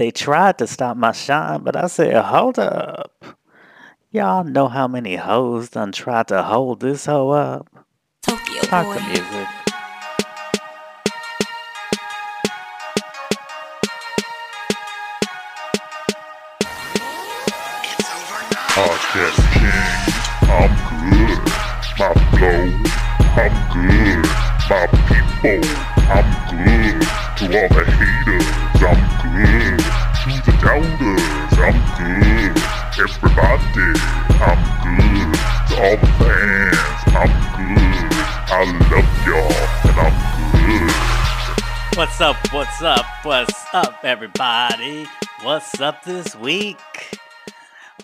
They 0.00 0.10
tried 0.10 0.56
to 0.56 0.66
stop 0.66 0.96
my 0.96 1.12
shine, 1.12 1.62
but 1.62 1.76
I 1.76 1.86
said, 1.86 2.16
hold 2.24 2.58
up. 2.58 3.22
Y'all 4.10 4.44
know 4.44 4.66
how 4.66 4.88
many 4.88 5.16
hoes 5.16 5.68
done 5.68 5.92
tried 5.92 6.28
to 6.28 6.42
hold 6.42 6.80
this 6.80 7.04
hoe 7.04 7.28
up? 7.28 7.68
Tokyo 8.22 8.62
Talk 8.62 8.86
boy. 8.86 8.94
the 8.94 9.00
music. 9.02 9.48
Podcast 18.72 19.38
King, 19.52 19.84
I'm 20.48 20.72
good. 21.10 21.40
My 22.00 22.14
flow, 22.32 22.60
I'm 23.36 23.52
good. 23.68 24.24
My 24.70 24.86
people, 25.04 25.60
I'm 26.08 26.24
good. 26.48 27.02
To 27.36 27.44
all 27.44 27.68
the 27.68 27.84
haters, 27.84 28.48
I'm 28.82 29.19
good. 29.44 29.78
To 30.20 30.30
the 30.44 30.52
doubters, 30.60 31.58
I'm 31.58 31.76
good. 31.96 32.52
Everybody, 33.00 33.88
I'm 34.40 34.60
good. 34.84 35.32
To 35.68 35.74
all 35.80 35.96
the 35.96 36.06
fans, 36.18 37.02
I'm 37.16 37.32
good. 37.56 38.12
I 38.52 38.64
love 38.90 39.10
y'all, 39.26 39.60
and 39.88 39.98
I'm 40.04 40.14
good. 40.52 41.96
What's 41.96 42.20
up? 42.20 42.36
What's 42.52 42.82
up? 42.82 43.06
What's 43.22 43.64
up, 43.72 44.04
everybody? 44.04 45.06
What's 45.42 45.80
up 45.80 46.04
this 46.04 46.36
week? 46.36 46.78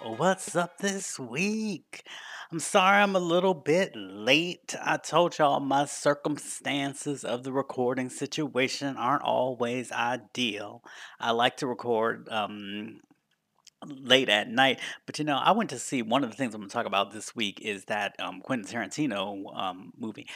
What's 0.03 0.57
up 0.57 0.79
this 0.79 1.19
week? 1.19 2.05
I'm 2.53 2.61
sorry 2.61 3.03
I'm 3.03 3.17
a 3.17 3.21
little 3.21 3.55
bit 3.55 3.93
late. 3.97 4.77
I 4.81 4.99
told 4.99 5.37
y'all 5.37 5.59
my 5.59 5.85
circumstances 5.85 7.25
of 7.25 7.43
the 7.43 7.51
recording 7.51 8.09
situation 8.09 8.97
aren't 8.97 9.25
always 9.25 9.91
ideal. 9.91 10.85
I 11.19 11.33
like 11.33 11.57
to 11.57 11.67
record 11.67 12.29
um, 12.31 13.01
late 13.85 14.29
at 14.29 14.49
night, 14.49 14.79
but 15.07 15.19
you 15.19 15.25
know, 15.25 15.39
I 15.39 15.51
went 15.51 15.71
to 15.71 15.79
see 15.81 16.03
one 16.03 16.23
of 16.23 16.31
the 16.31 16.37
things 16.37 16.55
I'm 16.55 16.61
going 16.61 16.71
to 16.71 16.73
talk 16.73 16.87
about 16.87 17.11
this 17.11 17.35
week 17.35 17.61
is 17.63 17.87
that 17.87 18.15
um, 18.21 18.41
Quentin 18.41 18.73
Tarantino 18.73 19.53
um, 19.57 19.93
movie. 19.99 20.29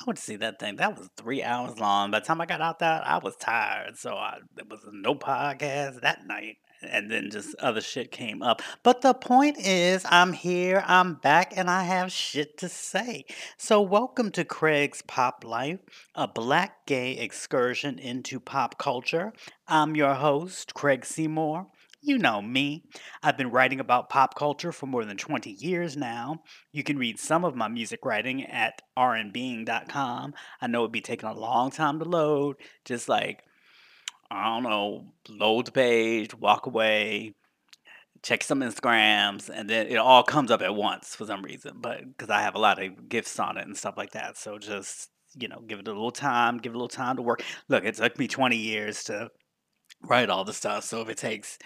I 0.00 0.04
went 0.06 0.16
to 0.16 0.24
see 0.24 0.36
that 0.36 0.58
thing. 0.60 0.76
That 0.76 0.98
was 0.98 1.10
three 1.18 1.42
hours 1.42 1.78
long. 1.78 2.10
By 2.10 2.20
the 2.20 2.26
time 2.26 2.40
I 2.40 2.46
got 2.46 2.62
out 2.62 2.78
there, 2.78 3.02
I 3.04 3.18
was 3.18 3.36
tired, 3.36 3.98
so 3.98 4.14
I, 4.14 4.38
there 4.54 4.64
was 4.68 4.80
no 4.90 5.14
podcast 5.14 6.00
that 6.00 6.26
night. 6.26 6.56
And 6.82 7.10
then 7.10 7.30
just 7.30 7.54
other 7.56 7.80
shit 7.82 8.10
came 8.10 8.42
up. 8.42 8.62
But 8.82 9.02
the 9.02 9.12
point 9.12 9.58
is, 9.58 10.04
I'm 10.08 10.32
here, 10.32 10.82
I'm 10.86 11.14
back, 11.14 11.52
and 11.54 11.68
I 11.68 11.84
have 11.84 12.10
shit 12.10 12.56
to 12.58 12.70
say. 12.70 13.26
So, 13.58 13.82
welcome 13.82 14.30
to 14.32 14.44
Craig's 14.44 15.02
Pop 15.02 15.44
Life, 15.44 15.80
a 16.14 16.26
black 16.26 16.86
gay 16.86 17.12
excursion 17.12 17.98
into 17.98 18.40
pop 18.40 18.78
culture. 18.78 19.34
I'm 19.68 19.94
your 19.94 20.14
host, 20.14 20.72
Craig 20.72 21.04
Seymour. 21.04 21.66
You 22.02 22.16
know 22.16 22.40
me. 22.40 22.84
I've 23.22 23.36
been 23.36 23.50
writing 23.50 23.78
about 23.78 24.08
pop 24.08 24.34
culture 24.34 24.72
for 24.72 24.86
more 24.86 25.04
than 25.04 25.18
20 25.18 25.50
years 25.50 25.98
now. 25.98 26.42
You 26.72 26.82
can 26.82 26.96
read 26.96 27.18
some 27.18 27.44
of 27.44 27.54
my 27.54 27.68
music 27.68 28.06
writing 28.06 28.46
at 28.46 28.80
rnbeing.com. 28.98 30.32
I 30.62 30.66
know 30.66 30.80
it'd 30.80 30.92
be 30.92 31.02
taking 31.02 31.28
a 31.28 31.34
long 31.34 31.70
time 31.70 31.98
to 31.98 32.06
load, 32.06 32.56
just 32.86 33.06
like 33.06 33.44
I 34.30 34.44
don't 34.44 34.62
know, 34.62 35.12
load 35.28 35.66
the 35.66 35.72
page, 35.72 36.34
walk 36.34 36.66
away, 36.66 37.34
check 38.22 38.42
some 38.42 38.60
Instagrams, 38.60 39.48
and 39.48 39.68
then 39.68 39.86
it 39.88 39.96
all 39.96 40.22
comes 40.22 40.50
up 40.50 40.62
at 40.62 40.74
once 40.74 41.14
for 41.14 41.26
some 41.26 41.42
reason. 41.42 41.78
But 41.80 42.06
because 42.06 42.30
I 42.30 42.42
have 42.42 42.54
a 42.54 42.60
lot 42.60 42.82
of 42.82 43.08
gifts 43.08 43.38
on 43.38 43.56
it 43.58 43.66
and 43.66 43.76
stuff 43.76 43.96
like 43.96 44.12
that, 44.12 44.36
so 44.36 44.58
just 44.58 45.10
you 45.38 45.48
know, 45.48 45.60
give 45.66 45.78
it 45.78 45.88
a 45.88 45.92
little 45.92 46.10
time, 46.10 46.58
give 46.58 46.72
it 46.72 46.76
a 46.76 46.78
little 46.78 46.88
time 46.88 47.16
to 47.16 47.22
work. 47.22 47.42
Look, 47.68 47.84
it 47.84 47.94
took 47.94 48.18
me 48.18 48.26
20 48.26 48.56
years 48.56 49.04
to 49.04 49.30
write 50.02 50.30
all 50.30 50.44
the 50.44 50.52
stuff, 50.52 50.84
so 50.84 51.00
if 51.02 51.08
it 51.08 51.18
takes 51.18 51.58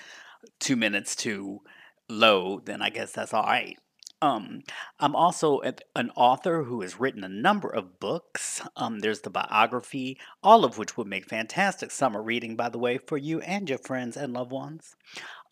two 0.61 0.77
minutes 0.77 1.17
to 1.17 1.61
load, 2.09 2.67
then 2.67 2.83
I 2.83 2.91
guess 2.91 3.13
that's 3.13 3.33
all 3.33 3.45
right. 3.45 3.79
Um, 4.25 4.63
I'm 5.01 5.15
also 5.15 5.61
an 5.95 6.11
author 6.17 6.65
who 6.65 6.81
has 6.81 6.99
written 6.99 7.25
a 7.25 7.29
number 7.29 7.69
of 7.69 8.01
books. 8.01 8.63
Um, 8.75 9.01
there's 9.01 9.21
the 9.21 9.29
biography, 9.29 10.19
all 10.43 10.65
of 10.65 10.79
which 10.79 10.97
would 10.97 11.07
make 11.07 11.29
fantastic 11.29 11.91
summer 11.91 12.23
reading, 12.23 12.57
by 12.57 12.71
the 12.71 12.79
way, 12.79 12.97
for 12.97 13.19
you 13.19 13.41
and 13.41 13.69
your 13.69 13.77
friends 13.77 14.17
and 14.17 14.33
loved 14.33 14.51
ones. 14.51 14.97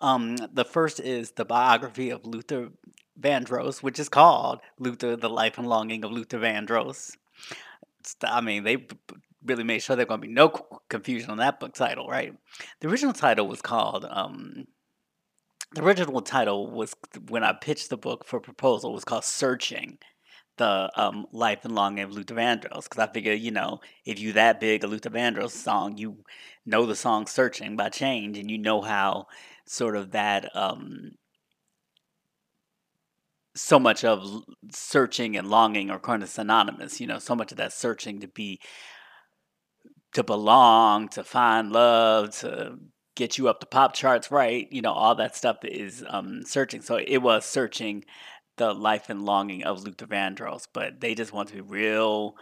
Um, 0.01 0.37
the 0.51 0.65
first 0.65 1.01
is 1.01 1.33
the 1.33 1.45
biography 1.45 2.09
of 2.09 2.25
Luther 2.25 2.71
Vandross, 3.21 3.83
which 3.83 3.99
is 3.99 4.09
called 4.09 4.61
Luther: 4.79 5.17
The 5.17 5.29
Life 5.29 5.59
and 5.59 5.69
Longing 5.69 6.03
of 6.03 6.11
Luther 6.11 6.39
Vandross. 6.39 7.15
It's- 8.01 8.17
I 8.25 8.41
mean, 8.41 8.65
they 8.65 8.87
really 9.45 9.65
made 9.65 9.83
sure 9.83 9.97
there's 9.97 10.09
going 10.09 10.23
to 10.23 10.27
be 10.27 10.33
no 10.33 10.49
confusion 10.89 11.29
on 11.29 11.39
that 11.39 11.61
book 11.61 11.75
title, 11.75 12.09
right? 12.09 12.35
The 12.81 12.89
original 12.89 13.13
title 13.13 13.47
was 13.47 13.61
called. 13.61 14.07
Um, 14.09 14.67
the 15.75 15.83
original 15.83 16.21
title 16.21 16.71
was 16.71 16.95
when 17.29 17.45
I 17.45 17.53
pitched 17.53 17.91
the 17.91 17.97
book 17.97 18.25
for 18.27 18.41
proposal 18.41 18.93
was 18.93 19.05
called 19.05 19.25
"Searching." 19.25 19.99
the 20.59 20.91
um, 20.97 21.27
life 21.33 21.65
and 21.65 21.75
longing 21.75 22.05
of 22.05 22.13
Luther 22.13 22.35
Vandross 22.35 22.85
because 22.85 22.99
I 22.99 23.13
figure, 23.13 23.33
you 23.33 23.51
know, 23.51 23.81
if 24.05 24.21
you 24.21 24.35
that 24.35 24.61
big 24.61 24.85
a 24.85 24.87
Luther 24.87 25.11
Vandross 25.11 25.53
song, 25.53 25.97
you 25.97 26.19
know 26.67 26.87
the 26.87 26.95
song 26.95 27.27
"Searching" 27.27 27.77
by 27.77 27.89
Change, 27.89 28.39
and 28.39 28.51
you 28.51 28.59
know 28.59 28.83
how 28.83 29.27
sort 29.67 29.97
of 29.97 30.13
that 30.13 30.55
um, 30.55 31.13
so 33.55 33.79
much 33.79 34.05
of 34.05 34.43
searching 34.71 35.37
and 35.37 35.49
longing 35.49 35.91
are 35.91 35.99
kind 35.99 36.23
of 36.23 36.29
synonymous. 36.29 37.01
You 37.01 37.07
know, 37.07 37.19
so 37.19 37.35
much 37.35 37.53
of 37.53 37.59
that 37.59 37.73
searching 37.73 38.21
to 38.21 38.29
be 38.29 38.61
to 40.15 40.23
belong, 40.23 41.09
to 41.09 41.25
find 41.25 41.73
love, 41.73 42.31
to 42.39 42.77
get 43.15 43.39
you 43.39 43.49
up 43.49 43.61
the 43.61 43.67
pop 43.67 43.95
charts 43.95 44.31
right, 44.31 44.69
you 44.71 44.83
know, 44.83 44.93
all 44.93 45.15
that 45.15 45.37
stuff 45.37 45.59
is 45.65 46.05
um, 46.09 46.43
searching. 46.45 46.81
So 46.81 46.97
it 46.97 47.19
was 47.19 47.45
searching 47.45 48.05
the 48.57 48.73
life 48.73 49.09
and 49.09 49.25
longing 49.25 49.65
of 49.65 49.83
Luther 49.83 50.07
Vandross, 50.07 50.67
but 50.73 51.01
they 51.01 51.15
just 51.15 51.33
want 51.33 51.49
to 51.49 51.55
be 51.55 51.61
real, 51.61 52.35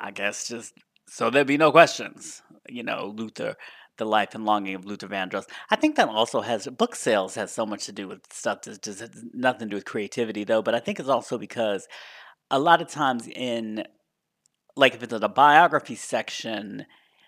I 0.00 0.10
guess, 0.10 0.48
just 0.48 0.74
so 1.08 1.30
there'd 1.30 1.46
be 1.46 1.56
no 1.56 1.70
questions. 1.70 2.42
You 2.68 2.82
know, 2.82 3.14
Luther, 3.16 3.56
the 3.98 4.04
life 4.04 4.34
and 4.34 4.44
longing 4.44 4.74
of 4.74 4.84
Luther 4.84 5.08
Vandross. 5.08 5.46
I 5.70 5.76
think 5.76 5.96
that 5.96 6.08
also 6.08 6.40
has 6.40 6.66
book 6.66 6.94
sales 6.94 7.34
has 7.36 7.52
so 7.52 7.64
much 7.64 7.86
to 7.86 7.92
do 7.92 8.08
with 8.08 8.20
stuff 8.32 8.62
that 8.62 8.82
just 8.82 9.00
has 9.00 9.24
nothing 9.32 9.68
to 9.68 9.70
do 9.70 9.76
with 9.76 9.84
creativity 9.84 10.44
though. 10.44 10.62
But 10.62 10.74
I 10.74 10.80
think 10.80 10.98
it's 10.98 11.08
also 11.08 11.38
because 11.38 11.86
a 12.50 12.58
lot 12.58 12.82
of 12.82 12.88
times 12.88 13.28
in 13.28 13.84
like 14.76 14.94
if 14.94 15.02
it's 15.02 15.12
in 15.12 15.22
a 15.22 15.28
biography 15.28 15.94
section, 15.94 16.86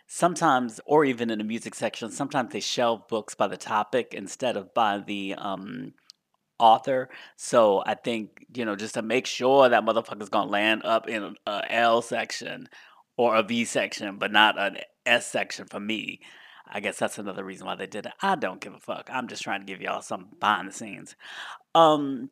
sometimes 0.08 0.80
or 0.86 1.04
even 1.04 1.30
in 1.30 1.40
a 1.40 1.44
music 1.44 1.74
section, 1.74 2.10
sometimes 2.10 2.52
they 2.52 2.60
shelve 2.60 3.06
books 3.06 3.34
by 3.36 3.46
the 3.46 3.56
topic 3.56 4.14
instead 4.14 4.56
of 4.56 4.74
by 4.74 4.98
the 4.98 5.34
um 5.38 5.92
author. 6.58 7.08
So 7.36 7.84
I 7.86 7.94
think, 7.94 8.46
you 8.52 8.64
know, 8.64 8.74
just 8.74 8.94
to 8.94 9.02
make 9.02 9.26
sure 9.26 9.68
that 9.68 9.84
motherfucker's 9.84 10.30
gonna 10.30 10.50
land 10.50 10.82
up 10.84 11.08
in 11.08 11.36
a 11.46 11.62
L 11.72 12.02
section 12.02 12.68
or 13.16 13.36
a 13.36 13.42
V 13.42 13.64
section, 13.64 14.16
but 14.16 14.32
not 14.32 14.58
an 14.58 14.78
S 15.06 15.28
section 15.28 15.66
for 15.66 15.78
me. 15.78 16.20
I 16.70 16.80
guess 16.80 16.98
that's 16.98 17.18
another 17.18 17.44
reason 17.44 17.66
why 17.66 17.76
they 17.76 17.86
did 17.86 18.06
it. 18.06 18.12
I 18.20 18.34
don't 18.34 18.60
give 18.60 18.74
a 18.74 18.80
fuck. 18.80 19.08
I'm 19.12 19.28
just 19.28 19.42
trying 19.42 19.60
to 19.60 19.66
give 19.66 19.80
y'all 19.80 20.02
some 20.02 20.28
behind 20.40 20.68
the 20.68 20.72
scenes. 20.72 21.16
Um, 21.74 22.30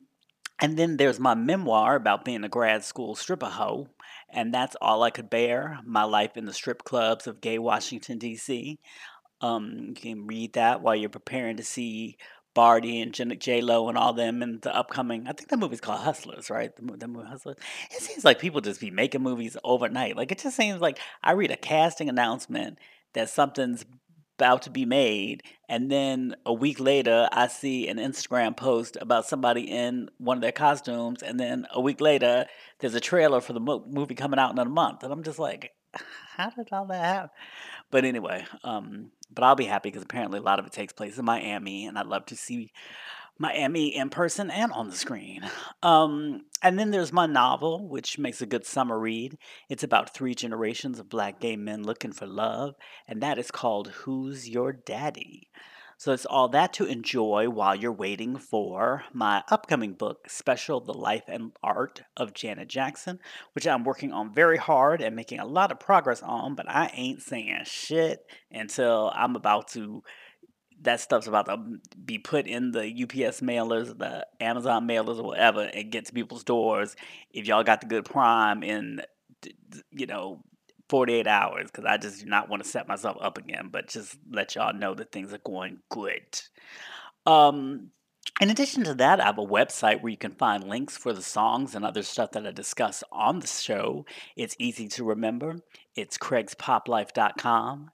and 0.59 0.79
then 0.79 0.97
there's 0.97 1.21
my 1.21 1.35
memoir 1.35 1.97
about 1.97 2.25
being 2.25 2.45
a 2.45 2.49
grad 2.49 2.85
school 2.85 3.15
stripper 3.15 3.47
hoe, 3.47 3.89
and 4.29 4.53
that's 4.53 4.77
all 4.81 5.03
I 5.03 5.11
could 5.11 5.31
bare. 5.31 5.79
My 5.85 6.05
life 6.05 6.37
in 6.37 6.45
the 6.45 6.53
strip 6.53 6.85
clubs 6.85 7.27
of 7.27 7.41
gay 7.41 7.59
Washington 7.59 8.19
D.C. 8.19 8.79
Um, 9.41 9.87
you 9.89 9.95
can 9.95 10.27
read 10.27 10.55
that 10.55 10.81
while 10.81 10.97
you're 10.97 11.09
preparing 11.09 11.57
to 11.59 11.65
see 11.65 12.17
Cardi 12.57 13.03
and 13.03 13.13
J 13.39 13.61
Lo 13.61 13.91
and 13.91 13.99
all 13.99 14.15
them 14.15 14.43
in 14.43 14.61
the 14.61 14.75
upcoming. 14.75 15.29
I 15.29 15.33
think 15.33 15.51
that 15.51 15.59
movie's 15.59 15.83
called 15.83 16.01
Hustlers, 16.01 16.49
right? 16.49 16.75
The, 16.75 16.97
the 16.97 17.07
movie 17.07 17.29
Hustlers. 17.29 17.59
It 17.91 18.01
seems 18.01 18.25
like 18.25 18.39
people 18.39 18.63
just 18.63 18.81
be 18.81 18.91
making 18.91 19.23
movies 19.23 19.59
overnight. 19.63 20.17
Like 20.17 20.33
it 20.33 20.39
just 20.39 20.57
seems 20.57 20.81
like 20.81 20.99
I 21.23 21.33
read 21.33 21.51
a 21.51 21.57
casting 21.57 22.09
announcement 22.09 22.79
that 23.13 23.29
something's 23.29 23.85
about 24.39 24.63
to 24.63 24.71
be 24.71 24.85
made, 24.85 25.43
and 25.69 25.91
then 25.91 26.37
a 26.45 26.53
week 26.53 26.79
later 26.79 27.29
I 27.33 27.49
see 27.49 27.89
an 27.89 27.97
Instagram 27.97 28.57
post 28.57 28.99
about 29.01 29.27
somebody 29.27 29.63
in 29.63 30.11
one 30.19 30.37
of 30.37 30.43
their 30.43 30.53
costumes, 30.53 31.23
and 31.23 31.41
then 31.41 31.67
a 31.73 31.81
week 31.81 32.01
later 32.01 32.47
there's 32.79 32.95
a 32.95 33.01
trailer 33.01 33.41
for 33.41 33.55
the 33.55 33.61
mo- 33.61 33.85
movie 33.89 34.15
coming 34.15 34.39
out 34.39 34.53
in 34.53 34.59
a 34.59 34.65
month, 34.65 35.03
and 35.03 35.13
I'm 35.13 35.23
just 35.23 35.39
like, 35.39 35.73
how 36.37 36.51
did 36.51 36.69
all 36.71 36.85
that 36.87 37.05
happen? 37.05 37.31
But 37.91 38.05
anyway, 38.05 38.45
um, 38.63 39.11
but 39.33 39.43
I'll 39.45 39.55
be 39.55 39.65
happy 39.65 39.89
because 39.89 40.03
apparently 40.03 40.39
a 40.39 40.43
lot 40.43 40.59
of 40.59 40.67
it 40.67 40.73
takes 40.73 40.93
place 40.93 41.19
in 41.19 41.25
Miami, 41.25 41.87
and 41.87 41.99
I'd 41.99 42.07
love 42.07 42.27
to 42.27 42.37
see 42.37 42.73
Miami 43.39 43.95
in 43.95 44.09
person 44.09 44.51
and 44.51 44.73
on 44.73 44.89
the 44.89 44.97
screen. 44.97 45.49
Um, 45.83 46.47
and 46.63 46.79
then 46.79 46.91
there's 46.91 47.13
my 47.13 47.27
novel, 47.27 47.89
which 47.89 48.19
makes 48.19 48.41
a 48.41 48.47
good 48.47 48.65
summer 48.65 48.99
read. 48.99 49.37
It's 49.69 49.83
about 49.83 50.15
three 50.15 50.35
generations 50.35 50.99
of 50.99 51.09
black 51.09 51.41
gay 51.41 51.57
men 51.57 51.83
looking 51.83 52.13
for 52.13 52.27
love, 52.27 52.75
and 53.07 53.23
that 53.23 53.39
is 53.39 53.51
called 53.51 53.89
Who's 53.89 54.49
Your 54.49 54.73
Daddy? 54.73 55.49
So 55.99 56.13
it's 56.13 56.27
all 56.27 56.49
that 56.49 56.75
to 56.75 56.85
enjoy 56.85 57.49
while 57.49 57.75
you're 57.75 57.91
waiting 57.91 58.37
for 58.37 59.05
my 59.15 59.43
upcoming 59.51 59.95
book, 59.95 60.29
Special 60.29 60.79
The 60.79 60.93
Life 60.93 61.25
and 61.27 61.53
Art 61.63 62.03
of 62.19 62.35
Janet 62.35 62.69
Jackson, 62.69 63.19
which 63.55 63.67
I'm 63.67 63.83
working 63.83 64.13
on 64.13 64.35
very 64.35 64.59
hard 64.59 65.01
and 65.01 65.17
making 65.17 65.41
a 65.41 65.47
lot 65.47 65.73
of 65.73 65.81
progress 65.81 66.23
on, 66.23 66.55
but 66.55 66.69
I 66.69 66.91
ain't 66.93 67.23
saying 67.23 67.63
shit 67.65 68.27
until 68.51 69.11
I'm 69.15 69.37
about 69.37 69.69
to 69.69 70.03
that 70.83 71.01
stuff's 71.01 71.27
about 71.27 71.47
to 71.47 71.81
be 72.05 72.19
put 72.19 72.47
in 72.47 72.73
the 72.73 72.85
UPS 72.85 73.41
mailers, 73.41 73.97
the 73.99 74.27
Amazon 74.41 74.87
mailers, 74.87 75.19
or 75.19 75.25
whatever, 75.25 75.63
and 75.63 75.91
get 75.91 76.07
to 76.07 76.13
people's 76.13 76.45
doors. 76.45 76.97
If 77.33 77.47
y'all 77.47 77.65
got 77.65 77.81
the 77.81 77.87
good 77.87 78.05
prime 78.05 78.63
in, 78.63 79.03
you 79.91 80.07
know, 80.07 80.43
48 80.89 81.27
hours, 81.27 81.67
because 81.71 81.85
I 81.85 81.97
just 81.97 82.21
do 82.21 82.27
not 82.27 82.49
want 82.49 82.63
to 82.63 82.69
set 82.69 82.87
myself 82.87 83.17
up 83.21 83.39
again, 83.39 83.69
but 83.73 83.89
just 83.89 84.17
let 84.31 84.55
y'all 84.55 84.75
know 84.75 84.95
that 84.95 85.13
things 85.13 85.33
are 85.33 85.39
going 85.39 85.79
good. 85.91 86.41
Um, 87.27 87.91
in 88.41 88.51
addition 88.51 88.85
to 88.85 88.95
that, 88.95 89.21
I 89.21 89.25
have 89.25 89.39
a 89.39 89.47
website 89.47 90.03
where 90.03 90.11
you 90.11 90.17
can 90.17 90.33
find 90.33 90.65
links 90.65 90.97
for 90.97 91.13
the 91.13 91.23
songs 91.23 91.75
and 91.75 91.85
other 91.85 92.03
stuff 92.03 92.33
that 92.33 92.47
I 92.47 92.51
discuss 92.51 93.03
on 93.11 93.41
the 93.41 93.47
show. 93.47 94.05
It's 94.37 94.55
easy 94.59 94.89
to 94.89 95.05
remember. 95.05 95.61
It's 95.95 96.19
craigspoplife.com. 96.19 97.91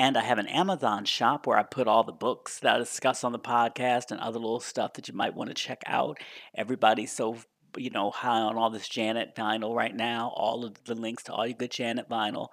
And 0.00 0.16
I 0.16 0.22
have 0.22 0.38
an 0.38 0.46
Amazon 0.46 1.04
shop 1.04 1.46
where 1.46 1.58
I 1.58 1.62
put 1.62 1.86
all 1.86 2.04
the 2.04 2.10
books 2.10 2.58
that 2.60 2.74
I 2.74 2.78
discuss 2.78 3.22
on 3.22 3.32
the 3.32 3.38
podcast 3.38 4.10
and 4.10 4.18
other 4.18 4.38
little 4.38 4.58
stuff 4.58 4.94
that 4.94 5.08
you 5.08 5.14
might 5.14 5.34
want 5.34 5.50
to 5.50 5.54
check 5.54 5.82
out. 5.84 6.16
Everybody's 6.54 7.12
so 7.12 7.36
you 7.76 7.90
know 7.90 8.10
high 8.10 8.40
on 8.40 8.56
all 8.56 8.70
this 8.70 8.88
Janet 8.88 9.36
vinyl 9.36 9.76
right 9.76 9.94
now. 9.94 10.32
All 10.34 10.64
of 10.64 10.82
the 10.84 10.94
links 10.94 11.24
to 11.24 11.34
all 11.34 11.46
your 11.46 11.54
good 11.54 11.70
Janet 11.70 12.08
vinyl 12.08 12.48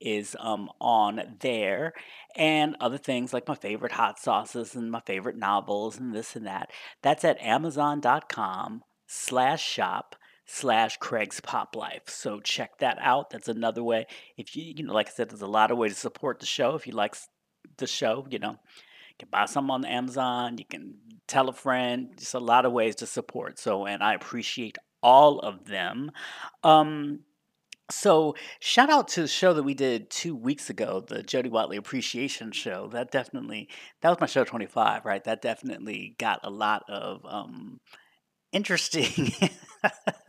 is 0.00 0.36
um, 0.38 0.70
on 0.80 1.38
there, 1.40 1.92
and 2.36 2.76
other 2.78 2.98
things 2.98 3.32
like 3.32 3.48
my 3.48 3.56
favorite 3.56 3.92
hot 3.92 4.20
sauces 4.20 4.76
and 4.76 4.88
my 4.88 5.00
favorite 5.00 5.36
novels 5.36 5.98
and 5.98 6.14
this 6.14 6.36
and 6.36 6.46
that. 6.46 6.70
That's 7.02 7.24
at 7.24 7.42
Amazon.com 7.42 8.84
slash 9.08 9.64
shop 9.64 10.14
slash 10.46 10.96
Craig's 10.98 11.40
Pop 11.40 11.76
Life. 11.76 12.08
So 12.08 12.40
check 12.40 12.78
that 12.78 12.98
out. 13.00 13.30
That's 13.30 13.48
another 13.48 13.82
way. 13.82 14.06
If 14.36 14.56
you, 14.56 14.74
you 14.76 14.84
know, 14.84 14.92
like 14.92 15.08
I 15.08 15.12
said, 15.12 15.30
there's 15.30 15.42
a 15.42 15.46
lot 15.46 15.70
of 15.70 15.78
ways 15.78 15.94
to 15.94 16.00
support 16.00 16.40
the 16.40 16.46
show. 16.46 16.74
If 16.74 16.86
you 16.86 16.92
like 16.92 17.16
the 17.78 17.86
show, 17.86 18.26
you 18.30 18.38
know, 18.38 18.50
you 18.50 19.16
can 19.18 19.28
buy 19.30 19.46
some 19.46 19.70
on 19.70 19.84
Amazon. 19.84 20.58
You 20.58 20.64
can 20.64 20.94
tell 21.26 21.48
a 21.48 21.52
friend. 21.52 22.10
Just 22.18 22.34
a 22.34 22.40
lot 22.40 22.66
of 22.66 22.72
ways 22.72 22.96
to 22.96 23.06
support. 23.06 23.58
So, 23.58 23.86
and 23.86 24.02
I 24.02 24.14
appreciate 24.14 24.78
all 25.02 25.38
of 25.40 25.66
them. 25.66 26.10
Um, 26.62 27.20
so 27.90 28.34
shout 28.60 28.90
out 28.90 29.08
to 29.08 29.22
the 29.22 29.28
show 29.28 29.52
that 29.52 29.64
we 29.64 29.74
did 29.74 30.10
two 30.10 30.34
weeks 30.34 30.70
ago, 30.70 31.04
the 31.06 31.22
Jody 31.22 31.50
Watley 31.50 31.76
Appreciation 31.76 32.52
Show. 32.52 32.88
That 32.88 33.10
definitely 33.10 33.68
that 34.00 34.08
was 34.08 34.20
my 34.20 34.26
show 34.26 34.44
twenty 34.44 34.66
five, 34.66 35.04
right? 35.04 35.22
That 35.24 35.42
definitely 35.42 36.14
got 36.18 36.40
a 36.42 36.50
lot 36.50 36.84
of 36.88 37.20
um, 37.26 37.80
interesting 38.52 39.32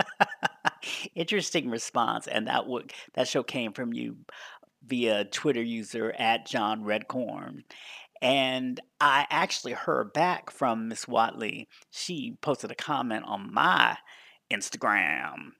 interesting 1.15 1.69
response 1.69 2.27
and 2.27 2.47
that 2.47 2.67
would 2.67 2.91
that 3.13 3.27
show 3.27 3.43
came 3.43 3.73
from 3.73 3.93
you 3.93 4.17
via 4.85 5.25
twitter 5.25 5.61
user 5.61 6.13
at 6.17 6.45
john 6.45 6.83
redcorn 6.83 7.63
and 8.21 8.79
i 8.99 9.25
actually 9.29 9.73
heard 9.73 10.13
back 10.13 10.49
from 10.49 10.87
miss 10.87 11.07
watley 11.07 11.67
she 11.91 12.37
posted 12.41 12.71
a 12.71 12.75
comment 12.75 13.23
on 13.27 13.53
my 13.53 13.97
instagram 14.51 15.51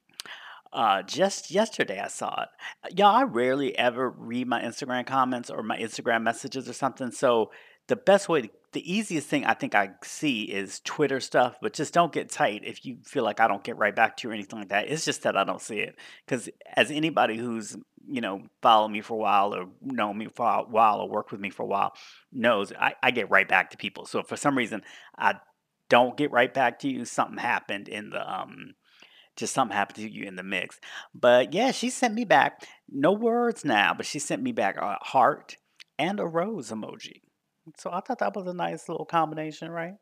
uh, 0.73 1.03
just 1.03 1.51
yesterday 1.51 1.99
I 1.99 2.07
saw 2.07 2.43
it. 2.43 2.97
Y'all, 2.97 3.15
I 3.15 3.23
rarely 3.23 3.77
ever 3.77 4.09
read 4.09 4.47
my 4.47 4.59
Instagram 4.59 5.05
comments 5.05 5.51
or 5.51 5.61
my 5.61 5.77
Instagram 5.77 6.23
messages 6.23 6.67
or 6.67 6.73
something. 6.73 7.11
So 7.11 7.51
the 7.87 7.95
best 7.95 8.27
way 8.27 8.41
to 8.41 8.49
the 8.73 8.91
easiest 8.91 9.27
thing 9.27 9.45
I 9.45 9.53
think 9.53 9.75
I 9.75 9.91
see 10.03 10.43
is 10.43 10.81
Twitter 10.81 11.19
stuff, 11.19 11.55
but 11.61 11.73
just 11.73 11.93
don't 11.93 12.11
get 12.11 12.29
tight 12.29 12.63
if 12.65 12.85
you 12.85 12.97
feel 13.03 13.23
like 13.23 13.39
I 13.39 13.47
don't 13.47 13.63
get 13.63 13.77
right 13.77 13.95
back 13.95 14.17
to 14.17 14.27
you 14.27 14.31
or 14.31 14.33
anything 14.33 14.59
like 14.59 14.69
that. 14.69 14.89
It's 14.89 15.05
just 15.05 15.23
that 15.23 15.37
I 15.37 15.43
don't 15.43 15.61
see 15.61 15.79
it. 15.79 15.95
Because 16.25 16.49
as 16.75 16.91
anybody 16.91 17.37
who's, 17.37 17.77
you 18.07 18.21
know, 18.21 18.43
followed 18.61 18.89
me 18.89 19.01
for 19.01 19.13
a 19.13 19.17
while 19.17 19.55
or 19.55 19.67
known 19.81 20.17
me 20.17 20.27
for 20.27 20.47
a 20.47 20.63
while 20.63 20.99
or 20.99 21.09
worked 21.09 21.31
with 21.31 21.41
me 21.41 21.49
for 21.49 21.63
a 21.63 21.67
while 21.67 21.93
knows, 22.31 22.73
I, 22.73 22.95
I 23.01 23.11
get 23.11 23.29
right 23.29 23.47
back 23.47 23.71
to 23.71 23.77
people. 23.77 24.05
So 24.05 24.23
for 24.23 24.35
some 24.35 24.57
reason 24.57 24.81
I 25.17 25.35
don't 25.89 26.17
get 26.17 26.31
right 26.31 26.53
back 26.53 26.79
to 26.79 26.89
you, 26.89 27.05
something 27.05 27.37
happened 27.37 27.87
in 27.87 28.09
the, 28.09 28.33
um, 28.33 28.73
just 29.35 29.53
something 29.53 29.75
happened 29.75 29.97
to 29.97 30.09
you 30.09 30.25
in 30.25 30.35
the 30.35 30.43
mix. 30.43 30.79
But 31.13 31.53
yeah, 31.53 31.71
she 31.71 31.89
sent 31.89 32.13
me 32.13 32.25
back, 32.25 32.67
no 32.89 33.11
words 33.11 33.63
now, 33.63 33.93
but 33.93 34.05
she 34.05 34.19
sent 34.19 34.41
me 34.41 34.51
back 34.51 34.77
a 34.77 34.97
heart 35.01 35.57
and 35.97 36.19
a 36.19 36.25
rose 36.25 36.71
emoji. 36.71 37.21
So 37.77 37.91
I 37.91 38.01
thought 38.01 38.19
that 38.19 38.35
was 38.35 38.47
a 38.47 38.53
nice 38.53 38.89
little 38.89 39.05
combination, 39.05 39.71
right? 39.71 39.95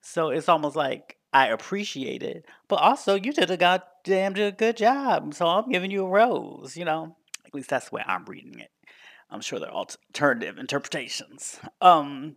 So 0.00 0.30
it's 0.30 0.48
almost 0.48 0.76
like 0.76 1.16
I 1.32 1.48
appreciate 1.48 2.22
it, 2.22 2.46
but 2.68 2.76
also 2.76 3.14
you 3.14 3.32
did 3.32 3.50
a 3.50 3.56
goddamn 3.56 4.34
good 4.34 4.76
job. 4.76 5.34
So 5.34 5.46
I'm 5.46 5.70
giving 5.70 5.90
you 5.90 6.04
a 6.04 6.08
rose, 6.08 6.76
you 6.76 6.84
know? 6.84 7.16
At 7.44 7.54
least 7.54 7.70
that's 7.70 7.90
the 7.90 7.96
way 7.96 8.04
I'm 8.06 8.24
reading 8.24 8.58
it. 8.58 8.70
I'm 9.30 9.40
sure 9.40 9.58
there 9.58 9.70
are 9.70 9.74
alternative 9.74 10.58
interpretations. 10.58 11.58
Um, 11.80 12.36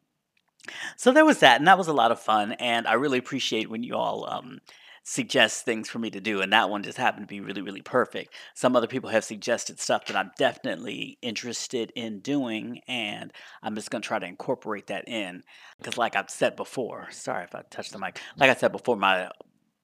so 0.96 1.12
there 1.12 1.26
was 1.26 1.40
that, 1.40 1.60
and 1.60 1.68
that 1.68 1.78
was 1.78 1.88
a 1.88 1.94
lot 1.94 2.12
of 2.12 2.20
fun. 2.20 2.54
And 2.54 2.88
I 2.88 2.94
really 2.94 3.20
appreciate 3.20 3.70
when 3.70 3.84
you 3.84 3.96
all 3.96 4.30
um, 4.30 4.60
suggest 5.10 5.64
things 5.64 5.88
for 5.88 6.00
me 6.00 6.10
to 6.10 6.20
do, 6.20 6.42
and 6.42 6.52
that 6.52 6.70
one 6.70 6.84
just 6.84 6.98
happened 6.98 7.24
to 7.24 7.34
be 7.34 7.40
really, 7.40 7.62
really 7.62 7.82
perfect. 7.82 8.34
Some 8.54 8.76
other 8.76 8.88
people 8.88 9.10
have 9.10 9.24
suggested 9.24 9.80
stuff 9.80 10.06
that 10.08 10.18
I'm 10.18 10.32
definitely 10.38 11.18
interested 11.22 11.94
in 11.96 12.20
doing, 12.20 12.82
and 12.90 13.32
I'm 13.64 13.74
just 13.76 13.90
going 13.90 14.02
to 14.02 14.08
try 14.08 14.20
to 14.20 14.26
incorporate 14.26 14.88
that 14.88 15.08
in. 15.08 15.44
Because, 15.78 15.98
like 15.98 16.18
I've 16.18 16.30
said 16.30 16.58
before, 16.58 17.08
sorry 17.12 17.46
if 17.46 17.56
I 17.56 17.62
touched 17.70 17.94
the 17.94 18.00
mic, 18.00 18.20
like 18.36 18.50
I 18.50 18.56
said 18.56 18.74
before, 18.74 18.98
my 18.98 19.32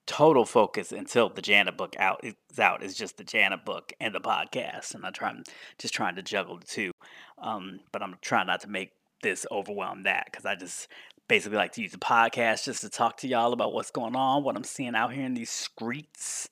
total 0.05 0.43
focus 0.43 0.91
until 0.91 1.29
the 1.29 1.41
Janet 1.41 1.77
book 1.77 1.95
out 1.97 2.19
is 2.21 2.59
out 2.59 2.83
is 2.83 2.93
just 2.93 3.15
the 3.15 3.23
Janet 3.23 3.63
book 3.63 3.93
and 4.01 4.13
the 4.13 4.19
podcast, 4.19 4.93
and 4.93 5.05
I'm 5.05 5.43
just 5.79 5.93
trying 5.93 6.17
to 6.17 6.21
juggle 6.21 6.59
the 6.59 6.65
two. 6.65 6.91
Um, 7.37 7.79
but 7.93 8.03
I'm 8.03 8.17
trying 8.21 8.47
not 8.47 8.59
to 8.61 8.67
make 8.67 8.91
this 9.21 9.45
overwhelm 9.49 10.03
that 10.03 10.25
because 10.29 10.45
I 10.45 10.55
just 10.55 10.89
basically 11.33 11.57
like 11.57 11.71
to 11.71 11.81
use 11.81 11.91
the 11.91 11.97
podcast 11.97 12.63
just 12.63 12.81
to 12.81 12.89
talk 12.89 13.17
to 13.17 13.27
y'all 13.27 13.53
about 13.53 13.73
what's 13.73 13.89
going 13.89 14.15
on, 14.15 14.43
what 14.43 14.55
I'm 14.55 14.63
seeing 14.63 14.93
out 14.93 15.13
here 15.13 15.25
in 15.25 15.33
these 15.33 15.49
streets, 15.49 16.47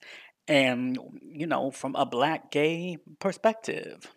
and 0.48 0.98
you 1.22 1.46
know, 1.46 1.70
from 1.70 1.94
a 1.94 2.04
black 2.04 2.50
gay 2.50 2.98
perspective. 3.20 4.10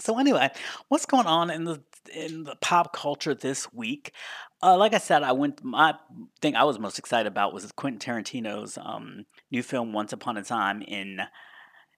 So 0.00 0.18
anyway, 0.18 0.50
what's 0.88 1.06
going 1.06 1.26
on 1.26 1.50
in 1.50 1.62
the 1.62 1.84
in 2.12 2.42
the 2.42 2.56
pop 2.56 2.92
culture 2.92 3.32
this 3.32 3.72
week? 3.72 4.10
Uh, 4.60 4.76
like 4.76 4.92
I 4.92 4.98
said, 4.98 5.22
I 5.22 5.30
went. 5.30 5.62
My 5.62 5.94
thing 6.40 6.56
I 6.56 6.64
was 6.64 6.80
most 6.80 6.98
excited 6.98 7.28
about 7.28 7.54
was 7.54 7.70
Quentin 7.70 8.00
Tarantino's 8.00 8.76
um, 8.82 9.24
new 9.52 9.62
film, 9.62 9.92
Once 9.92 10.12
Upon 10.12 10.36
a 10.36 10.42
Time 10.42 10.82
in. 10.82 11.20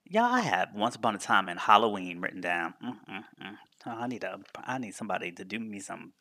Yeah, 0.05 0.25
I 0.25 0.41
have 0.41 0.75
Once 0.75 0.95
Upon 0.95 1.15
a 1.15 1.19
Time 1.19 1.49
in 1.49 1.57
Halloween 1.57 2.21
written 2.21 2.41
down. 2.41 2.75
Mm-mm-mm. 2.83 3.55
Oh, 3.85 3.91
I 3.91 4.07
need 4.07 4.23
a. 4.23 4.39
I 4.63 4.77
need 4.77 4.93
somebody 4.93 5.31
to 5.31 5.43
do 5.43 5.59
me 5.59 5.79
some 5.79 6.13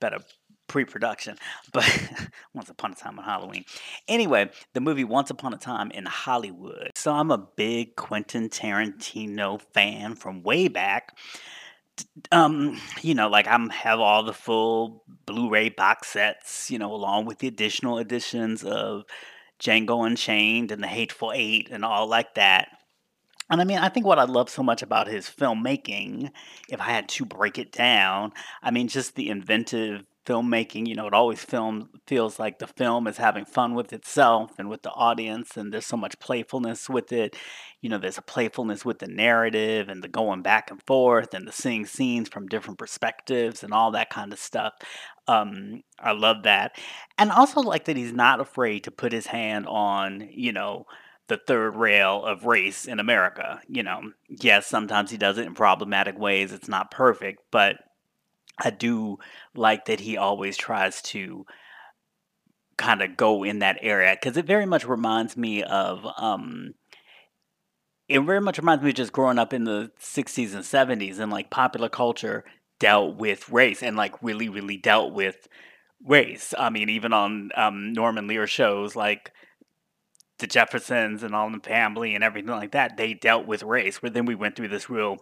better 0.00 0.18
pre-production, 0.66 1.36
but 1.72 1.88
Once 2.54 2.70
Upon 2.70 2.92
a 2.92 2.94
Time 2.94 3.18
on 3.18 3.24
Halloween. 3.24 3.64
Anyway, 4.08 4.50
the 4.72 4.80
movie 4.80 5.04
Once 5.04 5.30
Upon 5.30 5.54
a 5.54 5.58
Time 5.58 5.90
in 5.90 6.06
Hollywood. 6.06 6.90
So 6.94 7.12
I'm 7.12 7.30
a 7.30 7.38
big 7.38 7.96
Quentin 7.96 8.48
Tarantino 8.48 9.60
fan 9.72 10.14
from 10.14 10.42
way 10.42 10.68
back. 10.68 11.16
Um, 12.32 12.80
you 13.02 13.14
know, 13.14 13.28
like 13.28 13.46
I'm 13.46 13.68
have 13.70 14.00
all 14.00 14.24
the 14.24 14.32
full 14.32 15.04
Blu-ray 15.26 15.68
box 15.70 16.08
sets, 16.08 16.70
you 16.70 16.78
know, 16.78 16.92
along 16.92 17.26
with 17.26 17.38
the 17.38 17.46
additional 17.46 17.98
editions 17.98 18.64
of 18.64 19.04
Django 19.60 20.04
Unchained 20.04 20.72
and 20.72 20.82
The 20.82 20.88
Hateful 20.88 21.32
Eight 21.34 21.68
and 21.70 21.84
all 21.84 22.08
like 22.08 22.34
that. 22.34 22.68
And 23.50 23.60
I 23.60 23.64
mean, 23.64 23.78
I 23.78 23.88
think 23.88 24.06
what 24.06 24.18
I 24.18 24.24
love 24.24 24.48
so 24.48 24.62
much 24.62 24.82
about 24.82 25.06
his 25.06 25.26
filmmaking, 25.26 26.30
if 26.68 26.80
I 26.80 26.84
had 26.84 27.08
to 27.10 27.26
break 27.26 27.58
it 27.58 27.72
down, 27.72 28.32
I 28.62 28.70
mean, 28.70 28.88
just 28.88 29.16
the 29.16 29.28
inventive 29.28 30.04
filmmaking, 30.26 30.86
you 30.86 30.94
know, 30.94 31.06
it 31.06 31.14
always 31.14 31.44
film 31.44 31.90
feels 32.06 32.38
like 32.38 32.58
the 32.58 32.66
film 32.66 33.06
is 33.06 33.18
having 33.18 33.44
fun 33.44 33.74
with 33.74 33.92
itself 33.92 34.52
and 34.58 34.68
with 34.68 34.82
the 34.82 34.90
audience, 34.90 35.56
and 35.56 35.72
there's 35.72 35.86
so 35.86 35.96
much 35.96 36.18
playfulness 36.18 36.88
with 36.88 37.12
it. 37.12 37.36
You 37.80 37.90
know, 37.90 37.98
there's 37.98 38.18
a 38.18 38.22
playfulness 38.22 38.84
with 38.84 38.98
the 38.98 39.06
narrative 39.06 39.88
and 39.88 40.02
the 40.02 40.08
going 40.08 40.42
back 40.42 40.70
and 40.70 40.82
forth 40.86 41.34
and 41.34 41.46
the 41.46 41.52
seeing 41.52 41.84
scenes 41.84 42.28
from 42.28 42.48
different 42.48 42.78
perspectives 42.78 43.62
and 43.62 43.74
all 43.74 43.90
that 43.90 44.10
kind 44.10 44.32
of 44.32 44.38
stuff. 44.38 44.72
Um, 45.28 45.82
I 45.98 46.12
love 46.12 46.44
that, 46.44 46.76
and 47.18 47.30
also 47.30 47.60
like 47.60 47.84
that 47.86 47.96
he's 47.96 48.12
not 48.12 48.40
afraid 48.40 48.84
to 48.84 48.90
put 48.90 49.12
his 49.12 49.26
hand 49.26 49.66
on, 49.66 50.28
you 50.30 50.52
know, 50.52 50.86
the 51.28 51.38
third 51.46 51.76
rail 51.76 52.24
of 52.24 52.44
race 52.44 52.86
in 52.86 53.00
America. 53.00 53.60
You 53.68 53.82
know, 53.82 54.12
yes, 54.28 54.66
sometimes 54.66 55.10
he 55.10 55.16
does 55.16 55.38
it 55.38 55.46
in 55.46 55.54
problematic 55.54 56.18
ways. 56.18 56.52
It's 56.52 56.68
not 56.68 56.90
perfect, 56.90 57.42
but 57.50 57.76
I 58.58 58.70
do 58.70 59.18
like 59.54 59.86
that 59.86 60.00
he 60.00 60.16
always 60.16 60.56
tries 60.56 61.02
to 61.02 61.44
kind 62.76 63.02
of 63.02 63.16
go 63.16 63.44
in 63.44 63.60
that 63.60 63.78
area 63.82 64.16
because 64.20 64.36
it 64.36 64.46
very 64.46 64.66
much 64.66 64.84
reminds 64.86 65.36
me 65.36 65.62
of 65.62 66.06
um 66.16 66.74
it 68.08 68.20
very 68.20 68.40
much 68.40 68.58
reminds 68.58 68.82
me 68.82 68.90
of 68.90 68.96
just 68.96 69.12
growing 69.12 69.38
up 69.38 69.52
in 69.52 69.64
the 69.64 69.90
60s 70.00 70.54
and 70.54 71.00
70s 71.00 71.18
and 71.18 71.32
like 71.32 71.50
popular 71.50 71.88
culture 71.88 72.44
dealt 72.80 73.16
with 73.16 73.48
race 73.48 73.82
and 73.82 73.96
like 73.96 74.20
really 74.22 74.48
really 74.48 74.76
dealt 74.76 75.12
with 75.12 75.48
race. 76.04 76.52
I 76.58 76.70
mean 76.70 76.88
even 76.88 77.12
on 77.12 77.50
um, 77.56 77.92
norman 77.92 78.26
lear 78.26 78.46
shows 78.46 78.96
like 78.96 79.32
the 80.38 80.46
jeffersons 80.46 81.22
and 81.22 81.34
all 81.34 81.48
the 81.50 81.60
family 81.60 82.14
and 82.14 82.24
everything 82.24 82.50
like 82.50 82.72
that 82.72 82.96
they 82.96 83.14
dealt 83.14 83.46
with 83.46 83.62
race 83.62 84.02
where 84.02 84.10
then 84.10 84.26
we 84.26 84.34
went 84.34 84.56
through 84.56 84.68
this 84.68 84.90
real 84.90 85.18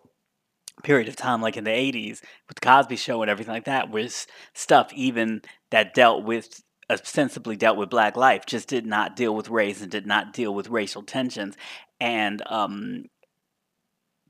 period 0.83 1.09
of 1.09 1.17
time, 1.17 1.41
like 1.43 1.57
in 1.57 1.65
the 1.65 1.71
80s 1.71 2.21
with 2.49 2.57
the 2.61 2.67
Cosby 2.67 2.97
Show 2.97 3.23
and 3.23 3.31
everything 3.31 3.55
like 3.55 3.65
that, 3.65 3.91
was 3.91 4.27
stuff 4.55 4.93
even 4.95 5.43
that 5.71 5.95
dealt 5.95 6.25
with 6.25 6.63
ostensibly 6.91 7.57
dealt 7.57 7.77
with 7.77 7.91
black 7.91 8.17
life, 8.17 8.45
just 8.47 8.69
did 8.69 8.87
not 8.87 9.17
deal 9.17 9.35
with 9.35 9.49
race 9.49 9.81
and 9.81 9.91
did 9.91 10.07
not 10.07 10.33
deal 10.33 10.55
with 10.55 10.69
racial 10.69 11.03
tensions. 11.03 11.57
And 12.01 12.43
um, 12.47 13.07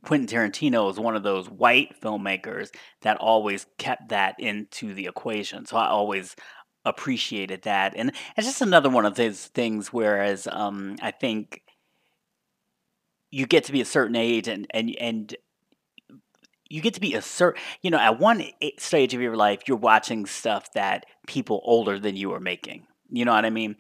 Quentin 0.05 0.29
Tarantino 0.29 0.91
is 0.91 0.99
one 0.99 1.17
of 1.17 1.23
those 1.23 1.49
white 1.49 2.01
filmmakers 2.01 2.71
that 3.03 3.17
always 3.19 3.67
kept 3.79 4.11
that 4.11 4.37
into 4.39 4.95
the 4.95 5.07
equation. 5.07 5.67
So 5.67 5.77
I 5.77 5.89
always 5.89 6.37
appreciated 6.85 7.63
that. 7.63 7.95
And 7.97 8.13
it's 8.37 8.47
just 8.47 8.63
another 8.63 8.91
one 8.91 9.07
of 9.07 9.15
those 9.15 9.47
things 9.47 9.93
whereas 9.93 10.49
um, 10.51 10.97
I 11.01 11.13
think 11.13 11.63
you 13.31 13.47
get 13.47 13.65
to 13.65 13.73
be 13.73 13.81
a 13.81 13.87
certain 13.87 14.17
age 14.17 14.47
and 14.47 14.67
and 14.71 14.95
and 15.01 15.37
you 16.73 16.81
get 16.81 16.95
to 16.95 17.01
be 17.01 17.15
a 17.15 17.21
certain, 17.21 17.61
you 17.83 17.91
know, 17.91 17.99
at 17.99 18.19
one 18.19 18.43
stage 18.79 19.13
of 19.13 19.21
your 19.21 19.37
life, 19.37 19.61
you're 19.67 19.77
watching 19.77 20.25
stuff 20.25 20.73
that 20.73 21.05
people 21.27 21.61
older 21.65 21.99
than 21.99 22.17
you 22.17 22.33
are 22.33 22.41
making. 22.41 22.87
You 23.11 23.27
know 23.27 23.33
what 23.33 23.45
I 23.45 23.51
mean? 23.51 23.77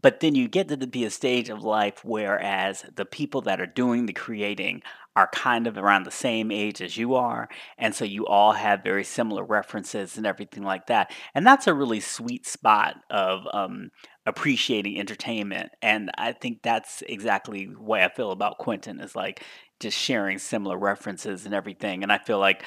But 0.00 0.20
then 0.20 0.34
you 0.34 0.48
get 0.48 0.68
to 0.68 0.86
be 0.86 1.04
a 1.04 1.10
stage 1.10 1.50
of 1.50 1.62
life 1.62 2.02
whereas 2.02 2.86
the 2.94 3.04
people 3.04 3.42
that 3.42 3.60
are 3.60 3.66
doing 3.66 4.06
the 4.06 4.14
creating 4.14 4.82
are 5.14 5.28
kind 5.32 5.66
of 5.66 5.76
around 5.76 6.04
the 6.04 6.10
same 6.10 6.50
age 6.50 6.80
as 6.80 6.96
you 6.96 7.14
are. 7.14 7.48
And 7.76 7.94
so 7.94 8.04
you 8.04 8.26
all 8.26 8.52
have 8.52 8.82
very 8.82 9.04
similar 9.04 9.44
references 9.44 10.16
and 10.16 10.26
everything 10.26 10.62
like 10.62 10.86
that. 10.86 11.12
And 11.34 11.46
that's 11.46 11.66
a 11.66 11.74
really 11.74 12.00
sweet 12.00 12.46
spot 12.46 12.96
of 13.10 13.46
um, 13.52 13.90
appreciating 14.24 14.98
entertainment. 14.98 15.70
And 15.82 16.10
I 16.16 16.32
think 16.32 16.62
that's 16.62 17.02
exactly 17.06 17.66
the 17.66 17.80
way 17.80 18.04
I 18.04 18.08
feel 18.08 18.30
about 18.30 18.58
Quentin 18.58 19.00
is 19.00 19.14
like 19.14 19.44
just 19.80 19.98
sharing 19.98 20.38
similar 20.38 20.78
references 20.78 21.44
and 21.44 21.54
everything. 21.54 22.02
And 22.02 22.12
I 22.12 22.18
feel 22.18 22.38
like 22.38 22.64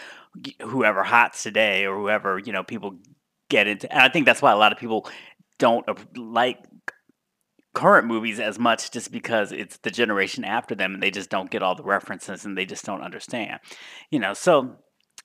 whoever 0.61 1.03
hots 1.03 1.41
today 1.41 1.85
or 1.85 1.97
whoever, 1.97 2.37
you 2.37 2.51
know, 2.51 2.63
people 2.63 2.99
get 3.49 3.67
into, 3.67 3.91
and 3.91 4.01
I 4.01 4.09
think 4.09 4.25
that's 4.25 4.41
why 4.41 4.51
a 4.51 4.57
lot 4.57 4.71
of 4.71 4.77
people 4.77 5.09
don't 5.57 5.85
like 6.17 6.59
current 7.75 8.07
movies 8.07 8.39
as 8.39 8.57
much 8.57 8.89
just 8.89 9.11
because 9.11 9.51
it's 9.51 9.77
the 9.77 9.91
generation 9.91 10.43
after 10.43 10.73
them 10.73 10.95
and 10.95 11.03
they 11.03 11.11
just 11.11 11.29
don't 11.29 11.51
get 11.51 11.61
all 11.61 11.75
the 11.75 11.83
references 11.83 12.45
and 12.45 12.57
they 12.57 12.65
just 12.65 12.85
don't 12.85 13.01
understand. 13.01 13.59
You 14.09 14.19
know, 14.19 14.33
so 14.33 14.77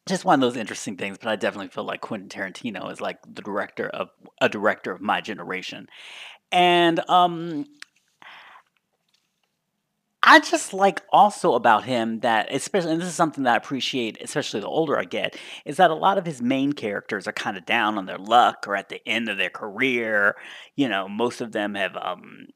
just 0.06 0.24
one 0.24 0.34
of 0.34 0.40
those 0.40 0.60
interesting 0.60 0.96
things, 0.96 1.16
but 1.16 1.28
I 1.28 1.36
definitely 1.36 1.68
feel 1.68 1.84
like 1.84 2.00
Quentin 2.00 2.28
Tarantino 2.28 2.90
is 2.92 3.00
like 3.00 3.18
the 3.22 3.42
director 3.42 3.88
of 3.88 4.08
a 4.40 4.48
director 4.48 4.90
of 4.92 5.00
my 5.00 5.20
generation. 5.20 5.86
And 6.52 7.00
um 7.08 7.66
I 10.22 10.40
just 10.40 10.74
like 10.74 11.02
also 11.10 11.54
about 11.54 11.84
him 11.84 12.20
that, 12.20 12.52
especially, 12.52 12.92
and 12.92 13.00
this 13.00 13.08
is 13.08 13.14
something 13.14 13.44
that 13.44 13.54
I 13.54 13.56
appreciate, 13.56 14.18
especially 14.20 14.60
the 14.60 14.66
older 14.66 14.98
I 14.98 15.04
get, 15.04 15.36
is 15.64 15.78
that 15.78 15.90
a 15.90 15.94
lot 15.94 16.18
of 16.18 16.26
his 16.26 16.42
main 16.42 16.74
characters 16.74 17.26
are 17.26 17.32
kind 17.32 17.56
of 17.56 17.64
down 17.64 17.96
on 17.96 18.04
their 18.04 18.18
luck 18.18 18.66
or 18.68 18.76
at 18.76 18.90
the 18.90 19.00
end 19.08 19.30
of 19.30 19.38
their 19.38 19.50
career. 19.50 20.36
You 20.76 20.88
know, 20.88 21.08
most 21.08 21.40
of 21.40 21.52
them 21.52 21.74
have 21.74 21.96
um, 21.96 22.48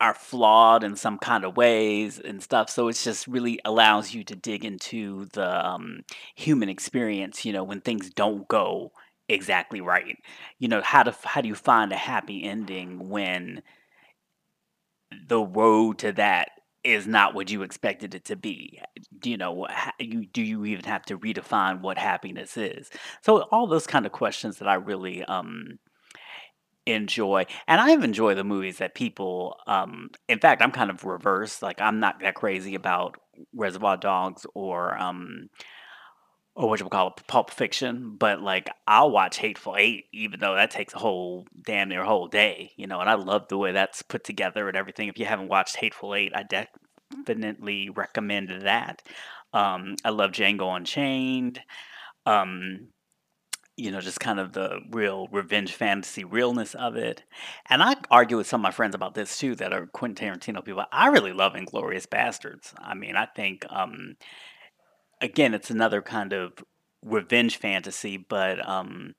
are 0.00 0.14
flawed 0.14 0.84
in 0.84 0.96
some 0.96 1.18
kind 1.18 1.44
of 1.44 1.56
ways 1.56 2.18
and 2.18 2.42
stuff. 2.42 2.68
So 2.68 2.88
it's 2.88 3.04
just 3.04 3.26
really 3.26 3.58
allows 3.64 4.12
you 4.12 4.22
to 4.24 4.36
dig 4.36 4.64
into 4.64 5.26
the 5.32 5.66
um, 5.66 6.02
human 6.34 6.68
experience. 6.68 7.44
You 7.44 7.54
know, 7.54 7.64
when 7.64 7.80
things 7.80 8.10
don't 8.10 8.46
go 8.48 8.92
exactly 9.30 9.80
right. 9.80 10.18
You 10.58 10.68
know, 10.68 10.82
how 10.82 11.04
to 11.04 11.14
how 11.24 11.40
do 11.40 11.48
you 11.48 11.54
find 11.54 11.90
a 11.90 11.96
happy 11.96 12.44
ending 12.44 13.08
when 13.08 13.62
the 15.26 15.40
road 15.40 15.98
to 15.98 16.12
that 16.12 16.50
is 16.84 17.06
not 17.06 17.34
what 17.34 17.50
you 17.50 17.62
expected 17.62 18.14
it 18.14 18.24
to 18.26 18.36
be. 18.36 18.80
Do 19.18 19.30
you 19.30 19.36
know, 19.36 19.66
you 19.98 20.26
do 20.26 20.42
you 20.42 20.64
even 20.64 20.84
have 20.84 21.04
to 21.06 21.18
redefine 21.18 21.80
what 21.80 21.98
happiness 21.98 22.56
is? 22.56 22.90
So 23.22 23.42
all 23.50 23.66
those 23.66 23.86
kind 23.86 24.06
of 24.06 24.12
questions 24.12 24.58
that 24.58 24.68
I 24.68 24.74
really 24.74 25.24
um 25.24 25.78
enjoy, 26.86 27.44
and 27.66 27.80
I 27.80 27.92
enjoy 27.92 28.34
the 28.34 28.44
movies 28.44 28.78
that 28.78 28.94
people. 28.94 29.56
Um, 29.66 30.10
in 30.28 30.38
fact, 30.38 30.62
I'm 30.62 30.72
kind 30.72 30.90
of 30.90 31.04
reverse. 31.04 31.62
Like 31.62 31.80
I'm 31.80 32.00
not 32.00 32.20
that 32.20 32.34
crazy 32.34 32.74
about 32.74 33.16
Reservoir 33.54 33.96
Dogs 33.96 34.46
or 34.54 34.96
um 34.98 35.48
or 36.58 36.68
what 36.68 36.80
you 36.80 36.84
would 36.84 36.90
call 36.90 37.14
it, 37.16 37.26
Pulp 37.28 37.52
Fiction, 37.52 38.16
but 38.18 38.42
like 38.42 38.68
I'll 38.84 39.12
watch 39.12 39.38
Hateful 39.38 39.76
Eight, 39.78 40.06
even 40.12 40.40
though 40.40 40.56
that 40.56 40.72
takes 40.72 40.92
a 40.92 40.98
whole 40.98 41.46
damn 41.64 41.88
near 41.88 42.02
whole 42.02 42.26
day, 42.26 42.72
you 42.76 42.88
know. 42.88 43.00
And 43.00 43.08
I 43.08 43.14
love 43.14 43.46
the 43.46 43.56
way 43.56 43.70
that's 43.70 44.02
put 44.02 44.24
together 44.24 44.66
and 44.66 44.76
everything. 44.76 45.06
If 45.06 45.20
you 45.20 45.24
haven't 45.24 45.46
watched 45.48 45.76
Hateful 45.76 46.16
Eight, 46.16 46.32
I 46.34 46.42
definitely 46.42 47.90
recommend 47.90 48.62
that. 48.62 49.02
Um, 49.52 49.94
I 50.04 50.10
love 50.10 50.32
Django 50.32 50.76
Unchained. 50.76 51.60
Um, 52.26 52.88
you 53.76 53.92
know, 53.92 54.00
just 54.00 54.18
kind 54.18 54.40
of 54.40 54.52
the 54.52 54.80
real 54.90 55.28
revenge 55.30 55.72
fantasy 55.72 56.24
realness 56.24 56.74
of 56.74 56.96
it. 56.96 57.22
And 57.70 57.84
I 57.84 57.94
argue 58.10 58.36
with 58.36 58.48
some 58.48 58.62
of 58.62 58.64
my 58.64 58.72
friends 58.72 58.96
about 58.96 59.14
this 59.14 59.38
too, 59.38 59.54
that 59.54 59.72
are 59.72 59.86
Quentin 59.86 60.34
Tarantino 60.34 60.64
people. 60.64 60.84
I 60.90 61.06
really 61.06 61.32
love 61.32 61.52
Inglourious 61.52 62.08
Basterds. 62.08 62.74
I 62.78 62.94
mean, 62.94 63.14
I 63.14 63.26
think 63.26 63.64
um, 63.70 64.16
again, 65.20 65.54
it's 65.54 65.70
another 65.70 66.02
kind 66.02 66.32
of 66.32 66.52
revenge 67.02 67.56
fantasy, 67.56 68.16
but 68.16 68.66
um, 68.68 69.14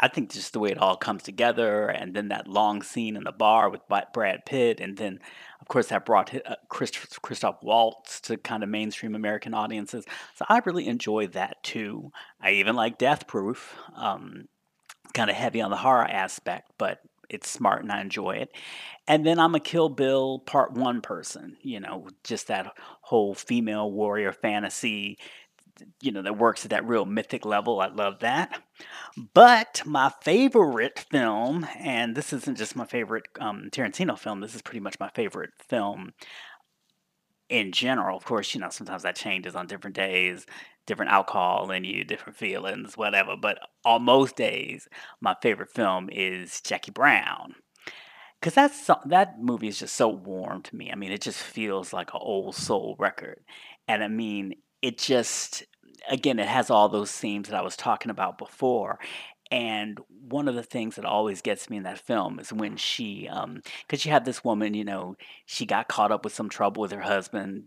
I 0.00 0.08
think 0.08 0.32
just 0.32 0.52
the 0.52 0.58
way 0.58 0.70
it 0.70 0.78
all 0.78 0.96
comes 0.96 1.22
together, 1.22 1.86
and 1.86 2.14
then 2.14 2.28
that 2.28 2.48
long 2.48 2.82
scene 2.82 3.16
in 3.16 3.24
the 3.24 3.32
bar 3.32 3.68
with 3.68 3.82
Brad 3.88 4.44
Pitt, 4.46 4.80
and 4.80 4.96
then 4.96 5.20
of 5.60 5.68
course 5.68 5.88
that 5.88 6.04
brought 6.04 6.34
uh, 6.34 6.56
Christ- 6.68 7.22
Christoph 7.22 7.62
Waltz 7.62 8.20
to 8.22 8.36
kind 8.36 8.62
of 8.62 8.68
mainstream 8.68 9.14
American 9.14 9.54
audiences. 9.54 10.04
So 10.34 10.44
I 10.48 10.60
really 10.64 10.88
enjoy 10.88 11.28
that 11.28 11.62
too. 11.62 12.10
I 12.40 12.52
even 12.52 12.76
like 12.76 12.98
Death 12.98 13.26
Proof. 13.26 13.76
Um, 13.96 14.48
kind 15.12 15.30
of 15.30 15.36
heavy 15.36 15.60
on 15.60 15.70
the 15.70 15.76
horror 15.76 16.04
aspect, 16.04 16.72
but 16.76 16.98
it's 17.28 17.48
smart 17.48 17.82
and 17.82 17.92
I 17.92 18.00
enjoy 18.00 18.32
it. 18.32 18.50
And 19.06 19.26
then 19.26 19.38
I'm 19.38 19.54
a 19.54 19.60
Kill 19.60 19.88
Bill 19.88 20.38
Part 20.40 20.72
One 20.72 21.00
person. 21.00 21.56
You 21.62 21.80
know, 21.80 22.08
just 22.22 22.48
that 22.48 22.72
whole 23.02 23.34
female 23.34 23.90
warrior 23.90 24.32
fantasy. 24.32 25.18
You 26.00 26.12
know, 26.12 26.22
that 26.22 26.38
works 26.38 26.64
at 26.64 26.70
that 26.70 26.86
real 26.86 27.04
mythic 27.04 27.44
level. 27.44 27.80
I 27.80 27.88
love 27.88 28.20
that. 28.20 28.62
But 29.34 29.82
my 29.84 30.12
favorite 30.22 31.04
film, 31.10 31.66
and 31.78 32.14
this 32.14 32.32
isn't 32.32 32.58
just 32.58 32.76
my 32.76 32.84
favorite 32.84 33.26
um, 33.40 33.68
Tarantino 33.72 34.16
film, 34.16 34.40
this 34.40 34.54
is 34.54 34.62
pretty 34.62 34.80
much 34.80 35.00
my 35.00 35.10
favorite 35.14 35.50
film 35.68 36.12
in 37.48 37.72
general. 37.72 38.16
Of 38.16 38.24
course, 38.24 38.54
you 38.54 38.60
know, 38.60 38.70
sometimes 38.70 39.02
that 39.02 39.16
changes 39.16 39.54
on 39.54 39.66
different 39.66 39.96
days, 39.96 40.46
different 40.86 41.12
alcohol 41.12 41.70
in 41.70 41.84
you, 41.84 42.04
different 42.04 42.36
feelings, 42.36 42.96
whatever. 42.96 43.36
But 43.36 43.58
on 43.84 44.02
most 44.02 44.36
days, 44.36 44.88
my 45.20 45.34
favorite 45.40 45.70
film 45.70 46.08
is 46.10 46.60
Jackie 46.60 46.90
Brown. 46.90 47.54
Cause 48.42 48.54
that's 48.54 48.84
so, 48.86 48.98
that 49.06 49.40
movie 49.40 49.68
is 49.68 49.78
just 49.78 49.94
so 49.94 50.08
warm 50.08 50.60
to 50.62 50.76
me. 50.76 50.90
I 50.92 50.96
mean, 50.96 51.10
it 51.10 51.22
just 51.22 51.40
feels 51.40 51.94
like 51.94 52.12
an 52.12 52.20
old 52.22 52.54
soul 52.54 52.94
record, 52.98 53.40
and 53.88 54.04
I 54.04 54.08
mean, 54.08 54.56
it 54.82 54.98
just 54.98 55.64
again, 56.08 56.38
it 56.38 56.48
has 56.48 56.70
all 56.70 56.88
those 56.88 57.10
themes 57.10 57.48
that 57.48 57.58
I 57.58 57.62
was 57.62 57.76
talking 57.76 58.10
about 58.10 58.38
before. 58.38 58.98
And 59.50 60.00
one 60.28 60.48
of 60.48 60.54
the 60.54 60.62
things 60.62 60.96
that 60.96 61.04
always 61.04 61.40
gets 61.40 61.70
me 61.70 61.76
in 61.76 61.84
that 61.84 61.98
film 61.98 62.38
is 62.40 62.52
when 62.52 62.76
she, 62.76 63.28
um, 63.28 63.62
because 63.86 64.04
you 64.04 64.10
have 64.10 64.24
this 64.24 64.42
woman, 64.42 64.74
you 64.74 64.84
know, 64.84 65.16
she 65.46 65.66
got 65.66 65.88
caught 65.88 66.12
up 66.12 66.24
with 66.24 66.34
some 66.34 66.48
trouble 66.48 66.82
with 66.82 66.92
her 66.92 67.00
husband 67.00 67.64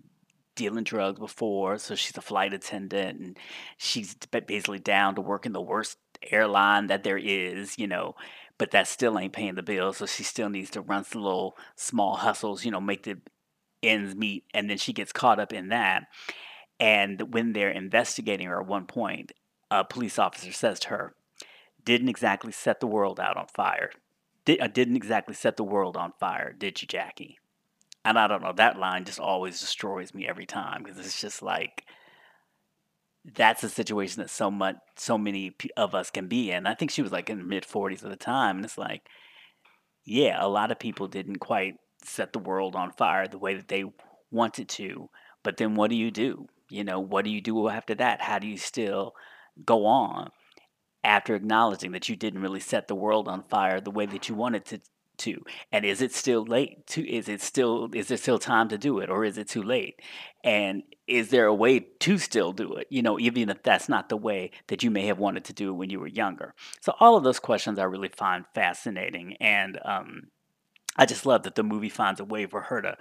dealing 0.58 0.84
drugs 0.84 1.20
before, 1.20 1.78
so 1.78 1.96
she's 1.96 2.18
a 2.18 2.22
flight 2.22 2.54
attendant, 2.54 3.20
and 3.20 3.38
she's 3.78 4.16
basically 4.16 4.80
down 4.80 5.16
to 5.16 5.22
work 5.22 5.46
in 5.46 5.54
the 5.54 5.62
worst 5.62 5.98
airline 6.30 6.88
that 6.88 7.04
there 7.04 7.18
is, 7.18 7.78
you 7.80 7.88
know, 7.88 8.16
but 8.58 8.72
that 8.72 8.88
still 8.88 9.18
ain't 9.18 9.34
paying 9.34 9.56
the 9.56 9.64
bills, 9.64 9.98
so 9.98 10.06
she 10.06 10.24
still 10.24 10.50
needs 10.50 10.70
to 10.72 10.82
run 10.82 11.06
some 11.06 11.22
little 11.22 11.56
small 11.76 12.18
hustles, 12.18 12.66
you 12.66 12.72
know, 12.72 12.82
make 12.82 13.04
the 13.04 13.18
ends 13.82 14.16
meet, 14.16 14.44
and 14.54 14.70
then 14.70 14.78
she 14.78 14.92
gets 14.92 15.14
caught 15.14 15.40
up 15.40 15.54
in 15.54 15.70
that. 15.70 16.04
And 16.80 17.34
when 17.34 17.54
they're 17.54 17.70
investigating 17.70 18.48
her 18.48 18.62
at 18.62 18.68
one 18.68 18.86
point, 18.86 19.32
a 19.72 19.84
police 19.84 20.20
officer 20.20 20.52
says 20.52 20.80
to 20.82 20.90
her, 20.90 21.16
Didn't 21.84 22.10
exactly 22.10 22.52
set 22.52 22.80
the 22.80 22.88
world 22.88 23.20
out 23.20 23.38
on 23.38 23.48
fire. 23.48 23.92
Did, 24.46 24.62
uh, 24.62 24.68
didn't 24.68 24.96
exactly 24.96 25.36
set 25.36 25.58
the 25.58 25.64
world 25.64 25.98
on 25.98 26.14
fire, 26.20 26.54
did 26.54 26.82
you, 26.82 26.88
Jackie? 26.88 27.38
And 28.08 28.18
I 28.18 28.28
don't 28.28 28.42
know, 28.42 28.54
that 28.54 28.80
line 28.80 29.04
just 29.04 29.20
always 29.20 29.60
destroys 29.60 30.14
me 30.14 30.30
every 30.30 30.46
time 30.46 30.82
because 30.82 30.98
it's 30.98 31.20
just 31.20 31.42
like, 31.42 31.84
that's 33.36 33.66
a 33.66 33.70
situation 33.70 34.22
that 34.22 34.30
so 34.30 34.50
much, 34.50 34.78
so 34.96 35.18
many 35.18 35.54
of 35.76 35.94
us 35.94 36.10
can 36.10 36.30
be 36.30 36.50
in. 36.50 36.68
I 36.68 36.74
think 36.74 36.90
she 36.90 37.02
was 37.02 37.12
like 37.12 37.30
in 37.30 37.50
mid 37.50 37.66
40s 37.66 38.06
at 38.06 38.10
the 38.10 38.16
time. 38.16 38.56
And 38.56 38.66
it's 38.66 38.78
like, 38.78 39.02
yeah, 40.06 40.38
a 40.40 40.48
lot 40.48 40.72
of 40.72 40.80
people 40.80 41.10
didn't 41.10 41.40
quite 41.40 41.76
set 42.02 42.32
the 42.32 42.40
world 42.40 42.78
on 42.78 42.94
fire 42.94 43.28
the 43.28 43.38
way 43.38 43.56
that 43.56 43.68
they 43.68 43.84
wanted 44.32 44.70
to. 44.70 45.10
But 45.44 45.58
then 45.58 45.76
what 45.76 45.90
do 45.90 45.98
you 45.98 46.10
do? 46.10 46.48
You 46.70 46.86
know, 46.86 47.02
what 47.02 47.26
do 47.26 47.30
you 47.30 47.42
do 47.42 47.68
after 47.68 47.94
that? 47.96 48.22
How 48.22 48.40
do 48.40 48.48
you 48.48 48.56
still 48.56 49.16
go 49.66 49.86
on 49.86 50.30
after 51.04 51.36
acknowledging 51.36 51.92
that 51.92 52.08
you 52.08 52.16
didn't 52.16 52.42
really 52.42 52.62
set 52.62 52.88
the 52.88 52.96
world 52.96 53.28
on 53.28 53.44
fire 53.44 53.82
the 53.82 53.92
way 53.92 54.06
that 54.06 54.30
you 54.30 54.36
wanted 54.36 54.64
to 54.68 54.80
to 55.18 55.44
and 55.72 55.86
is 55.86 56.02
it 56.02 56.14
still 56.14 56.46
late 56.46 56.86
to 56.88 57.08
is 57.10 57.28
it 57.28 57.42
still 57.42 57.90
is 57.94 58.08
there 58.08 58.18
still 58.18 58.40
time 58.40 58.70
to 58.70 58.78
do 58.78 59.00
it 59.00 59.10
or 59.10 59.26
is 59.26 59.38
it 59.38 59.48
too 59.48 59.64
late 59.64 60.02
and 60.44 60.84
is 61.08 61.30
there 61.30 61.46
a 61.46 61.54
way 61.54 61.80
to 62.00 62.18
still 62.18 62.52
do 62.52 62.74
it 62.76 62.88
you 62.90 63.02
know 63.02 63.20
even 63.20 63.50
if 63.50 63.62
that's 63.64 63.90
not 63.90 64.10
the 64.10 64.18
way 64.18 64.52
that 64.68 64.84
you 64.84 64.92
may 64.92 65.06
have 65.06 65.20
wanted 65.20 65.44
to 65.44 65.54
do 65.54 65.70
it 65.70 65.74
when 65.74 65.90
you 65.90 66.00
were 66.00 66.08
younger 66.08 66.54
so 66.82 66.94
all 67.00 67.18
of 67.18 67.24
those 67.24 67.40
questions 67.40 67.80
i 67.80 67.84
really 67.84 68.10
find 68.10 68.46
fascinating 68.54 69.36
and 69.40 69.80
um, 69.86 70.24
I 70.98 71.06
just 71.06 71.26
love 71.26 71.44
that 71.44 71.56
the 71.56 71.64
movie 71.64 71.90
finds 71.90 72.20
a 72.20 72.26
way 72.26 72.48
for 72.48 72.62
her 72.62 72.82
to, 72.82 72.98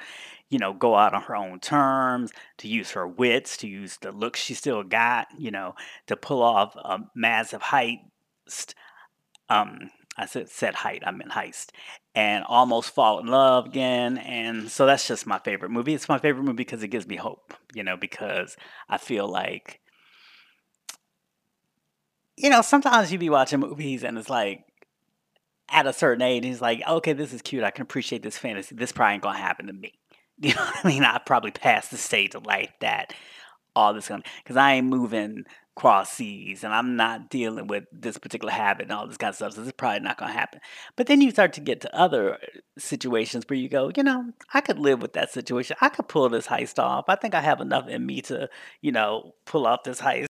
you 0.50 0.58
know, 0.58 0.74
go 0.74 0.94
out 0.94 1.14
on 1.14 1.22
her 1.22 1.36
own 1.36 1.60
terms, 1.60 2.30
to 2.58 2.68
use 2.68 2.90
her 2.90 3.08
wits, 3.08 3.56
to 3.58 3.68
use 3.68 3.96
the 3.96 4.12
looks 4.12 4.38
she 4.38 4.54
still 4.54 4.82
got, 4.82 5.28
you 5.38 5.50
know, 5.50 5.74
to 6.06 6.16
pull 6.16 6.42
off 6.42 6.76
a 6.76 6.98
massive 7.14 7.62
height. 7.62 8.00
Um, 9.48 9.90
I 10.16 10.26
said, 10.26 10.48
said 10.48 10.74
height, 10.74 11.02
I 11.06 11.10
meant 11.10 11.32
heist, 11.32 11.70
and 12.14 12.44
almost 12.48 12.94
fall 12.94 13.18
in 13.18 13.26
love 13.26 13.66
again. 13.66 14.18
And 14.18 14.70
so 14.70 14.86
that's 14.86 15.06
just 15.06 15.26
my 15.26 15.38
favorite 15.38 15.70
movie. 15.70 15.94
It's 15.94 16.08
my 16.08 16.18
favorite 16.18 16.44
movie 16.44 16.56
because 16.56 16.82
it 16.82 16.88
gives 16.88 17.06
me 17.06 17.16
hope, 17.16 17.54
you 17.74 17.82
know, 17.82 17.96
because 17.96 18.56
I 18.88 18.98
feel 18.98 19.28
like, 19.28 19.80
you 22.36 22.50
know, 22.50 22.62
sometimes 22.62 23.12
you 23.12 23.18
be 23.18 23.30
watching 23.30 23.60
movies 23.60 24.04
and 24.04 24.16
it's 24.18 24.30
like, 24.30 24.64
at 25.68 25.86
a 25.86 25.92
certain 25.92 26.22
age, 26.22 26.44
he's 26.44 26.60
like, 26.60 26.80
okay, 26.86 27.12
this 27.12 27.32
is 27.32 27.42
cute. 27.42 27.64
I 27.64 27.70
can 27.70 27.82
appreciate 27.82 28.22
this 28.22 28.38
fantasy. 28.38 28.74
This 28.74 28.92
probably 28.92 29.14
ain't 29.14 29.22
gonna 29.22 29.38
happen 29.38 29.66
to 29.66 29.72
me. 29.72 29.92
You 30.38 30.54
know 30.54 30.60
what 30.60 30.84
I 30.84 30.88
mean? 30.88 31.02
I 31.02 31.18
probably 31.24 31.50
passed 31.50 31.90
the 31.90 31.96
stage 31.96 32.34
of 32.34 32.44
life 32.44 32.70
that 32.80 33.14
all 33.76 33.94
this 33.94 34.08
gonna 34.08 34.22
because 34.42 34.56
I 34.56 34.72
ain't 34.72 34.86
moving 34.86 35.44
cross 35.76 36.10
seas 36.10 36.64
and 36.64 36.72
I'm 36.72 36.96
not 36.96 37.28
dealing 37.28 37.66
with 37.66 37.84
this 37.92 38.16
particular 38.16 38.52
habit 38.52 38.84
and 38.84 38.92
all 38.92 39.06
this 39.06 39.18
kind 39.18 39.28
of 39.28 39.36
stuff. 39.36 39.52
So 39.52 39.60
this 39.60 39.68
is 39.68 39.72
probably 39.74 40.00
not 40.00 40.16
gonna 40.16 40.32
happen. 40.32 40.60
But 40.96 41.06
then 41.06 41.20
you 41.20 41.30
start 41.30 41.52
to 41.52 41.60
get 41.60 41.82
to 41.82 41.94
other 41.94 42.34
uh, 42.34 42.38
situations 42.78 43.44
where 43.46 43.58
you 43.58 43.68
go, 43.68 43.92
you 43.94 44.02
know, 44.02 44.32
I 44.54 44.62
could 44.62 44.78
live 44.78 45.02
with 45.02 45.12
that 45.12 45.30
situation. 45.30 45.76
I 45.80 45.90
could 45.90 46.08
pull 46.08 46.28
this 46.30 46.46
heist 46.46 46.78
off. 46.78 47.04
I 47.08 47.14
think 47.14 47.34
I 47.34 47.42
have 47.42 47.60
enough 47.60 47.88
in 47.88 48.06
me 48.06 48.22
to, 48.22 48.48
you 48.80 48.90
know, 48.90 49.34
pull 49.44 49.66
off 49.66 49.84
this 49.84 50.00
heist. 50.00 50.26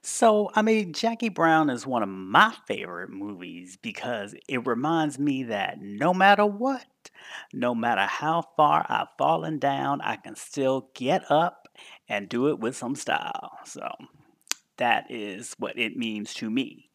So, 0.00 0.50
I 0.54 0.62
mean, 0.62 0.92
Jackie 0.92 1.30
Brown 1.30 1.68
is 1.68 1.86
one 1.86 2.02
of 2.02 2.08
my 2.08 2.54
favorite 2.66 3.10
movies 3.10 3.76
because 3.76 4.34
it 4.48 4.64
reminds 4.64 5.18
me 5.18 5.42
that 5.44 5.80
no 5.80 6.14
matter 6.14 6.46
what, 6.46 6.86
no 7.52 7.74
matter 7.74 8.02
how 8.02 8.44
far 8.56 8.86
I've 8.88 9.08
fallen 9.18 9.58
down, 9.58 10.00
I 10.02 10.14
can 10.14 10.36
still 10.36 10.90
get 10.94 11.28
up 11.30 11.65
and 12.08 12.28
do 12.28 12.48
it 12.48 12.58
with 12.58 12.76
some 12.76 12.94
style. 12.94 13.58
So, 13.64 13.88
that 14.78 15.10
is 15.10 15.54
what 15.58 15.78
it 15.78 15.96
means 15.96 16.34
to 16.34 16.50
me. 16.50 16.90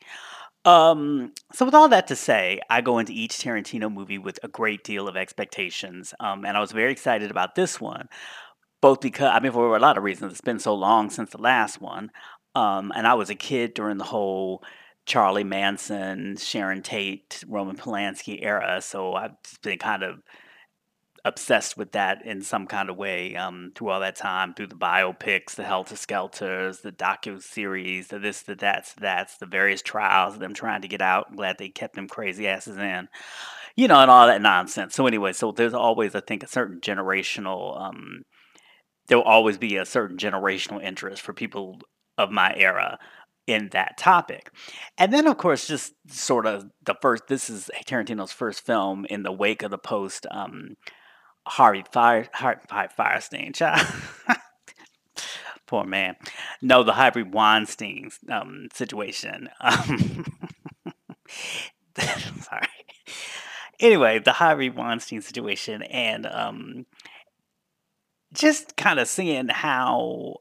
Um, 0.64 1.34
so 1.54 1.66
with 1.66 1.74
all 1.74 1.90
that 1.90 2.08
to 2.08 2.16
say, 2.16 2.62
I 2.70 2.82
go 2.82 3.00
into 3.00 3.14
each 3.14 3.34
Tarantino 3.34 3.92
movie 3.92 4.20
with 4.20 4.40
a 4.44 4.48
great 4.48 4.84
deal 4.84 5.08
of 5.08 5.18
expectations, 5.18 6.14
um, 6.20 6.46
and 6.46 6.56
I 6.56 6.60
was 6.60 6.72
very 6.72 6.92
excited 6.92 7.32
about 7.32 7.56
this 7.56 7.82
one, 7.82 8.08
both 8.80 9.02
because 9.02 9.32
I 9.34 9.40
mean 9.40 9.52
for 9.52 9.76
a 9.76 9.80
lot 9.80 9.98
of 9.98 10.04
reasons. 10.04 10.34
It's 10.34 10.42
been 10.42 10.60
so 10.60 10.76
long 10.76 11.10
since 11.10 11.32
the 11.32 11.42
last 11.42 11.82
one, 11.82 12.12
um, 12.54 12.92
and 12.96 13.08
I 13.08 13.16
was 13.16 13.32
a 13.32 13.36
kid 13.36 13.74
during 13.74 13.98
the 13.98 14.04
whole 14.04 14.64
Charlie 15.08 15.44
Manson, 15.44 16.38
Sharon 16.38 16.84
Tate, 16.84 17.44
Roman 17.48 17.76
Polanski 17.76 18.44
era, 18.44 18.82
so 18.82 19.14
I've 19.14 19.32
been 19.64 19.80
kind 19.80 20.04
of 20.04 20.22
obsessed 21.24 21.78
with 21.78 21.92
that 21.92 22.26
in 22.26 22.42
some 22.42 22.66
kind 22.66 22.90
of 22.90 22.98
way 22.98 23.36
um, 23.36 23.72
through 23.76 23.90
all 23.90 24.00
that 24.00 24.16
time, 24.16 24.54
through 24.54 24.68
the 24.68 24.76
biopics, 24.76 25.56
the 25.56 25.64
Helter 25.64 25.96
Skelters, 25.96 26.82
the 26.82 26.92
docu 26.92 27.42
series, 27.42 28.08
the 28.08 28.20
this, 28.20 28.42
the 28.42 28.56
that's, 28.56 28.94
that's, 28.94 29.38
the 29.38 29.46
various 29.46 29.82
trials 29.82 30.40
them 30.40 30.54
trying 30.54 30.82
to 30.82 30.88
get 30.88 31.02
out. 31.02 31.28
I'm 31.30 31.36
glad 31.36 31.58
they 31.58 31.70
kept 31.70 31.96
them 31.96 32.08
crazy 32.08 32.48
asses 32.48 32.78
in, 32.78 33.08
you 33.76 33.88
know, 33.88 34.00
and 34.00 34.10
all 34.10 34.28
that 34.28 34.42
nonsense. 34.42 34.96
So 34.96 35.06
anyway, 35.06 35.34
so 35.34 35.52
there's 35.52 35.74
always, 35.74 36.16
I 36.16 36.22
think, 36.22 36.44
a 36.44 36.48
certain 36.48 36.80
generational. 36.80 37.80
Um, 37.80 38.24
there 39.08 39.18
will 39.18 39.26
always 39.26 39.58
be 39.58 39.78
a 39.78 39.86
certain 39.86 40.18
generational 40.18 40.84
interest 40.84 41.22
for 41.22 41.34
people 41.34 41.80
of 42.18 42.32
my 42.32 42.54
era 42.56 42.98
in 43.48 43.70
that 43.74 43.98
topic. 43.98 44.52
And 44.98 45.12
then, 45.12 45.28
of 45.28 45.38
course, 45.38 45.68
just 45.68 45.94
sort 46.08 46.46
of 46.46 46.66
the 46.86 46.96
first, 47.02 47.28
this 47.28 47.50
is 47.50 47.70
Tarantino's 47.86 48.32
first 48.32 48.66
film 48.66 49.06
in 49.10 49.24
the 49.24 49.32
wake 49.32 49.64
of 49.64 49.72
the 49.72 49.78
post 49.78 50.26
um, 50.32 50.76
Harvey 51.48 51.84
Fire, 51.92 52.30
Harvey 52.34 52.62
Fierstein, 52.70 53.54
child. 53.54 53.88
Poor 55.68 55.86
man. 55.86 56.16
No, 56.62 56.84
the 56.84 56.94
Harvey 56.94 57.24
Weinstein 57.24 58.12
um, 58.30 58.68
situation. 58.74 59.50
Um, 59.62 60.26
sorry. 61.98 62.68
Anyway, 63.80 64.20
the 64.20 64.34
Harvey 64.34 64.70
Weinstein 64.70 65.22
situation, 65.22 65.82
and 65.84 66.26
um, 66.28 66.86
just 68.34 68.76
kind 68.76 69.00
of 69.00 69.08
seeing 69.08 69.48
how 69.48 70.36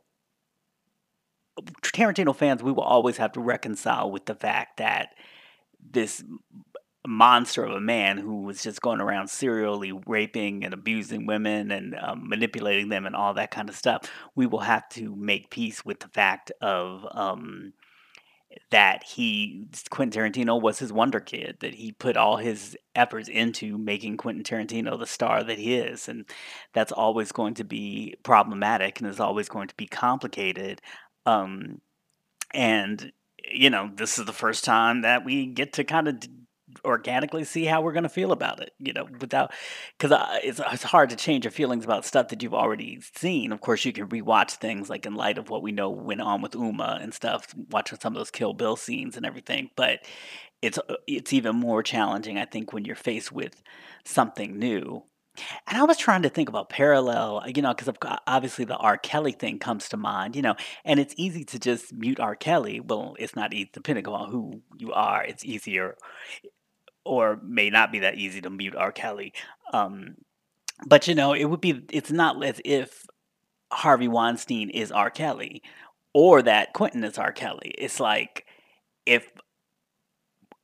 Tarantino 1.82 2.34
fans, 2.34 2.62
we 2.62 2.72
will 2.72 2.82
always 2.82 3.16
have 3.16 3.32
to 3.32 3.40
reconcile 3.40 4.10
with 4.10 4.26
the 4.26 4.34
fact 4.34 4.78
that 4.78 5.10
this 5.80 6.22
monster 7.06 7.64
of 7.64 7.72
a 7.72 7.80
man 7.80 8.18
who 8.18 8.42
was 8.42 8.62
just 8.62 8.80
going 8.80 9.00
around 9.00 9.28
serially 9.28 9.92
raping 10.06 10.64
and 10.64 10.74
abusing 10.74 11.26
women 11.26 11.70
and 11.70 11.96
um, 12.00 12.28
manipulating 12.28 12.88
them 12.88 13.06
and 13.06 13.16
all 13.16 13.34
that 13.34 13.50
kind 13.50 13.68
of 13.68 13.76
stuff, 13.76 14.10
we 14.34 14.46
will 14.46 14.60
have 14.60 14.88
to 14.90 15.14
make 15.16 15.50
peace 15.50 15.84
with 15.84 16.00
the 16.00 16.08
fact 16.08 16.52
of 16.60 17.06
um, 17.12 17.72
that 18.70 19.04
he 19.04 19.68
Quentin 19.90 20.22
Tarantino 20.22 20.60
was 20.60 20.78
his 20.78 20.92
wonder 20.92 21.20
kid 21.20 21.56
that 21.60 21.74
he 21.74 21.92
put 21.92 22.16
all 22.16 22.36
his 22.36 22.76
efforts 22.94 23.28
into 23.28 23.78
making 23.78 24.16
Quentin 24.16 24.44
Tarantino 24.44 24.98
the 24.98 25.06
star 25.06 25.42
that 25.44 25.58
he 25.58 25.76
is. 25.76 26.08
And 26.08 26.26
that's 26.74 26.92
always 26.92 27.32
going 27.32 27.54
to 27.54 27.64
be 27.64 28.16
problematic 28.24 29.00
and 29.00 29.08
is 29.08 29.20
always 29.20 29.48
going 29.48 29.68
to 29.68 29.76
be 29.76 29.86
complicated 29.86 30.82
um, 31.26 31.80
and 32.52 33.12
you 33.52 33.70
know 33.70 33.90
this 33.94 34.18
is 34.18 34.26
the 34.26 34.32
first 34.32 34.64
time 34.64 35.02
that 35.02 35.24
we 35.24 35.46
get 35.46 35.72
to 35.74 35.84
kind 35.84 36.08
of 36.08 36.16
organically 36.84 37.44
see 37.44 37.64
how 37.64 37.80
we're 37.80 37.92
going 37.92 38.02
to 38.02 38.08
feel 38.08 38.32
about 38.32 38.60
it 38.60 38.72
you 38.78 38.92
know 38.92 39.06
without 39.20 39.52
because 39.98 40.12
uh, 40.12 40.38
it's, 40.42 40.60
uh, 40.60 40.68
it's 40.72 40.82
hard 40.82 41.10
to 41.10 41.16
change 41.16 41.44
your 41.44 41.52
feelings 41.52 41.84
about 41.84 42.04
stuff 42.04 42.28
that 42.28 42.42
you've 42.42 42.54
already 42.54 43.00
seen 43.14 43.52
of 43.52 43.60
course 43.60 43.84
you 43.84 43.92
can 43.92 44.08
rewatch 44.08 44.52
things 44.52 44.88
like 44.88 45.06
in 45.06 45.14
light 45.14 45.38
of 45.38 45.50
what 45.50 45.62
we 45.62 45.72
know 45.72 45.90
went 45.90 46.20
on 46.20 46.42
with 46.42 46.54
uma 46.54 46.98
and 47.00 47.14
stuff 47.14 47.54
watching 47.70 47.98
some 48.00 48.14
of 48.14 48.18
those 48.18 48.30
kill 48.30 48.52
bill 48.52 48.76
scenes 48.76 49.16
and 49.16 49.26
everything 49.26 49.70
but 49.76 50.00
it's 50.62 50.78
uh, 50.88 50.94
it's 51.06 51.32
even 51.32 51.56
more 51.56 51.82
challenging 51.82 52.38
i 52.38 52.44
think 52.44 52.72
when 52.72 52.84
you're 52.84 52.96
faced 52.96 53.32
with 53.32 53.62
something 54.04 54.58
new 54.58 55.02
and 55.66 55.78
I 55.78 55.84
was 55.84 55.96
trying 55.96 56.22
to 56.22 56.28
think 56.28 56.48
about 56.48 56.68
parallel, 56.68 57.42
uh, 57.44 57.46
you 57.54 57.62
know, 57.62 57.74
because 57.74 57.94
obviously 58.26 58.64
the 58.64 58.76
R. 58.76 58.96
Kelly 58.96 59.32
thing 59.32 59.58
comes 59.58 59.88
to 59.90 59.96
mind, 59.96 60.36
you 60.36 60.42
know, 60.42 60.56
and 60.84 60.98
it's 60.98 61.14
easy 61.16 61.44
to 61.44 61.58
just 61.58 61.92
mute 61.92 62.20
R. 62.20 62.34
Kelly. 62.34 62.80
Well, 62.80 63.16
it's 63.18 63.36
not 63.36 63.54
easy, 63.54 63.70
depending 63.72 64.06
on 64.08 64.30
who 64.30 64.62
you 64.76 64.92
are, 64.92 65.22
it's 65.24 65.44
easier 65.44 65.96
or 67.04 67.40
may 67.42 67.70
not 67.70 67.92
be 67.92 68.00
that 68.00 68.16
easy 68.16 68.40
to 68.40 68.50
mute 68.50 68.74
R. 68.76 68.92
Kelly. 68.92 69.32
Um, 69.72 70.16
but, 70.86 71.08
you 71.08 71.14
know, 71.14 71.32
it 71.32 71.44
would 71.44 71.60
be, 71.60 71.82
it's 71.90 72.10
not 72.10 72.42
as 72.44 72.60
if 72.64 73.06
Harvey 73.72 74.08
Weinstein 74.08 74.70
is 74.70 74.90
R. 74.92 75.10
Kelly 75.10 75.62
or 76.12 76.42
that 76.42 76.72
Quentin 76.72 77.04
is 77.04 77.18
R. 77.18 77.32
Kelly. 77.32 77.74
It's 77.78 78.00
like 78.00 78.46
if 79.06 79.30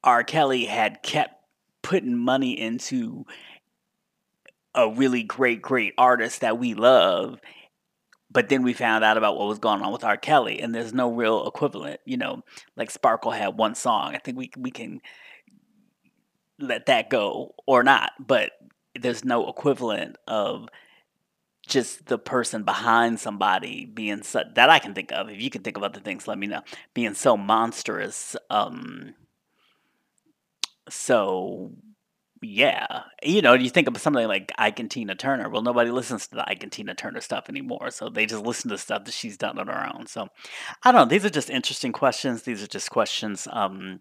R. 0.02 0.24
Kelly 0.24 0.64
had 0.64 1.02
kept 1.02 1.34
putting 1.82 2.16
money 2.16 2.58
into 2.58 3.24
a 4.74 4.90
really 4.90 5.22
great, 5.22 5.62
great 5.62 5.94
artist 5.96 6.40
that 6.42 6.58
we 6.58 6.74
love. 6.74 7.40
But 8.30 8.48
then 8.48 8.62
we 8.62 8.72
found 8.72 9.04
out 9.04 9.16
about 9.16 9.38
what 9.38 9.48
was 9.48 9.58
going 9.58 9.80
on 9.82 9.92
with 9.92 10.04
R. 10.04 10.16
Kelly, 10.16 10.60
and 10.60 10.74
there's 10.74 10.92
no 10.92 11.10
real 11.10 11.46
equivalent. 11.46 12.00
You 12.04 12.18
know, 12.18 12.42
like 12.76 12.90
Sparkle 12.90 13.30
had 13.30 13.56
one 13.56 13.74
song. 13.74 14.14
I 14.14 14.18
think 14.18 14.36
we 14.36 14.50
we 14.58 14.70
can 14.70 15.00
let 16.58 16.86
that 16.86 17.10
go 17.10 17.54
or 17.66 17.82
not, 17.82 18.12
but 18.18 18.52
there's 18.98 19.24
no 19.24 19.48
equivalent 19.48 20.16
of 20.26 20.68
just 21.66 22.06
the 22.06 22.18
person 22.18 22.62
behind 22.62 23.18
somebody 23.18 23.84
being 23.84 24.22
so, 24.22 24.42
that 24.54 24.70
I 24.70 24.78
can 24.78 24.94
think 24.94 25.12
of. 25.12 25.28
If 25.28 25.40
you 25.40 25.50
can 25.50 25.62
think 25.62 25.76
of 25.76 25.82
other 25.82 26.00
things, 26.00 26.28
let 26.28 26.38
me 26.38 26.46
know. 26.46 26.62
Being 26.94 27.14
so 27.14 27.36
monstrous, 27.36 28.36
um, 28.50 29.14
so 30.88 31.72
yeah, 32.42 33.02
you 33.22 33.42
know, 33.42 33.54
you 33.54 33.70
think 33.70 33.88
of 33.88 33.98
something 33.98 34.26
like 34.28 34.52
Ike 34.58 34.78
and 34.78 34.90
Tina 34.90 35.14
Turner. 35.14 35.48
Well, 35.48 35.62
nobody 35.62 35.90
listens 35.90 36.28
to 36.28 36.36
the 36.36 36.48
Ike 36.48 36.62
and 36.62 36.70
Tina 36.72 36.94
Turner 36.94 37.20
stuff 37.20 37.48
anymore, 37.48 37.90
so 37.90 38.08
they 38.08 38.26
just 38.26 38.44
listen 38.44 38.70
to 38.70 38.78
stuff 38.78 39.04
that 39.04 39.14
she's 39.14 39.36
done 39.36 39.58
on 39.58 39.66
her 39.68 39.90
own. 39.94 40.06
So, 40.06 40.28
I 40.82 40.92
don't 40.92 41.00
know. 41.02 41.10
These 41.10 41.24
are 41.24 41.30
just 41.30 41.50
interesting 41.50 41.92
questions. 41.92 42.42
These 42.42 42.62
are 42.62 42.68
just 42.68 42.90
questions 42.90 43.48
um, 43.50 44.00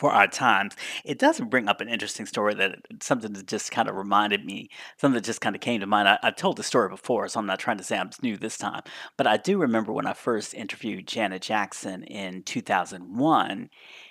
for 0.00 0.10
our 0.10 0.26
times. 0.26 0.74
It 1.04 1.18
does 1.18 1.38
bring 1.40 1.68
up 1.68 1.82
an 1.82 1.90
interesting 1.90 2.24
story 2.24 2.54
that 2.54 2.78
something 3.02 3.34
that 3.34 3.46
just 3.46 3.70
kind 3.70 3.86
of 3.86 3.96
reminded 3.96 4.46
me, 4.46 4.70
something 4.96 5.16
that 5.16 5.24
just 5.24 5.42
kind 5.42 5.54
of 5.54 5.60
came 5.60 5.80
to 5.80 5.86
mind. 5.86 6.08
I, 6.08 6.18
I've 6.22 6.36
told 6.36 6.56
the 6.56 6.62
story 6.62 6.88
before, 6.88 7.28
so 7.28 7.38
I'm 7.38 7.44
not 7.44 7.58
trying 7.58 7.76
to 7.76 7.84
say 7.84 7.98
I'm 7.98 8.08
new 8.22 8.38
this 8.38 8.56
time, 8.56 8.80
but 9.18 9.26
I 9.26 9.36
do 9.36 9.58
remember 9.58 9.92
when 9.92 10.06
I 10.06 10.14
first 10.14 10.54
interviewed 10.54 11.06
Janet 11.06 11.42
Jackson 11.42 12.02
in 12.04 12.44
2001. 12.44 13.68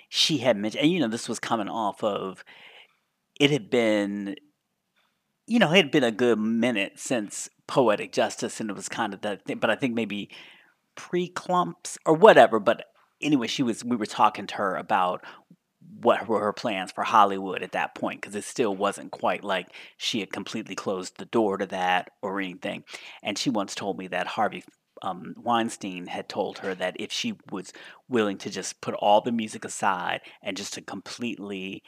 She 0.08 0.38
had 0.38 0.56
mentioned, 0.56 0.84
and 0.84 0.92
you 0.92 1.00
know, 1.00 1.08
this 1.08 1.28
was 1.28 1.40
coming 1.40 1.68
off 1.68 2.04
of 2.04 2.44
it 3.40 3.50
had 3.50 3.68
been 3.68 4.36
you 5.48 5.58
know, 5.58 5.72
it 5.72 5.76
had 5.76 5.90
been 5.90 6.04
a 6.04 6.12
good 6.12 6.38
minute 6.38 7.00
since 7.00 7.50
Poetic 7.66 8.12
Justice, 8.12 8.60
and 8.60 8.70
it 8.70 8.76
was 8.76 8.88
kind 8.88 9.12
of 9.12 9.22
that 9.22 9.44
thing. 9.44 9.58
But 9.58 9.70
I 9.70 9.74
think 9.74 9.94
maybe 9.94 10.30
pre 10.94 11.28
Klumps 11.28 11.98
or 12.06 12.14
whatever. 12.14 12.60
But 12.60 12.84
anyway, 13.20 13.48
she 13.48 13.64
was. 13.64 13.84
We 13.84 13.96
were 13.96 14.06
talking 14.06 14.46
to 14.46 14.54
her 14.54 14.76
about 14.76 15.24
what 16.00 16.28
were 16.28 16.40
her 16.40 16.52
plans 16.52 16.92
for 16.92 17.04
Hollywood 17.04 17.62
at 17.62 17.72
that 17.72 17.94
point 17.94 18.20
because 18.20 18.34
it 18.34 18.44
still 18.44 18.74
wasn't 18.74 19.10
quite 19.10 19.44
like 19.44 19.68
she 19.96 20.20
had 20.20 20.32
completely 20.32 20.74
closed 20.74 21.18
the 21.18 21.24
door 21.24 21.56
to 21.58 21.66
that 21.66 22.10
or 22.22 22.40
anything. 22.40 22.84
And 23.22 23.38
she 23.38 23.50
once 23.50 23.74
told 23.74 23.98
me 23.98 24.06
that 24.08 24.26
Harvey 24.26 24.64
um, 25.02 25.34
Weinstein 25.36 26.06
had 26.06 26.28
told 26.28 26.58
her 26.58 26.74
that 26.74 26.96
if 26.98 27.10
she 27.10 27.34
was 27.50 27.72
willing 28.08 28.38
to 28.38 28.50
just 28.50 28.80
put 28.80 28.94
all 28.94 29.20
the 29.20 29.32
music 29.32 29.64
aside 29.64 30.20
and 30.42 30.56
just 30.56 30.74
to 30.74 30.82
completely 30.82 31.82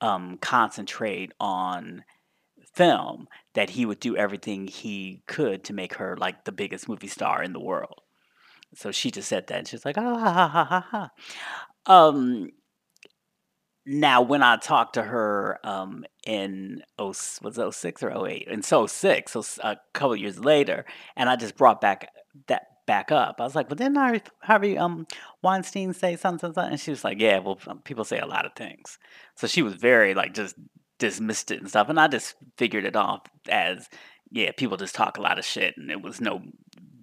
um, 0.00 0.38
concentrate 0.38 1.32
on 1.40 2.04
film, 2.74 3.28
that 3.54 3.70
he 3.70 3.86
would 3.86 4.00
do 4.00 4.16
everything 4.16 4.66
he 4.66 5.22
could 5.26 5.64
to 5.64 5.72
make 5.72 5.94
her 5.94 6.16
like 6.16 6.44
the 6.44 6.52
biggest 6.52 6.88
movie 6.88 7.06
star 7.06 7.42
in 7.42 7.52
the 7.52 7.60
world. 7.60 8.02
So 8.74 8.90
she 8.90 9.10
just 9.10 9.28
said 9.28 9.46
that, 9.46 9.58
and 9.58 9.68
she's 9.68 9.84
like, 9.84 9.96
"Ah, 9.96 10.18
ha, 10.18 10.32
ha, 10.32 10.48
ha, 10.48 10.64
ha, 10.64 10.86
ha." 10.90 11.10
Um, 11.86 12.50
now, 13.86 14.20
when 14.20 14.42
I 14.42 14.56
talked 14.56 14.94
to 14.94 15.02
her 15.02 15.60
um, 15.62 16.04
in 16.26 16.82
oh 16.98 17.08
was 17.08 17.56
it 17.56 17.72
06 17.72 18.02
or 18.02 18.26
08? 18.26 18.48
And 18.50 18.64
so 18.64 18.86
06, 18.86 19.32
so 19.32 19.44
a 19.62 19.76
couple 19.92 20.16
years 20.16 20.40
later, 20.40 20.84
and 21.14 21.30
I 21.30 21.36
just 21.36 21.56
brought 21.56 21.80
back 21.80 22.10
that 22.48 22.66
back 22.86 23.12
up. 23.12 23.40
I 23.40 23.44
was 23.44 23.54
like, 23.54 23.68
"Well, 23.68 23.76
didn't 23.76 23.96
Harvey, 23.96 24.22
Harvey 24.42 24.78
um, 24.78 25.06
Weinstein 25.42 25.92
say 25.92 26.16
something, 26.16 26.52
something?" 26.52 26.72
And 26.72 26.80
she 26.80 26.90
was 26.90 27.04
like, 27.04 27.20
"Yeah, 27.20 27.38
well, 27.38 27.58
um, 27.68 27.78
people 27.80 28.04
say 28.04 28.18
a 28.18 28.26
lot 28.26 28.44
of 28.44 28.54
things." 28.54 28.98
So 29.36 29.46
she 29.46 29.62
was 29.62 29.74
very 29.74 30.14
like 30.14 30.34
just 30.34 30.56
dismissed 30.98 31.52
it 31.52 31.60
and 31.60 31.68
stuff, 31.68 31.88
and 31.88 32.00
I 32.00 32.08
just 32.08 32.34
figured 32.56 32.84
it 32.84 32.96
off 32.96 33.22
as, 33.48 33.88
yeah, 34.30 34.50
people 34.56 34.76
just 34.76 34.94
talk 34.96 35.16
a 35.16 35.22
lot 35.22 35.38
of 35.38 35.44
shit, 35.44 35.76
and 35.76 35.90
it 35.90 36.02
was 36.02 36.20
no 36.20 36.42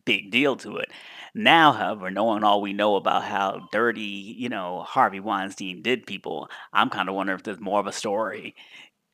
big 0.06 0.32
deal 0.32 0.56
to 0.58 0.78
it. 0.78 0.92
Now, 1.36 1.72
however, 1.72 2.12
knowing 2.12 2.44
all 2.44 2.62
we 2.62 2.74
know 2.74 2.96
about 2.96 3.24
how 3.24 3.68
dirty, 3.72 4.02
you 4.02 4.50
know, 4.50 4.84
Harvey 4.88 5.20
Weinstein 5.20 5.82
did 5.82 6.06
people, 6.06 6.50
I'm 6.72 6.90
kind 6.90 7.10
of 7.10 7.16
wondering 7.16 7.40
if 7.40 7.44
there's 7.44 7.60
more 7.60 7.80
of 7.80 7.88
a 7.88 7.92
story 7.92 8.56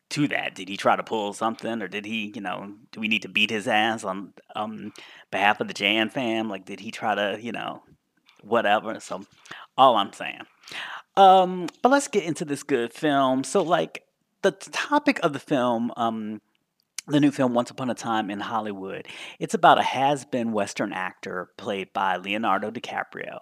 to 0.10 0.28
that. 0.28 0.56
Did 0.56 0.68
he 0.68 0.76
try 0.76 0.96
to 0.96 1.04
pull 1.04 1.34
something, 1.34 1.82
or 1.82 1.88
did 1.88 2.06
he, 2.06 2.32
you 2.36 2.42
know, 2.42 2.74
do 2.92 3.00
we 3.00 3.08
need 3.08 3.22
to 3.22 3.30
beat 3.30 3.50
his 3.50 3.68
ass 3.68 4.04
on 4.04 4.34
um 4.56 4.92
behalf 5.32 5.62
of 5.62 5.68
the 5.68 5.74
Jan 5.74 6.10
fam? 6.10 6.50
Like, 6.50 6.66
did 6.66 6.80
he 6.80 6.92
try 6.92 7.16
to, 7.16 7.38
you 7.42 7.52
know, 7.52 7.84
whatever? 8.42 9.00
So, 9.00 9.24
all 9.78 9.96
I'm 9.96 10.12
saying. 10.12 10.42
Um, 11.16 11.68
but 11.82 11.90
let's 11.90 12.08
get 12.08 12.24
into 12.24 12.46
this 12.46 12.64
good 12.64 12.94
film. 12.94 13.44
So, 13.44 13.62
like, 13.62 14.04
the 14.42 14.52
topic 14.52 15.20
of 15.24 15.34
the 15.34 15.40
film, 15.40 15.92
um, 15.96 16.42
the 17.10 17.20
new 17.20 17.32
film 17.32 17.54
Once 17.54 17.72
Upon 17.72 17.90
a 17.90 17.96
Time 17.96 18.30
in 18.30 18.40
Hollywood. 18.40 19.08
It's 19.40 19.54
about 19.54 19.80
a 19.80 19.84
has-been 19.84 20.52
Western 20.52 20.94
actor 20.94 21.50
played 21.58 21.92
by 21.94 22.18
Leonardo 22.18 22.72
DiCaprio. 22.72 23.40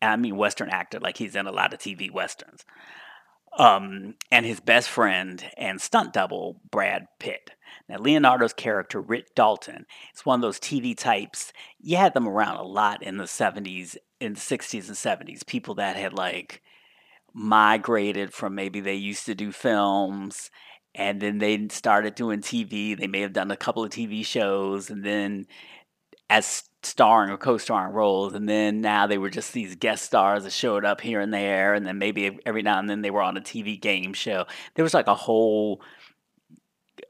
I 0.00 0.16
mean 0.16 0.36
Western 0.36 0.70
actor 0.70 1.00
like 1.00 1.16
he's 1.16 1.34
in 1.34 1.46
a 1.46 1.52
lot 1.52 1.74
of 1.74 1.80
TV 1.80 2.10
westerns. 2.10 2.64
Um, 3.58 4.14
and 4.30 4.46
his 4.46 4.60
best 4.60 4.88
friend 4.88 5.44
and 5.56 5.80
stunt 5.80 6.12
double 6.12 6.60
Brad 6.70 7.08
Pitt. 7.18 7.50
Now 7.88 7.98
Leonardo's 7.98 8.52
character 8.52 9.00
Rick 9.00 9.34
Dalton 9.34 9.86
is 10.14 10.24
one 10.24 10.38
of 10.38 10.42
those 10.42 10.60
TV 10.60 10.96
types. 10.96 11.52
You 11.80 11.96
had 11.96 12.14
them 12.14 12.28
around 12.28 12.58
a 12.58 12.62
lot 12.62 13.02
in 13.02 13.16
the 13.16 13.24
70s, 13.24 13.96
in 14.20 14.34
the 14.34 14.40
60s 14.40 14.86
and 14.86 15.28
70s. 15.28 15.44
People 15.44 15.74
that 15.76 15.96
had 15.96 16.12
like 16.12 16.62
migrated 17.34 18.32
from 18.32 18.54
maybe 18.54 18.80
they 18.80 18.94
used 18.94 19.26
to 19.26 19.34
do 19.34 19.50
films 19.50 20.50
and 20.98 21.20
then 21.20 21.38
they 21.38 21.68
started 21.68 22.16
doing 22.16 22.40
TV. 22.40 22.98
They 22.98 23.06
may 23.06 23.20
have 23.20 23.32
done 23.32 23.52
a 23.52 23.56
couple 23.56 23.84
of 23.84 23.90
TV 23.90 24.26
shows 24.26 24.90
and 24.90 25.04
then 25.04 25.46
as 26.28 26.64
starring 26.82 27.30
or 27.30 27.38
co-starring 27.38 27.94
roles 27.94 28.34
and 28.34 28.48
then 28.48 28.82
now 28.82 29.06
they 29.06 29.16
were 29.16 29.30
just 29.30 29.52
these 29.52 29.74
guest 29.76 30.04
stars 30.04 30.44
that 30.44 30.52
showed 30.52 30.84
up 30.84 31.00
here 31.00 31.20
and 31.20 31.32
there 31.32 31.72
and 31.72 31.86
then 31.86 31.98
maybe 31.98 32.38
every 32.44 32.62
now 32.62 32.78
and 32.78 32.90
then 32.90 33.00
they 33.00 33.10
were 33.10 33.22
on 33.22 33.36
a 33.36 33.40
TV 33.40 33.80
game 33.80 34.12
show. 34.12 34.44
There 34.74 34.82
was 34.82 34.92
like 34.92 35.06
a 35.06 35.14
whole 35.14 35.80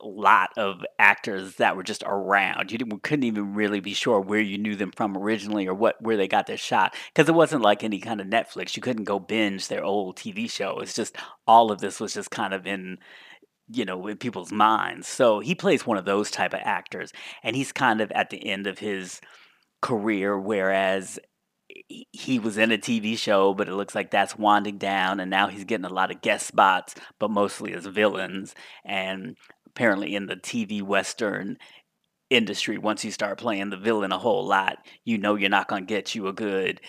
lot 0.02 0.50
of 0.56 0.84
actors 0.98 1.56
that 1.56 1.74
were 1.74 1.82
just 1.82 2.04
around. 2.06 2.70
You 2.70 2.78
couldn't 3.02 3.24
even 3.24 3.54
really 3.54 3.80
be 3.80 3.94
sure 3.94 4.20
where 4.20 4.40
you 4.40 4.58
knew 4.58 4.76
them 4.76 4.92
from 4.94 5.16
originally 5.16 5.66
or 5.66 5.74
what 5.74 6.00
where 6.02 6.16
they 6.16 6.28
got 6.28 6.46
their 6.46 6.58
shot 6.58 6.94
because 7.12 7.28
it 7.28 7.34
wasn't 7.34 7.62
like 7.62 7.82
any 7.82 7.98
kind 7.98 8.20
of 8.20 8.26
Netflix. 8.26 8.76
You 8.76 8.82
couldn't 8.82 9.04
go 9.04 9.18
binge 9.18 9.68
their 9.68 9.82
old 9.82 10.16
TV 10.16 10.50
show. 10.50 10.78
It's 10.80 10.94
just 10.94 11.16
all 11.46 11.72
of 11.72 11.80
this 11.80 12.00
was 12.00 12.14
just 12.14 12.30
kind 12.30 12.52
of 12.52 12.66
in 12.66 12.98
you 13.70 13.84
know 13.84 14.06
in 14.06 14.16
people's 14.16 14.52
minds. 14.52 15.08
So 15.08 15.40
he 15.40 15.54
plays 15.54 15.86
one 15.86 15.98
of 15.98 16.04
those 16.04 16.30
type 16.30 16.54
of 16.54 16.60
actors, 16.62 17.12
and 17.42 17.56
he's 17.56 17.72
kind 17.72 18.00
of 18.00 18.10
at 18.12 18.30
the 18.30 18.46
end 18.46 18.66
of 18.66 18.78
his 18.78 19.20
career, 19.80 20.38
whereas 20.38 21.18
he 22.12 22.38
was 22.38 22.56
in 22.56 22.72
a 22.72 22.78
TV 22.78 23.16
show, 23.16 23.52
but 23.54 23.68
it 23.68 23.74
looks 23.74 23.94
like 23.94 24.10
that's 24.10 24.38
winding 24.38 24.78
down, 24.78 25.20
and 25.20 25.30
now 25.30 25.48
he's 25.48 25.64
getting 25.64 25.84
a 25.84 25.92
lot 25.92 26.10
of 26.10 26.22
guest 26.22 26.46
spots, 26.46 26.94
but 27.18 27.30
mostly 27.30 27.74
as 27.74 27.86
villains. 27.86 28.54
And 28.84 29.36
apparently, 29.66 30.14
in 30.14 30.26
the 30.26 30.36
TV 30.36 30.82
Western 30.82 31.58
industry, 32.30 32.78
once 32.78 33.04
you 33.04 33.10
start 33.10 33.38
playing 33.38 33.70
the 33.70 33.76
villain 33.76 34.12
a 34.12 34.18
whole 34.18 34.46
lot, 34.46 34.78
you 35.04 35.18
know 35.18 35.34
you're 35.34 35.50
not 35.50 35.68
going 35.68 35.86
to 35.86 35.94
get 35.94 36.14
you 36.14 36.28
a 36.28 36.32
good 36.32 36.80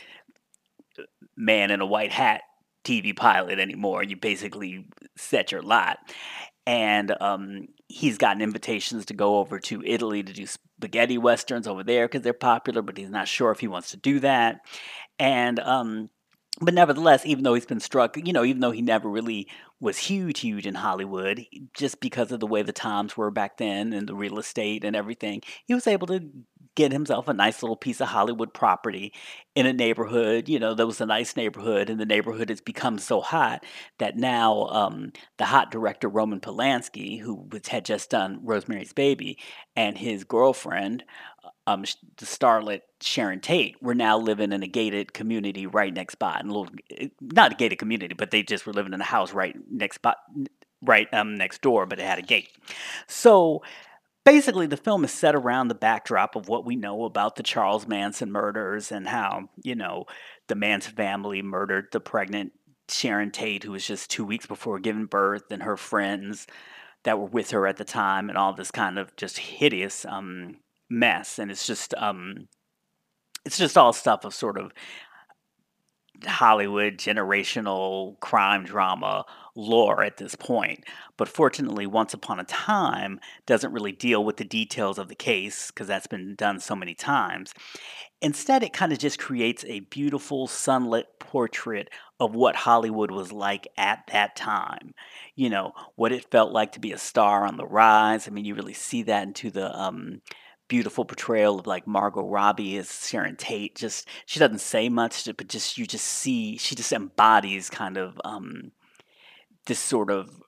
uh, 0.97 1.03
man 1.35 1.71
in 1.71 1.81
a 1.81 1.85
white 1.85 2.11
hat 2.11 2.41
TV 2.83 3.15
pilot 3.15 3.59
anymore. 3.59 4.03
You 4.03 4.15
basically 4.15 4.87
set 5.17 5.51
your 5.51 5.61
lot. 5.61 5.97
And 6.69 7.15
um, 7.19 7.69
he's 7.87 8.19
gotten 8.19 8.43
invitations 8.43 9.05
to 9.05 9.15
go 9.15 9.39
over 9.39 9.59
to 9.59 9.81
Italy 9.83 10.21
to 10.21 10.31
do 10.31 10.45
spaghetti 10.45 11.17
westerns 11.17 11.67
over 11.67 11.83
there 11.83 12.07
because 12.07 12.21
they're 12.21 12.31
popular, 12.31 12.83
but 12.83 12.95
he's 12.95 13.09
not 13.09 13.27
sure 13.27 13.49
if 13.49 13.59
he 13.59 13.67
wants 13.67 13.89
to 13.89 13.97
do 13.97 14.19
that. 14.19 14.59
And 15.17 15.59
um, 15.59 16.11
but 16.61 16.75
nevertheless, 16.75 17.25
even 17.25 17.43
though 17.43 17.55
he's 17.55 17.65
been 17.65 17.79
struck, 17.79 18.17
you 18.23 18.33
know, 18.33 18.43
even 18.43 18.61
though 18.61 18.69
he 18.69 18.83
never 18.83 19.09
really 19.09 19.47
was 19.79 19.97
huge, 19.97 20.41
huge 20.41 20.67
in 20.67 20.75
Hollywood, 20.75 21.43
just 21.73 22.01
because 22.01 22.31
of 22.31 22.39
the 22.39 22.45
way 22.45 22.61
the 22.61 22.71
times 22.71 23.17
were 23.17 23.31
back 23.31 23.57
then 23.57 23.91
and 23.91 24.07
the 24.07 24.13
real 24.13 24.37
estate 24.37 24.83
and 24.83 24.95
everything, 24.95 25.41
he 25.65 25.73
was 25.73 25.87
able 25.87 26.05
to 26.05 26.29
get 26.79 26.93
himself 26.93 27.27
a 27.27 27.33
nice 27.33 27.61
little 27.61 27.75
piece 27.75 27.99
of 27.99 28.07
Hollywood 28.07 28.53
property 28.53 29.11
in 29.53 29.65
a 29.65 29.73
neighborhood, 29.73 30.47
you 30.47 30.57
know, 30.57 30.73
that 30.73 30.87
was 30.87 31.01
a 31.01 31.05
nice 31.05 31.35
neighborhood, 31.35 31.89
and 31.89 31.99
the 31.99 32.05
neighborhood 32.05 32.47
has 32.47 32.61
become 32.61 32.97
so 32.97 33.19
hot 33.19 33.65
that 33.97 34.15
now 34.15 34.65
um, 34.67 35.11
the 35.37 35.43
hot 35.43 35.71
director 35.71 36.07
Roman 36.07 36.39
Polanski, 36.39 37.19
who 37.19 37.45
was, 37.51 37.67
had 37.67 37.83
just 37.83 38.09
done 38.09 38.39
Rosemary's 38.43 38.93
Baby, 38.93 39.37
and 39.75 39.97
his 39.97 40.23
girlfriend, 40.23 41.03
um, 41.67 41.81
the 42.15 42.25
starlet 42.25 42.83
Sharon 43.01 43.41
Tate, 43.41 43.75
were 43.81 43.93
now 43.93 44.17
living 44.17 44.53
in 44.53 44.63
a 44.63 44.67
gated 44.67 45.11
community 45.11 45.67
right 45.67 45.93
next 45.93 46.15
by, 46.15 46.37
and 46.39 46.49
a 46.49 46.53
little, 46.53 46.73
eh, 46.97 47.09
not 47.19 47.51
a 47.51 47.55
gated 47.55 47.77
community, 47.77 48.15
but 48.17 48.31
they 48.31 48.41
just 48.41 48.65
were 48.65 48.71
living 48.71 48.93
in 48.93 49.01
a 49.01 49.03
house 49.03 49.33
right 49.33 49.53
next 49.69 49.97
by, 50.01 50.15
right 50.81 51.13
um, 51.13 51.35
next 51.35 51.61
door, 51.61 51.85
but 51.85 51.99
it 51.99 52.05
had 52.05 52.19
a 52.19 52.21
gate. 52.21 52.47
So 53.07 53.63
basically 54.29 54.67
the 54.67 54.77
film 54.77 55.03
is 55.03 55.11
set 55.11 55.35
around 55.35 55.67
the 55.69 55.75
backdrop 55.75 56.35
of 56.35 56.47
what 56.47 56.63
we 56.63 56.75
know 56.75 57.03
about 57.05 57.35
the 57.35 57.41
Charles 57.41 57.87
Manson 57.87 58.31
murders 58.31 58.91
and 58.91 59.07
how, 59.07 59.49
you 59.63 59.73
know, 59.73 60.05
the 60.47 60.53
Manson 60.53 60.93
family 60.93 61.41
murdered 61.41 61.87
the 61.91 61.99
pregnant 61.99 62.51
Sharon 62.89 63.31
Tate, 63.31 63.63
who 63.63 63.71
was 63.71 63.87
just 63.87 64.11
two 64.11 64.23
weeks 64.23 64.45
before 64.45 64.77
giving 64.77 65.07
birth, 65.07 65.43
and 65.49 65.63
her 65.63 65.77
friends 65.77 66.45
that 67.03 67.17
were 67.17 67.25
with 67.25 67.49
her 67.51 67.65
at 67.65 67.77
the 67.77 67.83
time, 67.83 68.29
and 68.29 68.37
all 68.37 68.53
this 68.53 68.69
kind 68.69 68.99
of 68.99 69.15
just 69.15 69.39
hideous 69.39 70.05
um, 70.05 70.57
mess. 70.91 71.39
And 71.39 71.49
it's 71.49 71.65
just, 71.65 71.95
um, 71.95 72.47
it's 73.45 73.57
just 73.57 73.79
all 73.79 73.93
stuff 73.93 74.25
of 74.25 74.35
sort 74.35 74.59
of 74.59 74.71
Hollywood 76.25 76.97
generational 76.97 78.19
crime 78.19 78.63
drama 78.63 79.25
lore 79.59 80.03
at 80.03 80.17
this 80.17 80.35
point. 80.35 80.83
But 81.17 81.27
fortunately, 81.27 81.85
Once 81.85 82.13
Upon 82.13 82.39
a 82.39 82.43
Time 82.45 83.19
doesn't 83.45 83.73
really 83.73 83.91
deal 83.91 84.23
with 84.23 84.37
the 84.37 84.43
details 84.43 84.97
of 84.97 85.07
the 85.07 85.15
case 85.15 85.69
because 85.71 85.87
that's 85.87 86.07
been 86.07 86.35
done 86.35 86.59
so 86.59 86.75
many 86.75 86.95
times. 86.95 87.53
Instead, 88.21 88.63
it 88.63 88.73
kind 88.73 88.91
of 88.91 88.99
just 88.99 89.19
creates 89.19 89.63
a 89.65 89.81
beautiful 89.81 90.47
sunlit 90.47 91.19
portrait 91.19 91.89
of 92.19 92.35
what 92.35 92.55
Hollywood 92.55 93.11
was 93.11 93.31
like 93.31 93.67
at 93.77 94.03
that 94.11 94.35
time. 94.35 94.93
You 95.35 95.49
know, 95.49 95.73
what 95.95 96.11
it 96.11 96.29
felt 96.31 96.51
like 96.51 96.73
to 96.73 96.79
be 96.79 96.91
a 96.91 96.97
star 96.97 97.45
on 97.45 97.57
the 97.57 97.65
rise. 97.65 98.27
I 98.27 98.31
mean, 98.31 98.45
you 98.45 98.55
really 98.55 98.73
see 98.73 99.03
that 99.03 99.23
into 99.23 99.51
the 99.51 99.77
um, 99.77 100.21
beautiful 100.69 101.03
portrayal 101.03 101.59
of 101.59 101.67
like 101.67 101.85
Margot 101.87 102.25
Robbie 102.25 102.77
as 102.77 103.07
Sharon 103.07 103.35
Tate. 103.35 103.75
Just 103.75 104.07
she 104.25 104.39
doesn't 104.39 104.59
say 104.59 104.87
much, 104.87 105.25
but 105.35 105.49
just 105.49 105.77
you 105.77 105.85
just 105.85 106.05
see 106.05 106.57
she 106.57 106.75
just 106.75 106.93
embodies 106.93 107.69
kind 107.69 107.97
of 107.97 108.21
um, 108.23 108.71
this 109.65 109.79
sort 109.79 110.11
of 110.11 110.41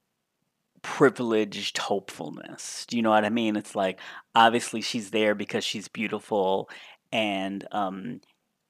privileged 0.81 1.77
hopefulness. 1.77 2.85
Do 2.87 2.97
you 2.97 3.03
know 3.03 3.11
what 3.11 3.25
I 3.25 3.29
mean? 3.29 3.55
It's 3.55 3.75
like 3.75 3.99
obviously 4.33 4.81
she's 4.81 5.11
there 5.11 5.35
because 5.35 5.63
she's 5.63 5.87
beautiful 5.87 6.69
and 7.11 7.67
um 7.71 8.21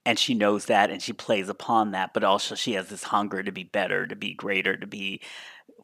and 0.04 0.18
she 0.18 0.34
knows 0.34 0.66
that 0.66 0.90
and 0.90 1.00
she 1.00 1.12
plays 1.12 1.48
upon 1.48 1.92
that, 1.92 2.12
but 2.12 2.24
also 2.24 2.54
she 2.54 2.72
has 2.72 2.88
this 2.88 3.04
hunger 3.04 3.42
to 3.42 3.52
be 3.52 3.64
better, 3.64 4.06
to 4.06 4.16
be 4.16 4.34
greater, 4.34 4.76
to 4.76 4.86
be 4.86 5.20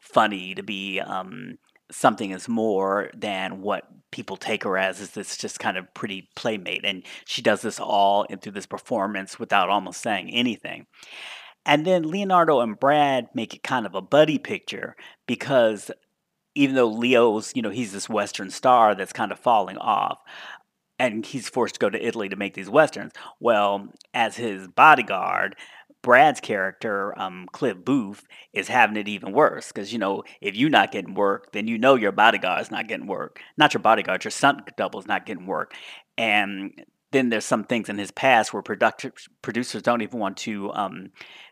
funny, 0.01 0.53
to 0.55 0.63
be 0.63 0.99
um 0.99 1.57
something 1.91 2.31
is 2.31 2.47
more 2.47 3.09
than 3.15 3.61
what 3.61 3.87
people 4.11 4.37
take 4.37 4.63
her 4.63 4.77
as 4.77 4.99
is 4.99 5.11
this 5.11 5.37
just 5.37 5.59
kind 5.59 5.77
of 5.77 5.91
pretty 5.93 6.29
playmate 6.35 6.85
and 6.85 7.03
she 7.25 7.41
does 7.41 7.61
this 7.61 7.79
all 7.79 8.25
through 8.41 8.51
this 8.51 8.65
performance 8.65 9.39
without 9.39 9.69
almost 9.69 10.01
saying 10.01 10.29
anything 10.31 10.85
and 11.69 11.85
then 11.85 12.03
leonardo 12.03 12.59
and 12.59 12.79
brad 12.79 13.29
make 13.33 13.53
it 13.53 13.63
kind 13.63 13.85
of 13.85 13.95
a 13.95 14.01
buddy 14.01 14.37
picture 14.37 14.95
because 15.27 15.91
even 16.55 16.75
though 16.75 16.89
leo's 16.89 17.53
you 17.55 17.61
know 17.61 17.69
he's 17.69 17.93
this 17.93 18.09
western 18.09 18.49
star 18.49 18.95
that's 18.95 19.13
kind 19.13 19.31
of 19.31 19.39
falling 19.39 19.77
off 19.77 20.19
and 20.97 21.27
he's 21.27 21.47
forced 21.47 21.75
to 21.75 21.79
go 21.79 21.89
to 21.89 22.05
italy 22.05 22.27
to 22.27 22.35
make 22.35 22.55
these 22.55 22.69
westerns 22.69 23.13
well 23.39 23.87
as 24.13 24.35
his 24.35 24.67
bodyguard 24.67 25.55
Brad's 26.01 26.39
character, 26.39 27.13
um, 27.19 27.49
Cliff 27.51 27.75
Booth, 27.83 28.25
is 28.53 28.69
having 28.69 28.95
it 28.95 29.09
even 29.09 29.33
worse 29.33 29.67
because 29.67 29.91
you 29.91 29.99
know 29.99 30.23
if 30.39 30.55
you're 30.55 30.69
not 30.69 30.93
getting 30.93 31.13
work, 31.13 31.51
then 31.51 31.67
you 31.67 31.77
know 31.77 31.95
your 31.95 32.13
bodyguard's 32.13 32.71
not 32.71 32.87
getting 32.87 33.05
work. 33.05 33.41
Not 33.57 33.73
your 33.73 33.81
bodyguard, 33.81 34.23
your 34.23 34.31
stunt 34.31 34.61
double's 34.77 35.07
not 35.07 35.25
getting 35.25 35.45
work, 35.45 35.73
and 36.17 36.71
then 37.11 37.29
there's 37.29 37.45
some 37.45 37.63
things 37.63 37.89
in 37.89 37.97
his 37.97 38.11
past 38.11 38.53
where 38.53 38.61
producers 38.61 39.81
don't 39.81 40.01
even 40.01 40.19
want 40.19 40.37
to 40.37 40.71
um, 40.73 41.09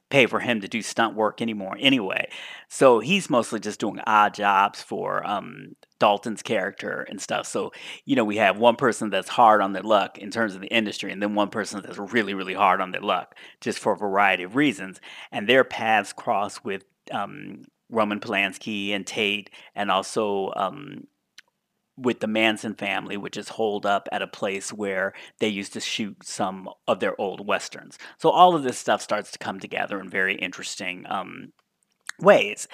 pay 0.10 0.26
for 0.26 0.40
him 0.40 0.62
to 0.62 0.68
do 0.68 0.82
stunt 0.82 1.16
work 1.16 1.42
anymore 1.42 1.76
anyway. 1.80 2.30
So 2.70 3.00
he's 3.00 3.30
mostly 3.30 3.60
just 3.60 3.80
doing 3.80 4.00
odd 4.08 4.34
jobs 4.34 4.82
for 4.82 5.26
um, 5.28 5.76
Dalton's 6.00 6.42
character 6.42 7.06
and 7.10 7.22
stuff. 7.22 7.46
So, 7.46 7.72
you 8.06 8.16
know, 8.16 8.24
we 8.24 8.38
have 8.38 8.58
one 8.58 8.76
person 8.76 9.10
that's 9.10 9.30
hard 9.30 9.62
on 9.62 9.74
their 9.74 9.84
luck 9.84 10.18
in 10.18 10.32
terms 10.32 10.56
of 10.56 10.62
the 10.62 10.68
industry, 10.68 11.12
and 11.12 11.22
then 11.22 11.36
one 11.36 11.50
person 11.50 11.82
that's 11.82 11.98
really, 11.98 12.34
really 12.34 12.54
hard 12.54 12.82
on 12.82 12.92
their 12.92 13.02
luck, 13.02 13.36
just 13.62 13.80
for 13.80 13.94
a 13.94 13.98
variety 13.98 14.44
of 14.44 14.56
reasons. 14.56 15.00
And 15.32 15.48
their 15.48 15.64
paths 15.64 16.14
cross 16.14 16.64
with 16.64 16.84
um, 17.12 17.64
Roman 17.90 18.20
Polanski 18.20 18.92
and 18.92 19.06
Tate, 19.06 19.50
and 19.76 19.92
also 19.92 20.54
um, 20.56 21.08
with 21.98 22.20
the 22.20 22.28
Manson 22.28 22.76
family, 22.76 23.18
which 23.18 23.36
is 23.36 23.50
holed 23.50 23.86
up 23.86 24.08
at 24.12 24.22
a 24.22 24.28
place 24.28 24.72
where 24.72 25.14
they 25.40 25.48
used 25.48 25.74
to 25.74 25.80
shoot 25.80 26.24
some 26.24 26.70
of 26.88 27.00
their 27.00 27.20
old 27.20 27.46
westerns. 27.46 27.98
So 28.20 28.30
all 28.30 28.56
of 28.56 28.64
this 28.64 28.78
stuff 28.78 29.02
starts 29.02 29.32
to 29.32 29.40
come 29.40 29.60
together 29.60 30.00
in 30.00 30.10
very 30.10 30.36
interesting 30.36 31.06
um, 31.10 31.54
ways. 32.20 32.68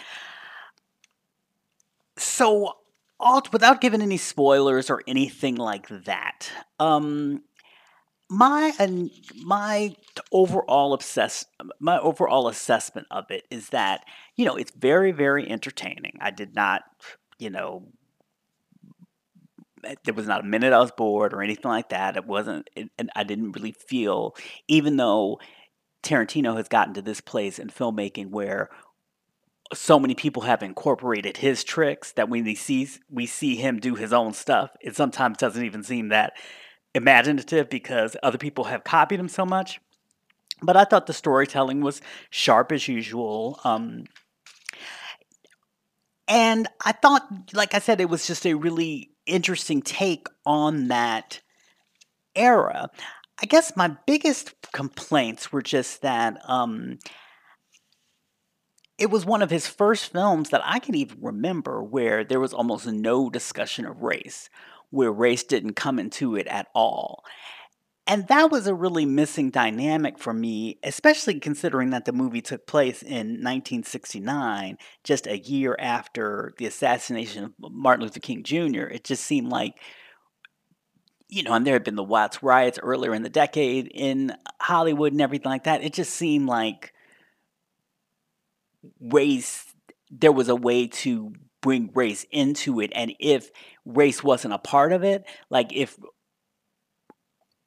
So, 2.17 2.73
all, 3.19 3.41
without 3.51 3.81
giving 3.81 4.01
any 4.01 4.17
spoilers 4.17 4.89
or 4.89 5.01
anything 5.07 5.55
like 5.55 5.88
that, 6.05 6.51
um, 6.79 7.41
my 8.29 8.71
my 9.43 9.95
overall 10.31 10.93
obsess 10.93 11.45
my 11.79 11.99
overall 11.99 12.47
assessment 12.47 13.07
of 13.12 13.25
it 13.29 13.43
is 13.51 13.69
that 13.69 14.03
you 14.36 14.45
know 14.45 14.55
it's 14.55 14.71
very 14.71 15.12
very 15.12 15.49
entertaining. 15.49 16.17
I 16.19 16.31
did 16.31 16.55
not 16.55 16.83
you 17.39 17.49
know 17.49 17.88
there 20.04 20.13
was 20.13 20.28
not 20.28 20.41
a 20.41 20.48
minute 20.48 20.74
I 20.74 20.80
was 20.80 20.91
bored 20.91 21.34
or 21.34 21.41
anything 21.41 21.69
like 21.69 21.89
that. 21.89 22.17
It 22.17 22.26
wasn't, 22.26 22.69
it, 22.76 22.89
and 22.98 23.10
I 23.15 23.24
didn't 23.24 23.52
really 23.52 23.74
feel, 23.74 24.36
even 24.67 24.98
though 24.98 25.39
Tarantino 26.04 26.56
has 26.58 26.67
gotten 26.67 26.93
to 26.96 27.02
this 27.02 27.22
place 27.22 27.60
in 27.60 27.69
filmmaking 27.69 28.30
where 28.30 28.69
so 29.74 30.00
many 30.00 30.13
people 30.13 30.43
have 30.43 30.62
incorporated 30.62 31.38
his 31.38 31.63
tricks 31.63 32.12
that 32.13 32.30
when 32.30 32.43
we 32.43 32.56
see 32.56 32.88
we 33.10 33.26
see 33.26 33.56
him 33.56 33.80
do 33.80 33.96
his 33.96 34.13
own 34.13 34.34
stuff, 34.34 34.72
it 34.82 34.96
sometimes 34.96 35.38
doesn't 35.38 35.65
even 35.65 35.84
seem 35.84 36.10
that 36.10 36.34
imaginative 36.93 37.69
because 37.69 38.15
other 38.22 38.38
people 38.38 38.65
have 38.65 38.84
copied 38.84 39.19
him 39.19 39.30
so 39.30 39.46
much. 39.46 39.80
But 40.62 40.78
I 40.78 40.86
thought 40.86 41.08
the 41.08 41.13
storytelling 41.13 41.82
was 41.82 42.02
sharp 42.30 42.72
as 42.72 42.88
usual. 42.88 43.60
Um, 43.63 44.06
and 46.28 46.67
I 46.86 46.91
thought, 46.93 47.28
like 47.54 47.74
I 47.74 47.80
said, 47.80 48.00
it 48.00 48.10
was 48.10 48.28
just 48.28 48.46
a 48.46 48.54
really 48.54 49.12
interesting 49.25 49.81
take 49.81 50.27
on 50.45 50.88
that 50.89 51.41
era. 52.36 52.89
I 53.41 53.45
guess 53.45 53.75
my 53.75 53.95
biggest 54.05 54.53
complaints 54.71 55.51
were 55.51 55.62
just 55.62 56.01
that 56.01 56.38
um, 56.47 56.99
it 58.97 59.09
was 59.09 59.25
one 59.25 59.41
of 59.41 59.49
his 59.49 59.67
first 59.67 60.12
films 60.12 60.49
that 60.51 60.62
I 60.63 60.79
can 60.79 60.95
even 60.95 61.17
remember 61.21 61.83
where 61.83 62.23
there 62.23 62.39
was 62.39 62.53
almost 62.53 62.86
no 62.88 63.29
discussion 63.29 63.86
of 63.86 64.01
race, 64.01 64.49
where 64.91 65.12
race 65.12 65.43
didn't 65.43 65.73
come 65.73 65.99
into 65.99 66.36
it 66.36 66.47
at 66.47 66.67
all. 66.75 67.23
And 68.05 68.27
that 68.27 68.51
was 68.51 68.67
a 68.67 68.73
really 68.73 69.05
missing 69.05 69.49
dynamic 69.49 70.19
for 70.19 70.33
me, 70.33 70.77
especially 70.83 71.39
considering 71.39 71.91
that 71.91 72.03
the 72.03 72.11
movie 72.11 72.41
took 72.41 72.67
place 72.67 73.01
in 73.01 73.39
1969, 73.41 74.77
just 75.05 75.25
a 75.25 75.37
year 75.37 75.77
after 75.79 76.53
the 76.57 76.65
assassination 76.65 77.45
of 77.45 77.53
Martin 77.59 78.03
Luther 78.03 78.19
King 78.19 78.43
Jr. 78.43 78.83
It 78.83 79.05
just 79.05 79.23
seemed 79.23 79.49
like, 79.49 79.75
you 81.29 81.43
know, 81.43 81.53
and 81.53 81.65
there 81.65 81.75
had 81.75 81.85
been 81.85 81.95
the 81.95 82.03
Watts 82.03 82.43
riots 82.43 82.77
earlier 82.83 83.13
in 83.13 83.23
the 83.23 83.29
decade 83.29 83.87
in 83.87 84.35
Hollywood 84.61 85.13
and 85.13 85.21
everything 85.21 85.49
like 85.49 85.63
that. 85.63 85.81
It 85.81 85.93
just 85.93 86.13
seemed 86.13 86.47
like 86.47 86.93
race, 88.99 89.73
there 90.11 90.33
was 90.33 90.49
a 90.49 90.55
way 90.55 90.87
to 90.87 91.33
bring 91.61 91.89
race 91.95 92.25
into 92.31 92.81
it. 92.81 92.91
And 92.93 93.13
if 93.19 93.49
race 93.85 94.21
wasn't 94.21 94.53
a 94.53 94.59
part 94.59 94.91
of 94.91 95.03
it, 95.03 95.23
like 95.49 95.71
if 95.73 95.97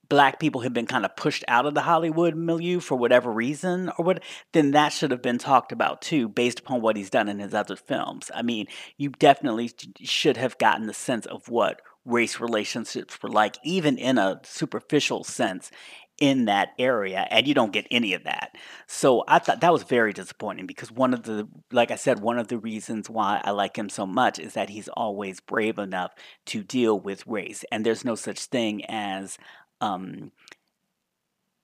black 0.09 0.38
people 0.38 0.61
have 0.62 0.73
been 0.73 0.87
kind 0.87 1.05
of 1.05 1.16
pushed 1.16 1.45
out 1.49 1.66
of 1.66 1.75
the 1.75 1.83
Hollywood 1.83 2.35
milieu 2.35 2.81
for 2.81 2.97
whatever 2.97 3.33
reason 3.33 3.90
or 3.99 4.05
what, 4.05 4.23
then 4.53 4.73
that 4.73 4.92
should 4.92 5.11
have 5.11 5.23
been 5.23 5.38
talked 5.38 5.73
about 5.73 6.03
too, 6.03 6.29
based 6.29 6.61
upon 6.61 6.81
what 6.81 6.97
he's 6.97 7.11
done 7.11 7.29
in 7.29 7.38
his 7.38 7.55
other 7.55 7.77
films. 7.77 8.31
I 8.35 8.42
mean, 8.42 8.66
you 8.97 9.11
definitely 9.11 9.71
should 10.01 10.37
have 10.37 10.59
gotten 10.59 10.87
the 10.87 10.95
sense 10.95 11.27
of 11.27 11.49
what 11.49 11.83
race 12.05 12.40
relationships 12.40 13.21
were 13.23 13.29
like, 13.29 13.59
even 13.64 13.99
in 13.99 14.19
a 14.19 14.40
superficial 14.45 15.25
sense 15.25 15.71
in 16.19 16.47
that 16.47 16.71
area 16.79 17.27
and 17.31 17.47
you 17.47 17.55
don't 17.55 17.73
get 17.73 17.87
any 17.90 18.14
of 18.14 18.25
that. 18.25 18.57
So 18.87 19.25
I 19.29 19.38
thought 19.38 19.61
that 19.61 19.73
was 19.73 19.83
very 19.83 20.12
disappointing 20.12 20.66
because 20.66 20.90
one 20.90 21.12
of 21.12 21.25
the 21.25 21.47
like 21.71 21.90
I 21.90 21.97
said 21.97 22.21
one 22.21 22.38
of 22.38 22.49
the 22.49 22.59
reasons 22.59 23.11
why 23.11 23.40
I 23.45 23.51
like 23.51 23.77
him 23.77 23.88
so 23.88 24.07
much 24.07 24.38
is 24.38 24.55
that 24.55 24.71
he's 24.71 24.88
always 24.88 25.40
brave 25.40 25.79
enough 25.79 26.14
to 26.47 26.62
deal 26.62 26.99
with 26.99 27.27
race 27.27 27.64
and 27.71 27.85
there's 27.85 28.05
no 28.05 28.14
such 28.14 28.47
thing 28.47 28.85
as 28.87 29.37
um, 29.81 30.33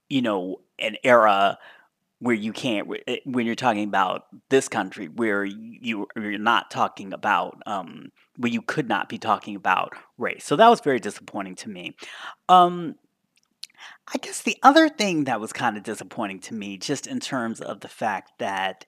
you 0.08 0.22
know, 0.22 0.60
an 0.78 0.96
era 1.04 1.58
where 2.18 2.34
you 2.34 2.52
can't 2.52 2.88
eh, 3.08 3.16
when 3.24 3.46
you're 3.46 3.54
talking 3.54 3.84
about 3.84 4.26
this 4.48 4.68
country 4.68 5.08
where 5.08 5.44
you 5.44 6.06
you're 6.14 6.38
not 6.38 6.70
talking 6.70 7.12
about 7.12 7.60
um, 7.66 8.12
where 8.36 8.52
you 8.52 8.62
could 8.62 8.88
not 8.88 9.08
be 9.08 9.18
talking 9.18 9.56
about 9.56 9.92
race. 10.18 10.44
So 10.44 10.54
that 10.56 10.68
was 10.68 10.80
very 10.80 11.00
disappointing 11.00 11.56
to 11.56 11.68
me. 11.68 11.96
Um, 12.48 12.94
I 14.14 14.18
guess 14.18 14.42
the 14.42 14.56
other 14.62 14.88
thing 14.88 15.24
that 15.24 15.40
was 15.40 15.52
kind 15.52 15.76
of 15.76 15.82
disappointing 15.82 16.38
to 16.40 16.54
me, 16.54 16.76
just 16.76 17.06
in 17.06 17.18
terms 17.18 17.60
of 17.60 17.80
the 17.80 17.88
fact 17.88 18.38
that 18.38 18.86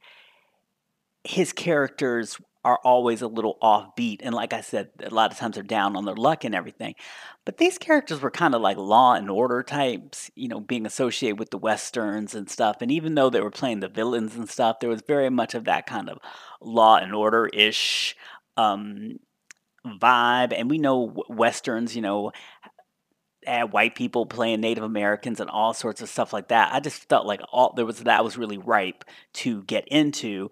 his 1.25 1.53
characters 1.53 2.39
are 2.65 2.79
always 2.83 3.21
a 3.23 3.29
little 3.29 3.59
offbeat. 3.63 4.21
And 4.21 4.35
like 4.35 4.53
I 4.53 4.63
said, 4.63 4.91
a 5.03 5.13
lot 5.13 5.31
of 5.31 5.39
times 5.39 5.55
they're 5.55 5.63
down 5.63 5.97
on 5.97 6.05
their 6.05 6.15
luck 6.15 6.45
and 6.45 6.55
everything. 6.55 6.95
But 7.45 7.59
these 7.59 7.77
characters 7.77 8.21
were 8.21 8.31
kind 8.31 8.55
of 8.55 8.63
like 8.63 8.79
law 8.79 9.15
and 9.15 9.31
order 9.31 9.63
types, 9.63 10.31
you 10.35 10.49
know, 10.49 10.61
being 10.61 10.87
associated 10.87 11.39
with 11.39 11.51
the 11.51 11.59
westerns 11.59 12.35
and 12.35 12.49
stuff. 12.49 12.79
And 12.81 12.91
even 12.91 13.15
though 13.15 13.29
they 13.29 13.41
were 13.41 13.51
playing 13.51 13.81
the 13.81 13.89
villains 13.89 14.35
and 14.35 14.49
stuff, 14.49 14.81
there 14.81 14.89
was 14.89 15.03
very 15.07 15.31
much 15.31 15.55
of 15.55 15.65
that 15.65 15.87
kind 15.87 16.09
of 16.09 16.19
law 16.61 16.97
and 16.97 17.15
order 17.15 17.49
ish 17.53 18.17
um, 18.57 19.19
vibe. 19.87 20.55
And 20.57 20.71
we 20.71 20.79
know 20.79 21.15
westerns, 21.29 21.95
you 21.95 22.03
know, 22.03 22.33
had 23.47 23.73
white 23.73 23.95
people 23.95 24.27
playing 24.27 24.61
Native 24.61 24.85
Americans 24.85 25.41
and 25.41 25.51
all 25.51 25.75
sorts 25.75 26.01
of 26.01 26.09
stuff 26.09 26.33
like 26.33 26.49
that. 26.49 26.73
I 26.73 26.81
just 26.81 27.09
felt 27.09 27.27
like 27.27 27.41
all 27.53 27.73
there 27.75 27.87
was 27.87 27.99
that 28.01 28.25
was 28.25 28.39
really 28.39 28.59
ripe 28.59 29.05
to 29.35 29.63
get 29.65 29.87
into. 29.89 30.51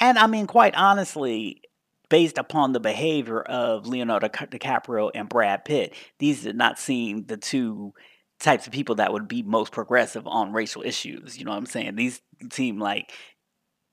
And 0.00 0.18
I 0.18 0.26
mean, 0.26 0.46
quite 0.46 0.74
honestly, 0.74 1.62
based 2.08 2.38
upon 2.38 2.72
the 2.72 2.80
behavior 2.80 3.40
of 3.40 3.86
Leonardo 3.86 4.28
DiCaprio 4.28 5.10
and 5.14 5.28
Brad 5.28 5.64
Pitt, 5.64 5.94
these 6.18 6.42
did 6.42 6.56
not 6.56 6.78
seem 6.78 7.26
the 7.26 7.36
two 7.36 7.92
types 8.40 8.66
of 8.66 8.72
people 8.72 8.94
that 8.96 9.12
would 9.12 9.28
be 9.28 9.42
most 9.42 9.72
progressive 9.72 10.26
on 10.26 10.52
racial 10.52 10.82
issues. 10.82 11.38
You 11.38 11.44
know 11.44 11.50
what 11.50 11.58
I'm 11.58 11.66
saying? 11.66 11.96
These 11.96 12.20
seem 12.52 12.78
like 12.78 13.12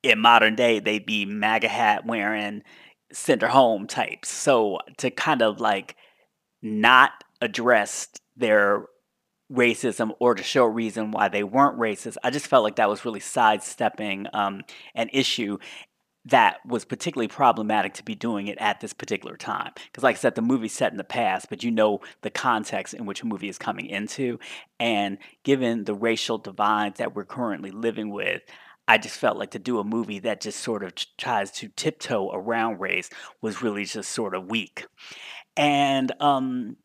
in 0.03 0.19
modern 0.19 0.55
day 0.55 0.79
they'd 0.79 1.05
be 1.05 1.25
MAGA 1.25 1.67
hat 1.67 2.05
wearing 2.05 2.61
center 3.11 3.47
home 3.47 3.87
types. 3.87 4.29
So 4.29 4.79
to 4.97 5.09
kind 5.09 5.41
of 5.41 5.59
like 5.59 5.95
not 6.61 7.11
address 7.41 8.09
their 8.35 8.85
racism 9.51 10.11
or 10.19 10.33
to 10.35 10.43
show 10.43 10.65
a 10.65 10.69
reason 10.69 11.11
why 11.11 11.27
they 11.27 11.43
weren't 11.43 11.77
racist. 11.77 12.17
I 12.23 12.31
just 12.31 12.47
felt 12.47 12.63
like 12.63 12.77
that 12.77 12.89
was 12.89 13.05
really 13.05 13.19
sidestepping 13.19 14.27
um, 14.33 14.61
an 14.95 15.09
issue 15.13 15.57
that 16.25 16.57
was 16.65 16.85
particularly 16.85 17.27
problematic 17.27 17.93
to 17.93 18.03
be 18.03 18.15
doing 18.15 18.47
it 18.47 18.57
at 18.57 18.79
this 18.79 18.93
particular 18.93 19.37
time. 19.37 19.71
Because, 19.75 20.03
like 20.03 20.15
I 20.15 20.19
said, 20.19 20.33
the 20.33 20.41
movie's 20.41 20.73
set 20.73 20.91
in 20.91 20.97
the 20.97 21.03
past, 21.03 21.47
but 21.49 21.63
you 21.63 21.69
know 21.69 22.01
the 22.21 22.31
context 22.31 22.95
in 22.95 23.05
which 23.05 23.21
a 23.21 23.27
movie 23.27 23.47
is 23.47 23.59
coming 23.59 23.85
into. 23.85 24.39
And 24.79 25.19
given 25.43 25.83
the 25.83 25.93
racial 25.93 26.39
divides 26.39 26.97
that 26.97 27.15
we're 27.15 27.25
currently 27.25 27.69
living 27.69 28.09
with, 28.09 28.41
I 28.87 28.97
just 28.97 29.17
felt 29.17 29.37
like 29.37 29.51
to 29.51 29.59
do 29.59 29.79
a 29.79 29.83
movie 29.83 30.19
that 30.19 30.41
just 30.41 30.59
sort 30.59 30.83
of 30.83 30.93
tries 31.17 31.51
to 31.53 31.69
tiptoe 31.69 32.31
around 32.31 32.79
race 32.79 33.09
was 33.41 33.61
really 33.61 33.85
just 33.85 34.11
sort 34.11 34.33
of 34.33 34.49
weak. 34.49 34.85
And 35.55 36.11
um, 36.19 36.77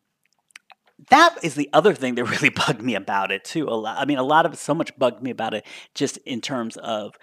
that 1.09 1.37
is 1.43 1.55
the 1.55 1.69
other 1.73 1.93
thing 1.93 2.15
that 2.15 2.23
really 2.41 2.49
bugged 2.49 2.81
me 2.81 2.95
about 2.95 3.31
it 3.31 3.43
too. 3.43 3.67
A 3.67 3.71
lot, 3.71 3.97
I 3.97 4.05
mean, 4.05 4.17
a 4.17 4.23
lot 4.23 4.45
of 4.45 4.57
so 4.57 4.73
much 4.73 4.97
bugged 4.97 5.21
me 5.21 5.31
about 5.31 5.53
it 5.53 5.65
just 5.95 6.17
in 6.17 6.41
terms 6.41 6.77
of 6.77 7.15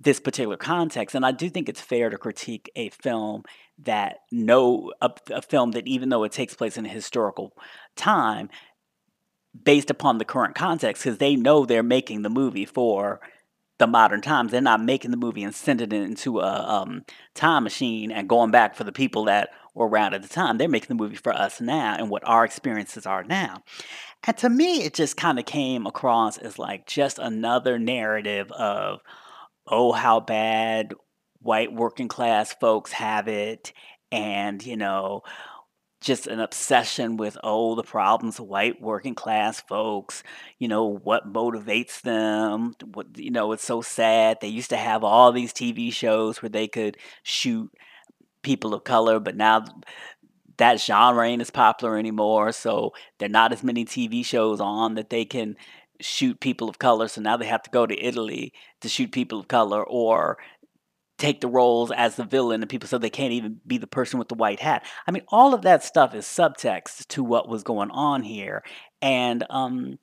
this 0.00 0.18
particular 0.18 0.56
context. 0.56 1.14
And 1.14 1.26
I 1.26 1.32
do 1.32 1.50
think 1.50 1.68
it's 1.68 1.80
fair 1.80 2.08
to 2.08 2.16
critique 2.16 2.70
a 2.74 2.88
film 2.88 3.44
that 3.78 4.20
no 4.32 4.92
a, 5.00 5.10
a 5.30 5.42
film 5.42 5.72
that 5.72 5.86
even 5.86 6.08
though 6.08 6.24
it 6.24 6.32
takes 6.32 6.54
place 6.54 6.76
in 6.76 6.86
a 6.86 6.90
historical 6.90 7.52
time, 7.96 8.48
based 9.64 9.90
upon 9.90 10.18
the 10.18 10.24
current 10.24 10.54
context, 10.54 11.02
because 11.02 11.18
they 11.18 11.36
know 11.36 11.66
they're 11.66 11.82
making 11.82 12.22
the 12.22 12.30
movie 12.30 12.64
for 12.64 13.20
the 13.78 13.86
modern 13.86 14.20
times. 14.20 14.52
They're 14.52 14.60
not 14.60 14.82
making 14.82 15.10
the 15.10 15.16
movie 15.16 15.42
and 15.42 15.54
sending 15.54 15.90
it 15.90 16.02
into 16.02 16.40
a 16.40 16.82
um, 16.82 17.04
time 17.34 17.64
machine 17.64 18.12
and 18.12 18.28
going 18.28 18.50
back 18.50 18.76
for 18.76 18.84
the 18.84 18.92
people 18.92 19.24
that 19.24 19.50
were 19.74 19.88
around 19.88 20.14
at 20.14 20.22
the 20.22 20.28
time. 20.28 20.58
They're 20.58 20.68
making 20.68 20.88
the 20.88 21.02
movie 21.02 21.16
for 21.16 21.32
us 21.32 21.60
now 21.60 21.96
and 21.98 22.10
what 22.10 22.26
our 22.26 22.44
experiences 22.44 23.06
are 23.06 23.24
now. 23.24 23.62
And 24.26 24.36
to 24.38 24.48
me, 24.48 24.82
it 24.82 24.94
just 24.94 25.16
kind 25.16 25.38
of 25.38 25.46
came 25.46 25.86
across 25.86 26.38
as 26.38 26.58
like 26.58 26.86
just 26.86 27.18
another 27.18 27.78
narrative 27.78 28.50
of, 28.52 29.00
oh, 29.66 29.92
how 29.92 30.20
bad 30.20 30.94
white 31.40 31.72
working 31.72 32.08
class 32.08 32.54
folks 32.60 32.92
have 32.92 33.28
it. 33.28 33.72
And, 34.12 34.64
you 34.64 34.76
know, 34.76 35.22
just 36.00 36.26
an 36.26 36.40
obsession 36.40 37.16
with 37.16 37.36
oh 37.44 37.74
the 37.74 37.82
problems 37.82 38.38
of 38.38 38.46
white 38.46 38.80
working 38.80 39.14
class 39.14 39.60
folks 39.60 40.22
you 40.58 40.66
know 40.66 40.86
what 40.86 41.30
motivates 41.30 42.00
them 42.02 42.74
what 42.94 43.06
you 43.18 43.30
know 43.30 43.52
it's 43.52 43.64
so 43.64 43.82
sad 43.82 44.38
they 44.40 44.48
used 44.48 44.70
to 44.70 44.76
have 44.76 45.04
all 45.04 45.30
these 45.30 45.52
tv 45.52 45.92
shows 45.92 46.40
where 46.40 46.48
they 46.48 46.66
could 46.66 46.96
shoot 47.22 47.70
people 48.42 48.74
of 48.74 48.84
color 48.84 49.20
but 49.20 49.36
now 49.36 49.64
that 50.56 50.80
genre 50.80 51.26
ain't 51.26 51.42
as 51.42 51.50
popular 51.50 51.96
anymore 51.96 52.52
so 52.52 52.92
there 53.18 53.26
are 53.26 53.30
not 53.30 53.52
as 53.52 53.62
many 53.62 53.84
tv 53.84 54.24
shows 54.24 54.60
on 54.60 54.94
that 54.94 55.10
they 55.10 55.24
can 55.24 55.56
shoot 56.00 56.40
people 56.40 56.68
of 56.68 56.78
color 56.78 57.08
so 57.08 57.20
now 57.20 57.36
they 57.36 57.46
have 57.46 57.62
to 57.62 57.70
go 57.70 57.86
to 57.86 57.98
italy 58.04 58.52
to 58.80 58.88
shoot 58.88 59.12
people 59.12 59.40
of 59.40 59.48
color 59.48 59.82
or 59.84 60.38
take 61.20 61.40
the 61.42 61.48
roles 61.48 61.92
as 61.92 62.16
the 62.16 62.24
villain 62.24 62.62
and 62.62 62.70
people 62.70 62.88
so 62.88 62.98
they 62.98 63.10
can't 63.10 63.32
even 63.32 63.60
be 63.66 63.76
the 63.76 63.86
person 63.86 64.18
with 64.18 64.28
the 64.28 64.34
white 64.34 64.58
hat. 64.58 64.84
I 65.06 65.10
mean, 65.10 65.22
all 65.28 65.52
of 65.54 65.62
that 65.62 65.84
stuff 65.84 66.14
is 66.14 66.24
subtext 66.24 67.06
to 67.08 67.22
what 67.22 67.46
was 67.46 67.62
going 67.62 67.90
on 67.90 68.22
here. 68.22 68.64
And 69.02 69.44
um, 69.50 69.98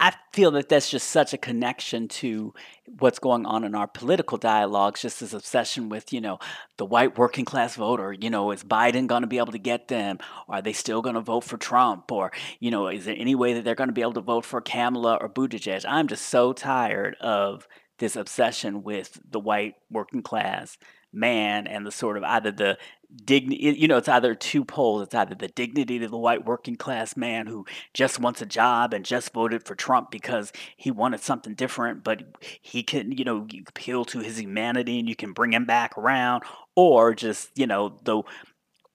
I 0.00 0.12
feel 0.32 0.50
that 0.52 0.68
that's 0.68 0.90
just 0.90 1.08
such 1.08 1.32
a 1.32 1.38
connection 1.38 2.08
to 2.08 2.52
what's 2.98 3.20
going 3.20 3.46
on 3.46 3.64
in 3.64 3.74
our 3.74 3.86
political 3.86 4.36
dialogues, 4.36 5.02
just 5.02 5.20
this 5.20 5.32
obsession 5.32 5.88
with, 5.88 6.12
you 6.12 6.20
know, 6.20 6.38
the 6.78 6.84
white 6.84 7.16
working 7.16 7.44
class 7.44 7.76
voter. 7.76 8.12
You 8.12 8.28
know, 8.28 8.50
is 8.50 8.64
Biden 8.64 9.06
going 9.06 9.22
to 9.22 9.28
be 9.28 9.38
able 9.38 9.52
to 9.52 9.58
get 9.58 9.88
them? 9.88 10.18
Are 10.48 10.60
they 10.60 10.72
still 10.72 11.00
going 11.00 11.14
to 11.14 11.20
vote 11.20 11.44
for 11.44 11.56
Trump? 11.56 12.10
Or, 12.10 12.32
you 12.58 12.70
know, 12.70 12.88
is 12.88 13.04
there 13.04 13.16
any 13.16 13.34
way 13.34 13.54
that 13.54 13.64
they're 13.64 13.76
going 13.76 13.88
to 13.88 13.94
be 13.94 14.02
able 14.02 14.14
to 14.14 14.20
vote 14.20 14.44
for 14.44 14.60
Kamala 14.60 15.14
or 15.20 15.28
Buttigieg? 15.28 15.84
I'm 15.88 16.08
just 16.08 16.26
so 16.26 16.52
tired 16.52 17.16
of 17.20 17.68
this 17.98 18.16
obsession 18.16 18.82
with 18.82 19.20
the 19.30 19.40
white 19.40 19.76
working 19.90 20.22
class 20.22 20.76
man 21.12 21.66
and 21.66 21.86
the 21.86 21.92
sort 21.92 22.16
of 22.16 22.24
either 22.24 22.50
the 22.50 22.76
dignity 23.24 23.78
you 23.78 23.86
know 23.86 23.96
it's 23.96 24.08
either 24.08 24.34
two 24.34 24.64
poles 24.64 25.02
it's 25.02 25.14
either 25.14 25.34
the 25.34 25.48
dignity 25.48 26.02
of 26.02 26.10
the 26.10 26.18
white 26.18 26.44
working 26.44 26.76
class 26.76 27.16
man 27.16 27.46
who 27.46 27.64
just 27.92 28.18
wants 28.18 28.42
a 28.42 28.46
job 28.46 28.92
and 28.92 29.04
just 29.04 29.32
voted 29.32 29.64
for 29.64 29.74
Trump 29.74 30.10
because 30.10 30.52
he 30.76 30.90
wanted 30.90 31.20
something 31.20 31.54
different 31.54 32.02
but 32.02 32.22
he 32.60 32.82
can 32.82 33.12
you 33.12 33.24
know 33.24 33.46
appeal 33.68 34.04
to 34.04 34.18
his 34.20 34.38
humanity 34.40 34.98
and 34.98 35.08
you 35.08 35.14
can 35.14 35.32
bring 35.32 35.52
him 35.52 35.64
back 35.64 35.96
around 35.96 36.42
or 36.74 37.14
just 37.14 37.50
you 37.56 37.66
know 37.66 37.96
the 38.04 38.22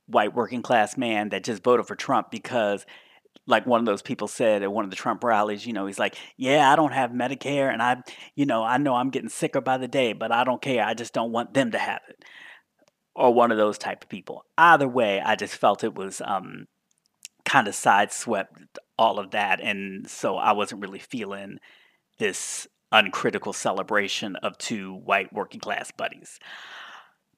white 0.07 0.33
working 0.33 0.61
class 0.61 0.97
man 0.97 1.29
that 1.29 1.43
just 1.43 1.63
voted 1.63 1.85
for 1.85 1.95
Trump 1.95 2.31
because 2.31 2.85
like 3.45 3.65
one 3.65 3.79
of 3.79 3.85
those 3.85 4.01
people 4.01 4.27
said 4.27 4.63
at 4.63 4.71
one 4.71 4.83
of 4.83 4.91
the 4.91 4.95
Trump 4.95 5.23
rallies, 5.23 5.65
you 5.65 5.73
know, 5.73 5.87
he's 5.87 5.99
like, 5.99 6.15
"Yeah, 6.37 6.71
I 6.71 6.75
don't 6.75 6.93
have 6.93 7.11
Medicare, 7.11 7.71
and 7.71 7.81
I, 7.81 7.97
you 8.35 8.45
know, 8.45 8.63
I 8.63 8.77
know 8.77 8.95
I'm 8.95 9.09
getting 9.09 9.29
sicker 9.29 9.61
by 9.61 9.77
the 9.77 9.87
day, 9.87 10.13
but 10.13 10.31
I 10.31 10.43
don't 10.43 10.61
care. 10.61 10.83
I 10.85 10.93
just 10.93 11.13
don't 11.13 11.31
want 11.31 11.53
them 11.53 11.71
to 11.71 11.79
have 11.79 12.01
it." 12.09 12.23
Or 13.15 13.33
one 13.33 13.51
of 13.51 13.57
those 13.57 13.77
type 13.77 14.03
of 14.03 14.09
people. 14.09 14.45
Either 14.57 14.87
way, 14.87 15.19
I 15.19 15.35
just 15.35 15.55
felt 15.55 15.83
it 15.83 15.95
was 15.95 16.21
um, 16.23 16.67
kind 17.43 17.67
of 17.67 17.73
sideswept 17.73 18.77
all 18.97 19.19
of 19.19 19.31
that, 19.31 19.59
and 19.61 20.09
so 20.09 20.37
I 20.37 20.51
wasn't 20.53 20.81
really 20.81 20.99
feeling 20.99 21.59
this 22.17 22.67
uncritical 22.91 23.53
celebration 23.53 24.35
of 24.37 24.57
two 24.57 24.93
white 24.93 25.31
working 25.33 25.59
class 25.59 25.91
buddies 25.91 26.39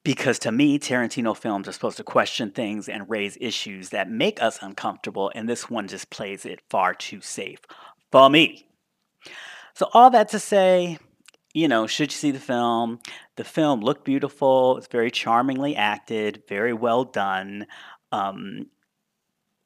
because 0.03 0.39
to 0.39 0.51
me, 0.51 0.79
Tarantino 0.79 1.38
films 1.38 1.67
are 1.67 1.71
supposed 1.71 1.97
to 1.97 2.03
question 2.03 2.51
things 2.51 2.89
and 2.89 3.10
raise 3.10 3.38
issues 3.39 3.89
that 3.89 4.10
make 4.10 4.41
us 4.41 4.60
uncomfortable, 4.62 5.31
and 5.36 5.47
this 5.47 5.69
one 5.69 5.88
just 5.88 6.10
plays 6.10 6.45
it 6.45 6.62
far 6.69 6.93
too 6.93 7.21
safe 7.21 7.60
for 8.12 8.29
me. 8.29 8.67
So, 9.73 9.89
all 9.93 10.10
that 10.10 10.29
to 10.29 10.39
say, 10.39 10.97
you 11.53 11.67
know, 11.67 11.87
should 11.87 12.11
you 12.11 12.17
see 12.17 12.31
the 12.31 12.39
film? 12.39 12.99
The 13.35 13.43
film 13.43 13.81
looked 13.81 14.05
beautiful. 14.05 14.77
It's 14.77 14.87
very 14.87 15.11
charmingly 15.11 15.75
acted, 15.75 16.43
very 16.47 16.73
well 16.73 17.03
done. 17.03 17.67
Um, 18.11 18.67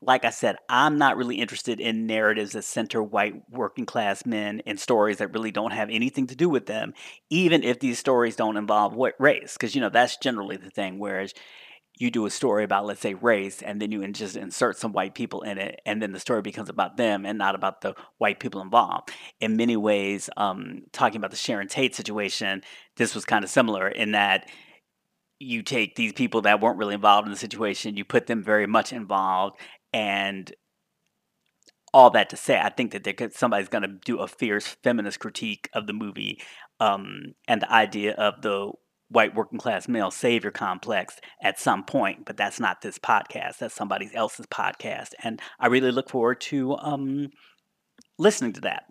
like 0.01 0.25
I 0.25 0.29
said, 0.29 0.57
I'm 0.69 0.97
not 0.97 1.17
really 1.17 1.37
interested 1.37 1.79
in 1.79 2.05
narratives 2.05 2.51
that 2.51 2.63
center 2.63 3.01
white 3.01 3.41
working 3.49 3.85
class 3.85 4.25
men 4.25 4.59
in 4.59 4.77
stories 4.77 5.17
that 5.17 5.33
really 5.33 5.51
don't 5.51 5.73
have 5.73 5.89
anything 5.89 6.27
to 6.27 6.35
do 6.35 6.47
with 6.47 6.67
them, 6.67 6.93
even 7.29 7.63
if 7.63 7.79
these 7.79 7.97
stories 7.97 8.35
don't 8.35 8.57
involve 8.57 8.93
what 8.93 9.15
race. 9.19 9.53
Because 9.53 9.73
you 9.73 9.81
know 9.81 9.89
that's 9.89 10.17
generally 10.17 10.57
the 10.57 10.69
thing. 10.69 10.99
Whereas 10.99 11.33
you 11.97 12.11
do 12.11 12.25
a 12.25 12.29
story 12.29 12.63
about, 12.63 12.85
let's 12.85 12.99
say, 12.99 13.13
race, 13.13 13.61
and 13.61 13.81
then 13.81 13.91
you 13.91 14.05
just 14.09 14.35
insert 14.35 14.77
some 14.77 14.91
white 14.91 15.15
people 15.15 15.41
in 15.43 15.57
it, 15.57 15.81
and 15.85 16.01
then 16.01 16.11
the 16.11 16.19
story 16.19 16.41
becomes 16.41 16.69
about 16.69 16.97
them 16.97 17.25
and 17.25 17.37
not 17.37 17.55
about 17.55 17.81
the 17.81 17.95
white 18.17 18.39
people 18.39 18.61
involved. 18.61 19.11
In 19.39 19.55
many 19.55 19.77
ways, 19.77 20.29
um, 20.35 20.83
talking 20.91 21.17
about 21.17 21.31
the 21.31 21.37
Sharon 21.37 21.67
Tate 21.67 21.95
situation, 21.95 22.63
this 22.97 23.15
was 23.15 23.25
kind 23.25 23.43
of 23.43 23.49
similar 23.49 23.87
in 23.87 24.11
that 24.11 24.49
you 25.39 25.63
take 25.63 25.95
these 25.95 26.13
people 26.13 26.41
that 26.41 26.61
weren't 26.61 26.77
really 26.77 26.95
involved 26.95 27.27
in 27.27 27.31
the 27.31 27.39
situation, 27.39 27.97
you 27.97 28.05
put 28.05 28.27
them 28.27 28.43
very 28.43 28.67
much 28.67 28.91
involved, 28.91 29.57
and 29.93 30.53
all 31.93 32.09
that 32.09 32.29
to 32.29 32.35
say, 32.35 32.59
I 32.59 32.69
think 32.69 32.91
that 32.91 33.17
could, 33.17 33.33
somebody's 33.33 33.69
going 33.69 33.83
to 33.83 33.99
do 34.03 34.17
a 34.17 34.27
fierce 34.27 34.67
feminist 34.83 35.21
critique 35.21 35.69
of 35.73 35.87
the 35.87 35.93
movie 35.93 36.41
um, 36.81 37.35
and 37.47 37.61
the 37.61 37.71
idea 37.71 38.13
of 38.15 38.41
the 38.41 38.73
white 39.09 39.35
working 39.35 39.59
class 39.59 39.87
male 39.87 40.11
savior 40.11 40.51
complex 40.51 41.19
at 41.41 41.59
some 41.59 41.83
point. 41.83 42.25
But 42.25 42.37
that's 42.37 42.59
not 42.59 42.81
this 42.81 42.99
podcast. 42.99 43.59
That's 43.59 43.75
somebody 43.75 44.09
else's 44.13 44.47
podcast, 44.47 45.09
and 45.23 45.41
I 45.59 45.67
really 45.67 45.91
look 45.91 46.09
forward 46.09 46.41
to 46.41 46.75
um, 46.77 47.29
listening 48.17 48.53
to 48.53 48.61
that. 48.61 48.89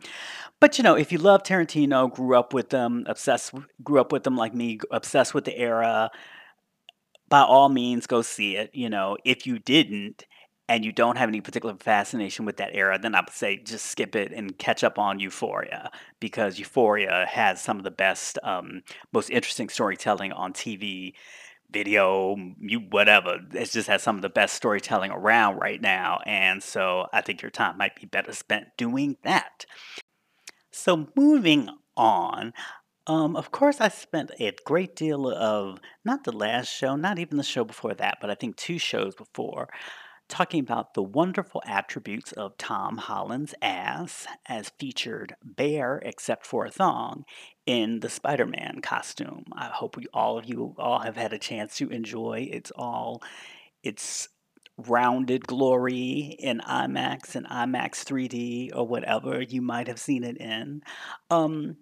But 0.61 0.79
you 0.79 0.85
know, 0.85 0.97
if 0.97 1.13
you 1.13 1.19
love 1.19 1.43
Tarantino, 1.43 2.13
grew 2.13 2.37
up 2.37 2.55
with 2.55 2.71
them, 2.71 3.05
obsessed, 3.07 3.53
grew 3.83 4.01
up 4.01 4.13
with 4.13 4.25
them 4.25 4.37
like 4.37 4.55
me, 4.55 4.81
obsessed 4.91 5.35
with 5.35 5.45
the 5.45 5.57
era, 5.59 6.11
by 7.29 7.43
all 7.43 7.69
means, 7.69 8.07
go 8.07 8.23
see 8.23 8.57
it. 8.57 8.71
You 8.75 8.89
know, 8.89 9.17
if 9.25 9.47
you 9.47 9.59
didn't 9.59 10.25
and 10.69 10.85
you 10.85 10.93
don't 10.93 11.17
have 11.17 11.29
any 11.29 11.41
particular 11.41 11.75
fascination 11.79 12.45
with 12.45 12.57
that 12.57 12.75
era, 12.75 12.99
then 12.99 13.15
I 13.15 13.21
would 13.21 13.31
say 13.31 13.57
just 13.59 13.87
skip 13.87 14.17
it 14.17 14.33
and 14.33 14.57
catch 14.57 14.83
up 14.83 14.99
on 14.99 15.21
Euphoria 15.21 15.91
because 16.21 16.59
Euphoria 16.59 17.27
has 17.29 17.63
some 17.63 17.77
of 17.77 17.85
the 17.85 17.91
best, 17.91 18.39
um, 18.43 18.83
most 19.13 19.31
interesting 19.31 19.69
storytelling 19.69 20.33
on 20.33 20.53
TV, 20.53 21.13
video, 21.71 22.37
you 22.61 22.81
whatever. 22.81 23.41
It 23.53 23.71
just 23.71 23.89
has 23.89 24.03
some 24.03 24.17
of 24.17 24.23
the 24.23 24.29
best 24.31 24.55
storytelling 24.55 25.11
around 25.11 25.59
right 25.59 25.81
now, 25.81 26.21
and 26.25 26.63
so 26.63 27.09
I 27.13 27.21
think 27.21 27.43
your 27.43 27.51
time 27.51 27.77
might 27.77 27.97
be 27.97 28.07
better 28.07 28.33
spent 28.33 28.69
doing 28.79 29.17
that. 29.23 29.67
So 30.71 31.09
moving 31.15 31.69
on. 31.97 32.55
Um, 33.07 33.37
of 33.37 33.51
course, 33.51 33.83
I 33.83 33.89
spent 33.89 34.31
a 34.41 34.53
great 34.65 34.97
deal 34.97 35.29
of 35.29 35.79
not 36.07 36.25
the 36.25 36.33
last 36.33 36.69
show, 36.69 36.97
not 36.97 37.19
even 37.19 37.37
the 37.37 37.43
show 37.43 37.63
before 37.63 37.93
that, 37.95 38.17
but 38.19 38.31
I 38.31 38.35
think 38.35 38.57
two 38.57 38.79
shows 38.79 39.15
before, 39.15 39.69
talking 40.35 40.59
about 40.59 40.95
the 40.95 41.03
wonderful 41.03 41.63
attributes 41.65 42.33
of 42.33 42.59
Tom 42.59 42.97
Holland's 42.97 43.55
ass 43.63 44.27
as 44.47 44.73
featured 44.81 45.37
bare 45.45 46.03
except 46.05 46.45
for 46.45 46.67
a 46.67 46.73
thong 46.73 47.25
in 47.67 48.01
the 48.01 48.09
Spider-Man 48.09 48.81
costume. 48.83 49.45
I 49.53 49.67
hope 49.67 49.97
we, 49.97 50.07
all 50.13 50.37
of 50.37 50.45
you 50.45 50.75
all 50.77 50.99
have 50.99 51.15
had 51.15 51.33
a 51.33 51.39
chance 51.39 51.77
to 51.77 51.89
enjoy 51.89 52.49
it's 52.51 52.73
all 52.73 53.23
its 53.85 54.29
rounded 54.77 55.47
glory 55.47 56.37
in 56.41 56.59
IMAX 56.59 57.37
and 57.37 57.47
IMAX 57.47 58.03
3D 58.03 58.75
or 58.75 58.89
whatever 58.89 59.41
you 59.41 59.63
might 59.63 59.87
have 59.87 60.01
seen 60.01 60.25
it 60.25 60.39
in. 60.39 60.83
Um, 61.31 61.77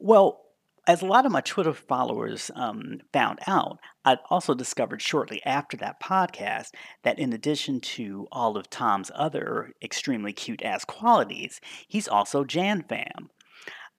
well, 0.00 0.43
as 0.86 1.00
a 1.00 1.06
lot 1.06 1.24
of 1.24 1.32
my 1.32 1.40
Twitter 1.40 1.72
followers 1.72 2.50
um, 2.54 3.00
found 3.12 3.38
out, 3.46 3.78
I 4.04 4.18
also 4.28 4.54
discovered 4.54 5.00
shortly 5.00 5.40
after 5.44 5.76
that 5.78 6.00
podcast 6.00 6.68
that 7.02 7.18
in 7.18 7.32
addition 7.32 7.80
to 7.80 8.26
all 8.30 8.56
of 8.56 8.68
Tom's 8.68 9.10
other 9.14 9.72
extremely 9.82 10.32
cute 10.32 10.62
ass 10.62 10.84
qualities, 10.84 11.60
he's 11.88 12.08
also 12.08 12.44
Jan 12.44 12.84
Fam. 12.88 13.30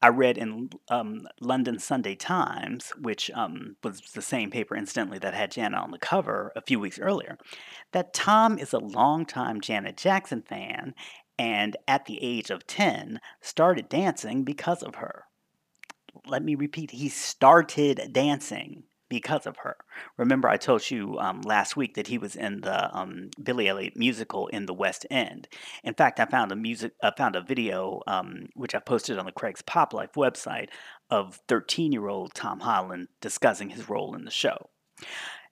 I 0.02 0.10
read 0.10 0.38
in 0.38 0.70
um, 0.90 1.28
London 1.42 1.80
Sunday 1.80 2.16
Times, 2.16 2.92
which 3.02 3.32
um, 3.34 3.78
was 3.84 4.02
the 4.14 4.22
same 4.22 4.52
paper, 4.52 4.76
incidentally, 4.76 5.18
that 5.20 5.34
had 5.34 5.52
Janet 5.52 5.80
on 5.80 5.90
the 5.90 5.98
cover 5.98 6.52
a 6.56 6.62
few 6.62 6.80
weeks 6.80 7.00
earlier, 7.00 7.38
that 7.92 8.14
Tom 8.14 8.60
is 8.60 8.74
a 8.74 8.80
longtime 8.80 9.62
Janet 9.62 9.98
Jackson 9.98 10.44
fan 10.44 10.94
and 11.40 11.76
at 11.88 12.06
the 12.06 12.20
age 12.22 12.52
of 12.52 12.68
10 12.68 13.20
started 13.42 13.90
dancing 13.90 14.44
because 14.44 14.84
of 14.84 14.96
her. 14.96 15.26
Let 16.26 16.44
me 16.44 16.56
repeat, 16.56 16.92
he 16.92 17.10
started 17.10 18.10
dancing 18.12 18.84
because 19.10 19.46
of 19.46 19.58
her. 19.58 19.78
Remember, 20.18 20.48
I 20.48 20.58
told 20.58 20.90
you 20.90 21.18
um, 21.20 21.42
last 21.42 21.78
week 21.78 21.96
that 21.96 22.08
he 22.08 22.18
was 22.18 22.36
in 22.36 22.62
the 22.62 22.96
um, 22.96 23.30
Billy 23.42 23.68
Elliot 23.68 23.96
musical 23.96 24.48
in 24.48 24.66
the 24.66 24.74
West 24.74 25.06
End. 25.12 25.48
In 25.84 25.94
fact, 25.94 26.20
I 26.20 26.26
found 26.26 26.52
a 26.52 26.56
music, 26.56 26.94
I 27.04 27.12
found 27.16 27.36
a 27.36 27.42
video 27.42 28.02
um, 28.08 28.48
which 28.56 28.74
I 28.74 28.80
posted 28.80 29.18
on 29.18 29.26
the 29.26 29.32
Craig's 29.32 29.62
Pop 29.62 29.94
Life 29.94 30.14
website 30.16 30.70
of 31.10 31.40
13-year-old 31.48 32.34
Tom 32.34 32.62
Holland 32.62 33.10
discussing 33.22 33.70
his 33.70 33.90
role 33.90 34.16
in 34.16 34.26
the 34.26 34.32
show. 34.32 34.70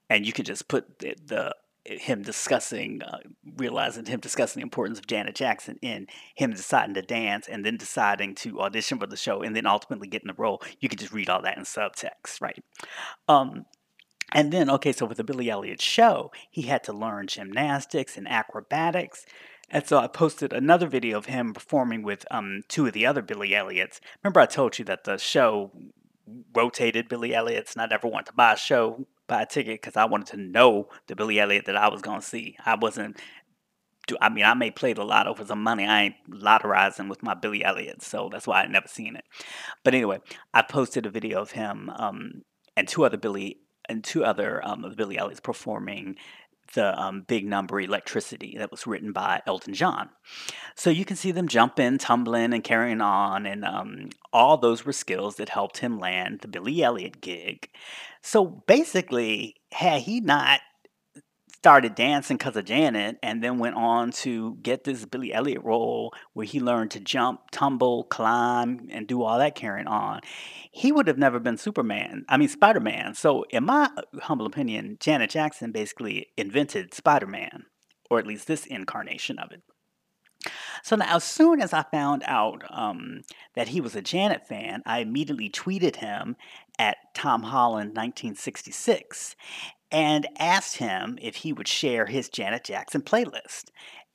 And 0.09 0.25
you 0.25 0.33
can 0.33 0.45
just 0.45 0.67
put 0.67 0.99
the, 0.99 1.15
the 1.23 1.55
him 1.85 2.21
discussing, 2.21 3.01
uh, 3.01 3.19
realizing 3.57 4.05
him 4.05 4.19
discussing 4.19 4.61
the 4.61 4.65
importance 4.65 4.99
of 4.99 5.07
Janet 5.07 5.35
Jackson 5.35 5.77
in 5.81 6.07
him 6.35 6.51
deciding 6.51 6.95
to 6.95 7.01
dance 7.01 7.47
and 7.47 7.65
then 7.65 7.77
deciding 7.77 8.35
to 8.35 8.61
audition 8.61 8.99
for 8.99 9.07
the 9.07 9.17
show 9.17 9.41
and 9.41 9.55
then 9.55 9.65
ultimately 9.65 10.07
getting 10.07 10.27
the 10.27 10.41
role. 10.41 10.61
You 10.79 10.89
could 10.89 10.99
just 10.99 11.13
read 11.13 11.29
all 11.29 11.41
that 11.41 11.57
in 11.57 11.63
subtext, 11.63 12.41
right? 12.41 12.63
Um, 13.27 13.65
and 14.31 14.51
then, 14.51 14.69
okay, 14.69 14.93
so 14.93 15.05
with 15.05 15.17
the 15.17 15.23
Billy 15.23 15.49
Elliot 15.49 15.81
show, 15.81 16.31
he 16.49 16.63
had 16.63 16.83
to 16.85 16.93
learn 16.93 17.27
gymnastics 17.27 18.17
and 18.17 18.27
acrobatics. 18.27 19.25
And 19.69 19.85
so 19.85 19.97
I 19.97 20.07
posted 20.07 20.53
another 20.53 20.87
video 20.87 21.17
of 21.17 21.25
him 21.25 21.53
performing 21.53 22.03
with 22.03 22.25
um, 22.31 22.63
two 22.67 22.85
of 22.85 22.93
the 22.93 23.05
other 23.05 23.21
Billy 23.21 23.53
Elliots. 23.53 23.99
Remember, 24.23 24.39
I 24.39 24.45
told 24.45 24.79
you 24.79 24.85
that 24.85 25.03
the 25.03 25.17
show 25.17 25.71
rotated 26.55 27.09
Billy 27.09 27.35
Elliots, 27.35 27.73
and 27.73 27.81
I 27.81 27.87
never 27.87 28.07
wanted 28.07 28.27
to 28.27 28.33
buy 28.33 28.53
a 28.53 28.57
show 28.57 29.05
buy 29.27 29.43
a 29.43 29.45
ticket 29.45 29.81
because 29.81 29.95
I 29.95 30.05
wanted 30.05 30.27
to 30.27 30.37
know 30.37 30.89
the 31.07 31.15
Billy 31.15 31.39
Elliot 31.39 31.65
that 31.65 31.75
I 31.75 31.89
was 31.89 32.01
to 32.01 32.21
see. 32.21 32.57
I 32.65 32.75
wasn't. 32.75 33.19
Do 34.05 34.17
I 34.19 34.27
mean, 34.29 34.43
I 34.43 34.53
may 34.53 34.69
play 34.69 34.91
the 34.93 35.05
lotto 35.05 35.33
for 35.33 35.45
some 35.45 35.63
money. 35.63 35.85
I 35.85 36.03
ain't 36.03 36.15
lotterizing 36.29 37.09
with 37.09 37.23
my 37.23 37.33
Billy 37.33 37.63
Elliot, 37.63 38.01
so 38.01 38.29
that's 38.31 38.45
why 38.45 38.61
I 38.61 38.67
never 38.67 38.87
seen 38.87 39.15
it. 39.15 39.23
But 39.83 39.93
anyway, 39.93 40.19
I 40.53 40.61
posted 40.61 41.05
a 41.05 41.09
video 41.09 41.41
of 41.41 41.51
him 41.51 41.89
um, 41.95 42.41
and 42.75 42.87
two 42.87 43.05
other 43.05 43.17
Billy 43.17 43.59
and 43.87 44.03
two 44.03 44.23
other 44.25 44.65
um, 44.65 44.85
Billy 44.97 45.17
Elliots 45.17 45.39
performing 45.39 46.15
the 46.73 46.99
um, 46.99 47.21
big 47.21 47.45
number 47.45 47.79
electricity 47.79 48.55
that 48.57 48.71
was 48.71 48.87
written 48.87 49.11
by 49.11 49.41
elton 49.45 49.73
john. 49.73 50.09
So 50.75 50.89
you 50.89 51.05
can 51.05 51.15
see 51.15 51.31
them 51.31 51.47
jumping 51.47 51.97
tumbling 51.97 52.53
and 52.53 52.63
carrying 52.63 53.01
on 53.01 53.45
and 53.45 53.63
um, 53.65 54.09
all 54.31 54.57
those 54.57 54.85
were 54.85 54.93
skills 54.93 55.35
that 55.35 55.49
helped 55.49 55.77
him 55.79 55.99
land 55.99 56.39
the 56.41 56.47
billy 56.47 56.83
elliot 56.83 57.21
gig. 57.21 57.69
So 58.21 58.45
basically 58.45 59.55
had 59.71 60.01
he 60.01 60.21
not 60.21 60.61
started 61.63 61.95
dancing 61.95 62.35
because 62.35 62.57
of 62.57 62.65
Janet 62.65 63.17
and 63.23 63.41
then 63.41 63.57
went 63.57 63.77
on 63.77 64.11
to 64.11 64.57
get 64.61 64.83
this 64.83 65.05
Billy 65.05 65.33
Elliot 65.33 65.63
role 65.63 66.13
where 66.33 66.45
he 66.45 66.59
learned 66.59 66.91
to 66.91 66.99
jump, 66.99 67.51
tumble, 67.51 68.03
climb, 68.03 68.89
and 68.91 69.07
do 69.07 69.23
all 69.23 69.37
that 69.37 69.55
carrying 69.55 69.87
on, 69.87 70.19
he 70.73 70.91
would 70.91 71.07
have 71.07 71.17
never 71.17 71.39
been 71.39 71.55
Superman. 71.55 72.25
I 72.27 72.35
mean, 72.35 72.49
Spider 72.49 72.81
Man. 72.81 73.15
So, 73.15 73.45
in 73.49 73.63
my 73.63 73.89
humble 74.23 74.45
opinion, 74.45 74.97
Janet 74.99 75.29
Jackson 75.29 75.71
basically 75.71 76.27
invented 76.35 76.93
Spider 76.93 77.27
Man, 77.27 77.63
or 78.09 78.19
at 78.19 78.27
least 78.27 78.45
this 78.45 78.65
incarnation 78.65 79.39
of 79.39 79.53
it. 79.53 79.61
So 80.83 80.97
now, 80.97 81.15
as 81.15 81.23
soon 81.23 81.61
as 81.61 81.71
I 81.71 81.83
found 81.83 82.23
out 82.27 82.63
um, 82.69 83.21
that 83.55 83.69
he 83.69 83.79
was 83.79 83.95
a 83.95 84.01
Janet 84.01 84.45
fan, 84.45 84.81
I 84.85 84.99
immediately 84.99 85.49
tweeted 85.49 85.95
him 85.95 86.35
at 86.77 86.97
Tom 87.13 87.43
Holland 87.43 87.91
1966 87.91 89.37
and 89.93 90.27
asked 90.39 90.77
him 90.77 91.17
if 91.21 91.37
he 91.37 91.53
would 91.53 91.67
share 91.67 92.07
his 92.07 92.27
Janet 92.27 92.65
Jackson 92.65 93.01
playlist. 93.01 93.65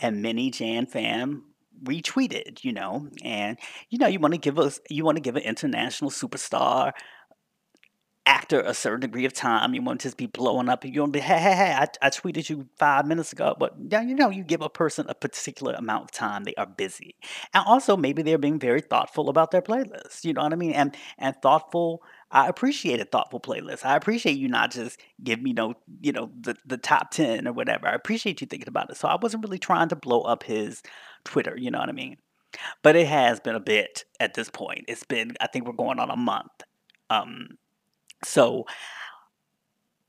And 0.01 0.21
many 0.21 0.51
Jan 0.51 0.87
fam 0.87 1.45
retweeted, 1.83 2.65
you 2.65 2.73
know, 2.73 3.09
and 3.25 3.57
you 3.89 3.99
know 3.99 4.09
you 4.09 4.19
want 4.19 4.35
to 4.35 4.41
give 4.41 4.59
us 4.59 4.81
you 4.91 5.05
want 5.05 5.17
to 5.17 5.23
give 5.23 5.37
an 5.37 5.43
international 5.43 6.11
superstar 6.11 6.93
after 8.29 8.61
a 8.61 8.75
certain 8.75 9.01
degree 9.01 9.25
of 9.25 9.33
time, 9.33 9.75
you 9.75 9.81
want 9.81 10.01
to 10.01 10.07
just 10.07 10.19
be 10.19 10.27
blowing 10.27 10.69
up. 10.69 10.85
You 10.85 11.01
want 11.01 11.15
to 11.15 11.19
be, 11.19 11.23
hey, 11.23 11.39
hey, 11.39 11.55
hey, 11.55 11.73
I, 11.73 11.87
I 12.03 12.11
tweeted 12.11 12.51
you 12.51 12.69
five 12.79 13.07
minutes 13.07 13.33
ago. 13.33 13.57
But 13.59 13.75
yeah, 13.89 14.03
you 14.03 14.15
know, 14.15 14.29
you 14.29 14.45
give 14.45 14.61
a 14.61 14.69
person 14.69 15.07
a 15.09 15.15
particular 15.15 15.73
amount 15.73 16.05
of 16.05 16.11
time, 16.11 16.45
they 16.45 16.55
are 16.57 16.67
busy. 16.67 17.17
And 17.55 17.65
also, 17.67 17.97
maybe 17.97 18.23
they're 18.23 18.37
being 18.37 18.59
very 18.59 18.83
thoughtful 18.83 19.31
about 19.31 19.51
their 19.51 19.63
playlist. 19.63 20.25
You 20.25 20.35
know 20.35 20.43
what 20.43 20.53
I 20.53 20.57
mean? 20.57 20.73
And 20.73 20.95
and 21.17 21.35
thoughtful. 21.43 22.03
I 22.31 22.49
appreciate 22.49 23.01
a 23.01 23.05
thoughtful 23.05 23.41
playlist. 23.41 23.85
I 23.85 23.97
appreciate 23.97 24.37
you 24.37 24.49
not 24.49 24.71
just 24.71 25.01
give 25.23 25.41
me 25.41 25.53
no, 25.53 25.75
you 26.01 26.13
know, 26.13 26.31
the, 26.39 26.57
the 26.67 26.77
top 26.77 27.11
10 27.11 27.49
or 27.49 27.53
whatever. 27.53 27.89
I 27.89 27.95
appreciate 27.95 28.41
you 28.41 28.47
thinking 28.47 28.69
about 28.69 28.91
it. 28.91 28.97
So 28.97 29.09
I 29.09 29.17
wasn't 29.21 29.45
really 29.45 29.59
trying 29.59 29.89
to 29.89 29.97
blow 29.97 30.21
up 30.23 30.43
his 30.43 30.83
Twitter, 31.25 31.57
you 31.57 31.71
know 31.71 31.79
what 31.79 31.89
I 31.89 31.93
mean? 31.93 32.19
But 32.83 32.97
it 32.97 33.07
has 33.07 33.41
been 33.41 33.55
a 33.55 33.61
bit 33.61 34.05
at 34.21 34.35
this 34.35 34.51
point. 34.51 34.85
It's 34.89 35.05
been, 35.05 35.35
I 35.41 35.47
think 35.47 35.67
we're 35.67 35.73
going 35.73 35.99
on 35.99 36.11
a 36.11 36.17
month. 36.17 36.53
Um, 37.11 37.59
so, 38.25 38.67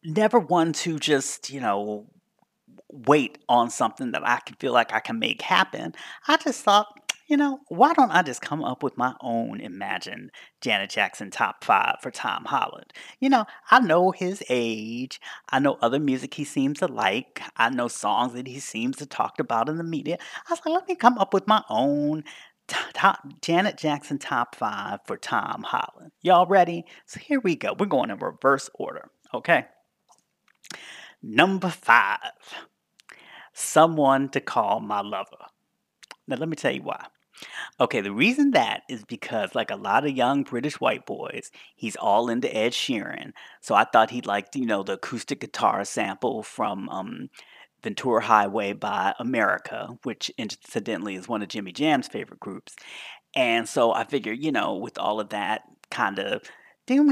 never 0.03 0.39
one 0.39 0.73
to 0.73 0.99
just, 0.99 1.49
you 1.49 1.61
know, 1.61 2.07
wait 2.91 3.37
on 3.47 3.69
something 3.69 4.11
that 4.11 4.27
I 4.27 4.39
can 4.45 4.55
feel 4.55 4.73
like 4.73 4.93
I 4.93 4.99
can 4.99 5.19
make 5.19 5.41
happen. 5.41 5.93
I 6.27 6.37
just 6.37 6.63
thought, 6.63 6.98
you 7.29 7.37
know, 7.37 7.59
why 7.67 7.93
don't 7.93 8.09
I 8.09 8.23
just 8.23 8.41
come 8.41 8.63
up 8.63 8.81
with 8.81 8.97
my 8.97 9.13
own 9.21 9.61
imagined 9.61 10.31
Janet 10.61 10.89
Jackson 10.89 11.29
top 11.29 11.63
five 11.63 11.97
for 12.01 12.09
Tom 12.09 12.45
Holland? 12.45 12.91
You 13.19 13.29
know, 13.29 13.45
I 13.69 13.79
know 13.79 14.09
his 14.09 14.43
age. 14.49 15.21
I 15.47 15.59
know 15.59 15.77
other 15.79 15.99
music 15.99 16.33
he 16.33 16.43
seems 16.43 16.79
to 16.79 16.87
like. 16.87 17.39
I 17.55 17.69
know 17.69 17.87
songs 17.87 18.33
that 18.33 18.47
he 18.47 18.59
seems 18.59 18.97
to 18.97 19.05
talk 19.05 19.39
about 19.39 19.69
in 19.69 19.77
the 19.77 19.83
media. 19.83 20.17
I 20.47 20.53
was 20.53 20.59
like, 20.65 20.73
let 20.73 20.87
me 20.87 20.95
come 20.95 21.19
up 21.19 21.31
with 21.31 21.47
my 21.47 21.63
own 21.69 22.23
top, 22.67 23.19
Janet 23.43 23.77
Jackson 23.77 24.17
top 24.17 24.55
five 24.55 25.01
for 25.05 25.15
Tom 25.15 25.61
Holland. 25.61 26.11
Y'all 26.23 26.47
ready? 26.47 26.83
So 27.05 27.19
here 27.19 27.39
we 27.39 27.55
go. 27.55 27.75
We're 27.77 27.85
going 27.85 28.09
in 28.09 28.17
reverse 28.17 28.71
order. 28.73 29.11
Okay. 29.35 29.65
Number 31.21 31.69
five, 31.69 32.55
someone 33.53 34.29
to 34.29 34.41
call 34.41 34.79
my 34.79 35.01
lover. 35.01 35.45
Now 36.27 36.37
let 36.37 36.49
me 36.49 36.55
tell 36.55 36.71
you 36.71 36.81
why. 36.81 37.05
Okay, 37.79 38.01
the 38.01 38.11
reason 38.11 38.51
that 38.51 38.83
is 38.89 39.03
because, 39.05 39.55
like 39.55 39.71
a 39.71 39.75
lot 39.75 40.05
of 40.05 40.11
young 40.11 40.43
British 40.43 40.79
white 40.79 41.05
boys, 41.05 41.51
he's 41.75 41.95
all 41.95 42.29
into 42.29 42.53
Ed 42.55 42.73
Sheeran. 42.73 43.31
So 43.61 43.75
I 43.75 43.85
thought 43.85 44.11
he'd 44.11 44.25
like, 44.25 44.47
you 44.55 44.65
know, 44.65 44.83
the 44.83 44.93
acoustic 44.93 45.39
guitar 45.41 45.85
sample 45.85 46.43
from 46.43 46.89
um, 46.89 47.29
Ventura 47.83 48.21
Highway 48.21 48.73
by 48.73 49.13
America, 49.19 49.97
which 50.03 50.31
incidentally 50.37 51.15
is 51.15 51.27
one 51.27 51.41
of 51.41 51.47
Jimmy 51.49 51.71
Jam's 51.71 52.07
favorite 52.07 52.39
groups. 52.39 52.75
And 53.35 53.67
so 53.67 53.93
I 53.93 54.03
figured, 54.03 54.43
you 54.43 54.51
know, 54.51 54.75
with 54.75 54.97
all 54.97 55.19
of 55.19 55.29
that 55.29 55.61
kind 55.89 56.19
of 56.19 56.41
you 56.89 57.03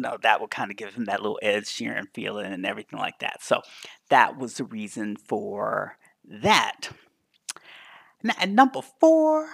know, 0.00 0.18
that 0.22 0.40
would 0.40 0.50
kind 0.50 0.70
of 0.70 0.76
give 0.76 0.94
him 0.94 1.06
that 1.06 1.22
little 1.22 1.38
Ed 1.40 1.64
Sheeran 1.64 2.04
feeling 2.12 2.52
and 2.52 2.66
everything 2.66 2.98
like 2.98 3.18
that. 3.20 3.42
So 3.42 3.62
that 4.10 4.36
was 4.36 4.58
the 4.58 4.64
reason 4.64 5.16
for 5.16 5.96
that. 6.24 6.90
Now, 8.22 8.34
at 8.38 8.48
number 8.48 8.80
four, 8.82 9.48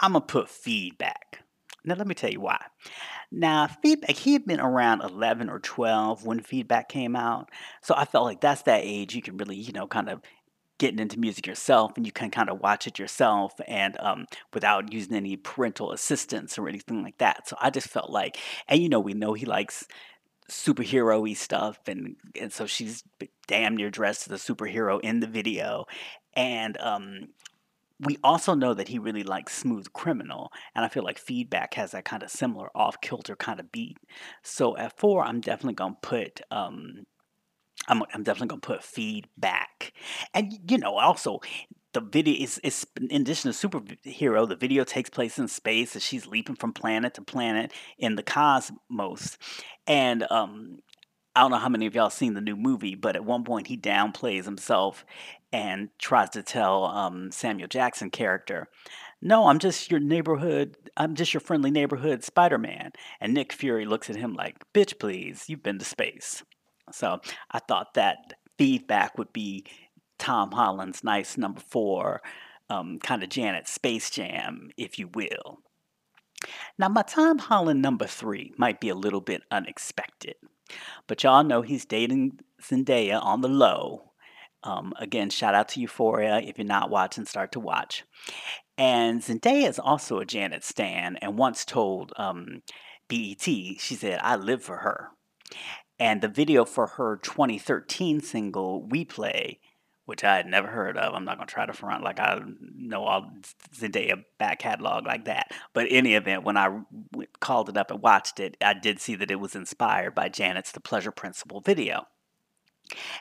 I'm 0.00 0.12
going 0.12 0.22
to 0.22 0.26
put 0.26 0.48
feedback. 0.48 1.42
Now, 1.84 1.94
let 1.94 2.06
me 2.06 2.14
tell 2.14 2.30
you 2.30 2.40
why. 2.40 2.64
Now, 3.30 3.66
feedback, 3.66 4.16
he 4.16 4.32
had 4.32 4.46
been 4.46 4.60
around 4.60 5.02
11 5.02 5.48
or 5.48 5.58
12 5.60 6.24
when 6.24 6.40
feedback 6.40 6.88
came 6.88 7.14
out. 7.14 7.50
So 7.82 7.94
I 7.96 8.04
felt 8.04 8.24
like 8.24 8.40
that's 8.40 8.62
that 8.62 8.82
age 8.82 9.14
you 9.14 9.22
can 9.22 9.36
really, 9.36 9.56
you 9.56 9.72
know, 9.72 9.86
kind 9.86 10.08
of 10.08 10.20
getting 10.78 11.00
into 11.00 11.18
music 11.18 11.46
yourself 11.46 11.92
and 11.96 12.06
you 12.06 12.12
can 12.12 12.30
kind 12.30 12.48
of 12.48 12.60
watch 12.60 12.86
it 12.86 12.98
yourself 12.98 13.52
and 13.66 13.96
um, 14.00 14.26
without 14.54 14.92
using 14.92 15.16
any 15.16 15.36
parental 15.36 15.92
assistance 15.92 16.56
or 16.56 16.68
anything 16.68 17.02
like 17.02 17.18
that. 17.18 17.48
So 17.48 17.56
I 17.60 17.70
just 17.70 17.88
felt 17.88 18.10
like, 18.10 18.38
and 18.68 18.80
you 18.80 18.88
know, 18.88 19.00
we 19.00 19.12
know 19.12 19.34
he 19.34 19.44
likes 19.44 19.86
superhero 20.50 21.20
y 21.20 21.34
stuff 21.34 21.78
and 21.86 22.16
and 22.40 22.50
so 22.50 22.64
she's 22.64 23.04
damn 23.46 23.76
near 23.76 23.90
dressed 23.90 24.30
as 24.30 24.48
a 24.48 24.54
superhero 24.54 24.98
in 25.02 25.20
the 25.20 25.26
video 25.26 25.84
and 26.32 26.78
um 26.80 27.28
we 28.00 28.18
also 28.22 28.54
know 28.54 28.74
that 28.74 28.88
he 28.88 28.98
really 28.98 29.24
likes 29.24 29.56
Smooth 29.56 29.92
Criminal, 29.92 30.52
and 30.74 30.84
I 30.84 30.88
feel 30.88 31.02
like 31.04 31.18
Feedback 31.18 31.74
has 31.74 31.92
that 31.92 32.04
kind 32.04 32.22
of 32.22 32.30
similar 32.30 32.68
off 32.74 33.00
kilter 33.00 33.34
kind 33.34 33.58
of 33.58 33.72
beat. 33.72 33.98
So 34.42 34.76
at 34.76 34.98
four, 34.98 35.24
I'm 35.24 35.40
definitely 35.40 35.74
gonna 35.74 35.96
put 36.00 36.40
um, 36.50 37.06
I'm 37.88 38.02
I'm 38.14 38.22
definitely 38.22 38.48
gonna 38.48 38.60
put 38.60 38.84
Feedback, 38.84 39.92
and 40.34 40.52
you 40.70 40.78
know 40.78 40.96
also 40.96 41.40
the 41.94 42.00
video 42.00 42.34
is, 42.44 42.58
is 42.58 42.86
in 43.10 43.22
addition 43.22 43.50
to 43.50 43.68
superhero, 43.68 44.48
the 44.48 44.56
video 44.56 44.84
takes 44.84 45.10
place 45.10 45.38
in 45.38 45.48
space 45.48 45.96
as 45.96 46.02
she's 46.02 46.26
leaping 46.26 46.54
from 46.54 46.72
planet 46.72 47.14
to 47.14 47.22
planet 47.22 47.72
in 47.98 48.14
the 48.14 48.22
cosmos, 48.22 49.38
and 49.86 50.24
um, 50.30 50.78
I 51.38 51.42
don't 51.42 51.52
know 51.52 51.58
how 51.58 51.68
many 51.68 51.86
of 51.86 51.94
y'all 51.94 52.10
seen 52.10 52.34
the 52.34 52.40
new 52.40 52.56
movie, 52.56 52.96
but 52.96 53.14
at 53.14 53.24
one 53.24 53.44
point 53.44 53.68
he 53.68 53.78
downplays 53.78 54.44
himself 54.44 55.04
and 55.52 55.88
tries 55.96 56.30
to 56.30 56.42
tell 56.42 56.86
um, 56.86 57.30
Samuel 57.30 57.68
Jackson 57.68 58.10
character 58.10 58.66
No, 59.22 59.46
I'm 59.46 59.60
just 59.60 59.88
your 59.88 60.00
neighborhood. 60.00 60.76
I'm 60.96 61.14
just 61.14 61.32
your 61.32 61.40
friendly 61.40 61.70
neighborhood 61.70 62.24
Spider 62.24 62.58
Man. 62.58 62.90
And 63.20 63.34
Nick 63.34 63.52
Fury 63.52 63.86
looks 63.86 64.10
at 64.10 64.16
him 64.16 64.34
like, 64.34 64.56
Bitch, 64.74 64.98
please, 64.98 65.44
you've 65.48 65.62
been 65.62 65.78
to 65.78 65.84
space. 65.84 66.42
So 66.90 67.20
I 67.52 67.60
thought 67.60 67.94
that 67.94 68.32
feedback 68.58 69.16
would 69.16 69.32
be 69.32 69.64
Tom 70.18 70.50
Holland's 70.50 71.04
nice 71.04 71.38
number 71.38 71.60
four, 71.60 72.20
um, 72.68 72.98
kind 72.98 73.22
of 73.22 73.28
Janet 73.28 73.68
Space 73.68 74.10
Jam, 74.10 74.70
if 74.76 74.98
you 74.98 75.06
will. 75.06 75.60
Now, 76.78 76.88
my 76.88 77.02
Tom 77.02 77.38
Holland 77.38 77.80
number 77.80 78.06
three 78.08 78.52
might 78.56 78.80
be 78.80 78.88
a 78.88 78.96
little 78.96 79.20
bit 79.20 79.42
unexpected, 79.52 80.34
but 81.06 81.22
y'all 81.22 81.44
know 81.44 81.62
he's 81.62 81.84
dating 81.84 82.40
Zendaya 82.62 83.22
on 83.22 83.40
the 83.40 83.48
low. 83.48 84.12
Um, 84.64 84.92
again, 84.98 85.30
shout 85.30 85.54
out 85.54 85.68
to 85.70 85.80
Euphoria. 85.80 86.40
If 86.40 86.58
you're 86.58 86.66
not 86.66 86.90
watching, 86.90 87.24
start 87.24 87.52
to 87.52 87.60
watch. 87.60 88.04
And 88.76 89.20
Zendaya 89.22 89.68
is 89.68 89.78
also 89.78 90.18
a 90.18 90.24
Janet 90.24 90.64
Stan 90.64 91.16
and 91.16 91.38
once 91.38 91.64
told 91.64 92.12
um, 92.16 92.62
BET, 93.08 93.42
she 93.42 93.78
said, 93.78 94.20
I 94.22 94.36
live 94.36 94.62
for 94.62 94.78
her. 94.78 95.10
And 95.98 96.20
the 96.20 96.28
video 96.28 96.64
for 96.64 96.86
her 96.86 97.18
2013 97.22 98.20
single, 98.20 98.86
Replay, 98.88 99.58
which 100.08 100.24
I 100.24 100.36
had 100.36 100.46
never 100.46 100.68
heard 100.68 100.96
of. 100.96 101.14
I'm 101.14 101.26
not 101.26 101.36
gonna 101.36 101.46
try 101.46 101.66
to 101.66 101.74
front 101.74 102.02
like 102.02 102.18
I 102.18 102.40
know 102.74 103.04
all 103.04 103.30
Zendaya 103.74 104.24
back 104.38 104.58
catalog 104.60 105.04
like 105.04 105.26
that. 105.26 105.52
But 105.74 105.88
any 105.90 106.14
event, 106.14 106.44
when 106.44 106.56
I 106.56 106.80
called 107.40 107.68
it 107.68 107.76
up 107.76 107.90
and 107.90 108.00
watched 108.00 108.40
it, 108.40 108.56
I 108.62 108.72
did 108.72 109.02
see 109.02 109.16
that 109.16 109.30
it 109.30 109.38
was 109.38 109.54
inspired 109.54 110.14
by 110.14 110.30
Janet's 110.30 110.72
The 110.72 110.80
Pleasure 110.80 111.10
Principle 111.10 111.60
video. 111.60 112.06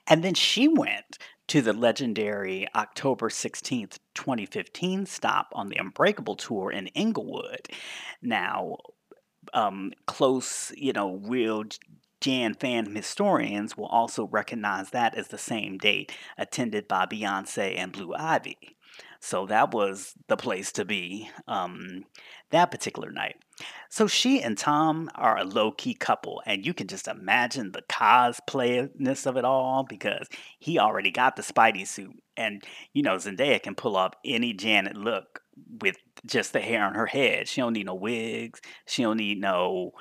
And 0.07 0.23
then 0.23 0.33
she 0.33 0.69
went 0.69 1.17
to 1.47 1.61
the 1.61 1.73
legendary 1.73 2.69
October 2.73 3.27
16th, 3.27 3.99
2015 4.15 5.07
stop 5.07 5.49
on 5.51 5.67
the 5.67 5.75
Unbreakable 5.75 6.37
tour 6.37 6.71
in 6.71 6.87
Inglewood. 6.87 7.67
Now, 8.21 8.77
um, 9.53 9.91
close, 10.05 10.71
you 10.77 10.93
know, 10.93 11.17
real 11.17 11.65
Jan 12.21 12.53
fan 12.55 12.95
historians 12.95 13.77
will 13.77 13.87
also 13.87 14.27
recognize 14.27 14.89
that 14.91 15.15
as 15.15 15.27
the 15.27 15.37
same 15.37 15.77
date 15.77 16.11
attended 16.37 16.87
by 16.87 17.05
Beyonce 17.05 17.77
and 17.77 17.91
Blue 17.91 18.13
Ivy. 18.15 18.77
So 19.19 19.45
that 19.47 19.73
was 19.73 20.13
the 20.27 20.37
place 20.37 20.71
to 20.73 20.85
be 20.85 21.29
um, 21.47 22.05
that 22.51 22.71
particular 22.71 23.11
night. 23.11 23.37
So 23.89 24.07
she 24.07 24.41
and 24.41 24.57
Tom 24.57 25.09
are 25.15 25.37
a 25.37 25.43
low 25.43 25.71
key 25.71 25.95
couple, 25.95 26.41
and 26.45 26.65
you 26.65 26.73
can 26.73 26.87
just 26.87 27.07
imagine 27.07 27.71
the 27.71 27.81
cosplayness 27.83 29.25
of 29.25 29.37
it 29.37 29.45
all 29.45 29.83
because 29.83 30.27
he 30.59 30.77
already 30.77 31.11
got 31.11 31.35
the 31.35 31.41
Spidey 31.41 31.87
suit. 31.87 32.21
And 32.35 32.63
you 32.93 33.01
know, 33.01 33.15
Zendaya 33.15 33.61
can 33.61 33.75
pull 33.75 33.97
off 33.97 34.13
any 34.23 34.53
Janet 34.53 34.95
look 34.95 35.41
with 35.81 35.97
just 36.25 36.53
the 36.53 36.59
hair 36.59 36.83
on 36.83 36.93
her 36.93 37.07
head. 37.07 37.47
She 37.47 37.61
don't 37.61 37.73
need 37.73 37.87
no 37.87 37.95
wigs, 37.95 38.61
she 38.85 39.03
don't 39.03 39.17
need 39.17 39.39
no 39.39 39.93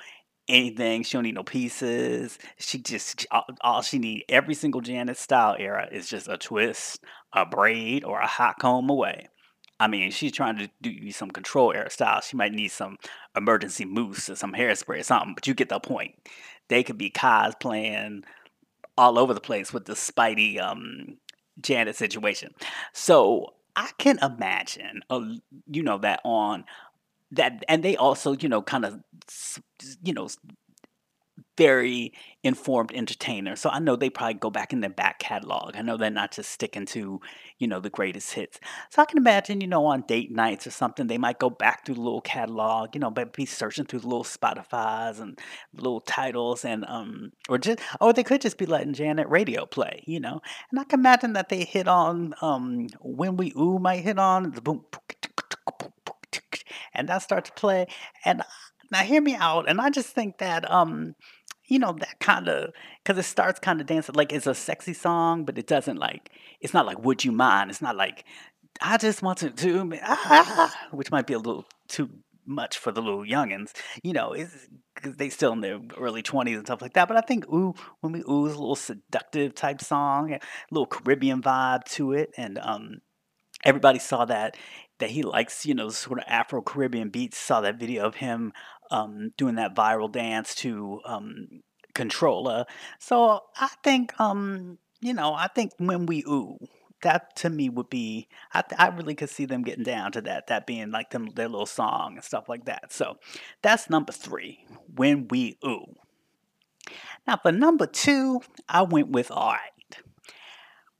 anything. 0.47 1.03
She 1.03 1.17
don't 1.17 1.23
need 1.23 1.35
no 1.35 1.43
pieces. 1.43 2.37
She 2.57 2.79
just 2.79 3.25
all, 3.31 3.45
all 3.61 3.81
she 3.81 3.99
need 3.99 4.25
every 4.29 4.53
single 4.53 4.81
Janet 4.81 5.17
style 5.17 5.55
era 5.57 5.87
is 5.91 6.09
just 6.09 6.27
a 6.27 6.37
twist, 6.37 7.03
a 7.33 7.45
braid, 7.45 8.03
or 8.03 8.19
a 8.19 8.27
hot 8.27 8.59
comb 8.59 8.89
away. 8.89 9.27
I 9.79 9.87
mean, 9.87 10.09
she's 10.11 10.31
trying 10.31 10.57
to 10.57 10.69
do 10.81 10.89
you 10.89 11.11
some 11.11 11.29
control 11.29 11.71
era 11.73 11.89
style. 11.89 12.21
She 12.21 12.35
might 12.35 12.51
need 12.51 12.69
some 12.69 12.97
emergency 13.35 13.85
mousse 13.85 14.29
or 14.29 14.35
some 14.35 14.53
hairspray 14.53 15.01
or 15.01 15.03
something, 15.03 15.33
but 15.35 15.45
you 15.45 15.53
get 15.53 15.69
the 15.69 15.79
point. 15.79 16.15
They 16.67 16.83
could 16.83 16.97
be 16.97 17.11
cosplaying 17.11 18.23
all 18.97 19.19
over 19.19 19.33
the 19.33 19.39
place 19.39 19.71
with 19.71 19.85
the 19.85 19.93
Spidey 19.93 20.59
um, 20.59 21.17
Janet 21.61 21.95
situation. 21.95 22.53
So 22.91 23.53
I 23.75 23.91
can 23.99 24.17
imagine, 24.19 25.01
uh, 25.11 25.21
you 25.67 25.83
know, 25.83 25.99
that 25.99 26.21
on 26.25 26.65
that 27.31 27.63
and 27.67 27.83
they 27.83 27.95
also 27.97 28.33
you 28.33 28.47
know 28.47 28.61
kind 28.61 28.85
of 28.85 28.99
you 30.03 30.13
know 30.13 30.27
very 31.55 32.13
informed 32.43 32.91
entertainer 32.93 33.55
so 33.55 33.69
i 33.69 33.79
know 33.79 33.95
they 33.95 34.09
probably 34.09 34.35
go 34.35 34.49
back 34.49 34.73
in 34.73 34.79
their 34.79 34.89
back 34.91 35.19
catalog 35.19 35.75
i 35.75 35.81
know 35.81 35.97
they're 35.97 36.09
not 36.09 36.31
just 36.31 36.51
sticking 36.51 36.85
to 36.85 37.19
you 37.57 37.67
know 37.67 37.79
the 37.79 37.89
greatest 37.89 38.33
hits 38.33 38.59
so 38.91 39.01
i 39.01 39.05
can 39.05 39.17
imagine 39.17 39.59
you 39.59 39.67
know 39.67 39.85
on 39.85 40.01
date 40.07 40.31
nights 40.31 40.67
or 40.67 40.71
something 40.71 41.07
they 41.07 41.17
might 41.17 41.39
go 41.39 41.49
back 41.49 41.85
through 41.85 41.95
the 41.95 42.01
little 42.01 42.21
catalog 42.21 42.93
you 42.93 42.99
know 42.99 43.09
but 43.09 43.33
be 43.33 43.45
searching 43.45 43.85
through 43.85 43.99
the 43.99 44.07
little 44.07 44.23
spotify's 44.23 45.19
and 45.19 45.39
little 45.73 46.01
titles 46.01 46.63
and 46.63 46.85
um 46.87 47.31
or 47.49 47.57
just 47.57 47.79
or 48.01 48.13
they 48.13 48.23
could 48.23 48.41
just 48.41 48.57
be 48.57 48.65
letting 48.65 48.93
janet 48.93 49.27
radio 49.27 49.65
play 49.65 50.03
you 50.05 50.19
know 50.19 50.39
and 50.71 50.79
i 50.79 50.83
can 50.83 50.99
imagine 50.99 51.33
that 51.33 51.49
they 51.49 51.63
hit 51.63 51.87
on 51.87 52.33
um 52.41 52.87
when 53.01 53.35
we 53.35 53.51
ooh 53.57 53.79
might 53.79 54.03
hit 54.03 54.19
on 54.19 54.51
the 54.51 54.61
boom 54.61 54.83
and 56.97 57.07
that 57.07 57.21
starts 57.21 57.49
to 57.49 57.55
play. 57.55 57.85
And 58.25 58.41
now 58.91 58.99
hear 58.99 59.21
me 59.21 59.35
out. 59.35 59.69
And 59.69 59.79
I 59.81 59.89
just 59.89 60.09
think 60.09 60.37
that 60.39 60.69
um, 60.69 61.15
you 61.67 61.79
know, 61.79 61.93
that 61.99 62.19
kind 62.19 62.47
of 62.47 62.71
because 63.03 63.17
it 63.19 63.27
starts 63.27 63.59
kind 63.59 63.81
of 63.81 63.87
dancing 63.87 64.15
like 64.15 64.31
it's 64.31 64.47
a 64.47 64.55
sexy 64.55 64.93
song, 64.93 65.45
but 65.45 65.57
it 65.57 65.67
doesn't 65.67 65.97
like 65.97 66.31
it's 66.61 66.73
not 66.73 66.85
like 66.85 67.03
Would 67.03 67.23
You 67.23 67.31
Mind? 67.31 67.69
It's 67.69 67.81
not 67.81 67.95
like 67.95 68.25
I 68.81 68.97
just 68.97 69.21
want 69.21 69.39
to 69.39 69.49
do 69.49 69.91
ah, 70.01 70.73
which 70.91 71.11
might 71.11 71.27
be 71.27 71.33
a 71.33 71.39
little 71.39 71.65
too 71.87 72.09
much 72.45 72.77
for 72.77 72.91
the 72.91 73.01
little 73.01 73.25
youngins, 73.25 73.73
you 74.03 74.13
know, 74.13 74.31
is 74.31 74.69
because 74.95 75.17
they 75.17 75.29
still 75.29 75.51
in 75.51 75.61
their 75.61 75.79
early 75.97 76.23
20s 76.23 76.55
and 76.55 76.65
stuff 76.65 76.81
like 76.81 76.93
that. 76.93 77.07
But 77.07 77.17
I 77.17 77.21
think 77.21 77.45
Ooh, 77.47 77.75
when 77.99 78.13
we 78.13 78.21
Ooh 78.21 78.45
a 78.45 78.57
little 78.57 78.75
seductive 78.75 79.53
type 79.53 79.81
song, 79.81 80.31
a 80.31 80.39
little 80.71 80.87
Caribbean 80.87 81.41
vibe 81.41 81.83
to 81.95 82.13
it. 82.13 82.31
And 82.37 82.57
um, 82.59 82.99
everybody 83.65 83.99
saw 83.99 84.25
that 84.25 84.55
that 84.99 85.11
he 85.11 85.21
likes, 85.21 85.65
you 85.65 85.75
know, 85.75 85.89
sort 85.89 86.19
of 86.19 86.25
Afro 86.27 86.61
Caribbean 86.61 87.09
beats. 87.09 87.37
Saw 87.37 87.61
that 87.61 87.79
video 87.79 88.05
of 88.05 88.15
him 88.15 88.51
um, 88.91 89.31
doing 89.37 89.55
that 89.55 89.75
viral 89.75 90.11
dance 90.11 90.55
to 90.55 91.01
um, 91.05 91.61
Controlla. 91.93 92.65
So 92.99 93.41
I 93.59 93.69
think, 93.83 94.19
um, 94.19 94.77
you 95.01 95.13
know, 95.13 95.33
I 95.33 95.47
think 95.47 95.71
when 95.77 96.05
we 96.05 96.23
ooh, 96.27 96.57
that 97.03 97.35
to 97.37 97.49
me 97.49 97.69
would 97.69 97.89
be, 97.89 98.27
I, 98.53 98.63
I 98.77 98.87
really 98.89 99.15
could 99.15 99.29
see 99.29 99.45
them 99.45 99.63
getting 99.63 99.83
down 99.83 100.11
to 100.13 100.21
that, 100.21 100.47
that 100.47 100.65
being 100.65 100.91
like 100.91 101.11
them 101.11 101.29
their 101.35 101.47
little 101.47 101.65
song 101.65 102.15
and 102.15 102.23
stuff 102.23 102.49
like 102.49 102.65
that. 102.65 102.91
So 102.91 103.17
that's 103.61 103.89
number 103.89 104.11
three, 104.11 104.65
when 104.95 105.27
we 105.27 105.57
ooh. 105.65 105.95
Now 107.27 107.37
for 107.41 107.51
number 107.51 107.85
two, 107.85 108.41
I 108.69 108.83
went 108.83 109.09
with 109.09 109.29
right. 109.29 109.71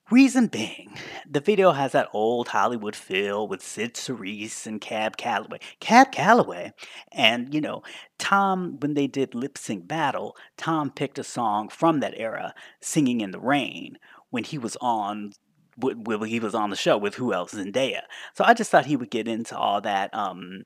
Reason 0.09 0.47
being, 0.47 0.97
the 1.29 1.41
video 1.41 1.73
has 1.73 1.91
that 1.91 2.07
old 2.13 2.47
Hollywood 2.47 2.95
feel 2.95 3.45
with 3.45 3.61
Cyd 3.61 3.93
Charisse 3.93 4.65
and 4.65 4.79
Cab 4.79 5.17
Calloway. 5.17 5.59
Cab 5.81 6.13
Calloway, 6.13 6.71
and 7.11 7.53
you 7.53 7.59
know, 7.59 7.83
Tom, 8.17 8.77
when 8.79 8.93
they 8.93 9.07
did 9.07 9.35
Lip 9.35 9.57
Sync 9.57 9.85
Battle, 9.85 10.37
Tom 10.55 10.91
picked 10.91 11.19
a 11.19 11.25
song 11.25 11.67
from 11.67 11.99
that 11.99 12.13
era, 12.15 12.53
Singing 12.79 13.19
in 13.19 13.31
the 13.31 13.39
Rain, 13.39 13.97
when 14.29 14.45
he 14.45 14.57
was 14.57 14.77
on 14.79 15.33
when 15.75 16.23
he 16.23 16.39
was 16.39 16.55
on 16.55 16.69
the 16.69 16.77
show 16.77 16.97
with 16.97 17.15
who 17.15 17.33
else 17.33 17.53
Zendaya. 17.53 18.03
So 18.33 18.45
I 18.45 18.53
just 18.53 18.71
thought 18.71 18.85
he 18.85 18.95
would 18.95 19.11
get 19.11 19.27
into 19.27 19.57
all 19.57 19.81
that, 19.81 20.11
um, 20.15 20.63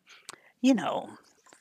you 0.62 0.76
know, 0.76 1.10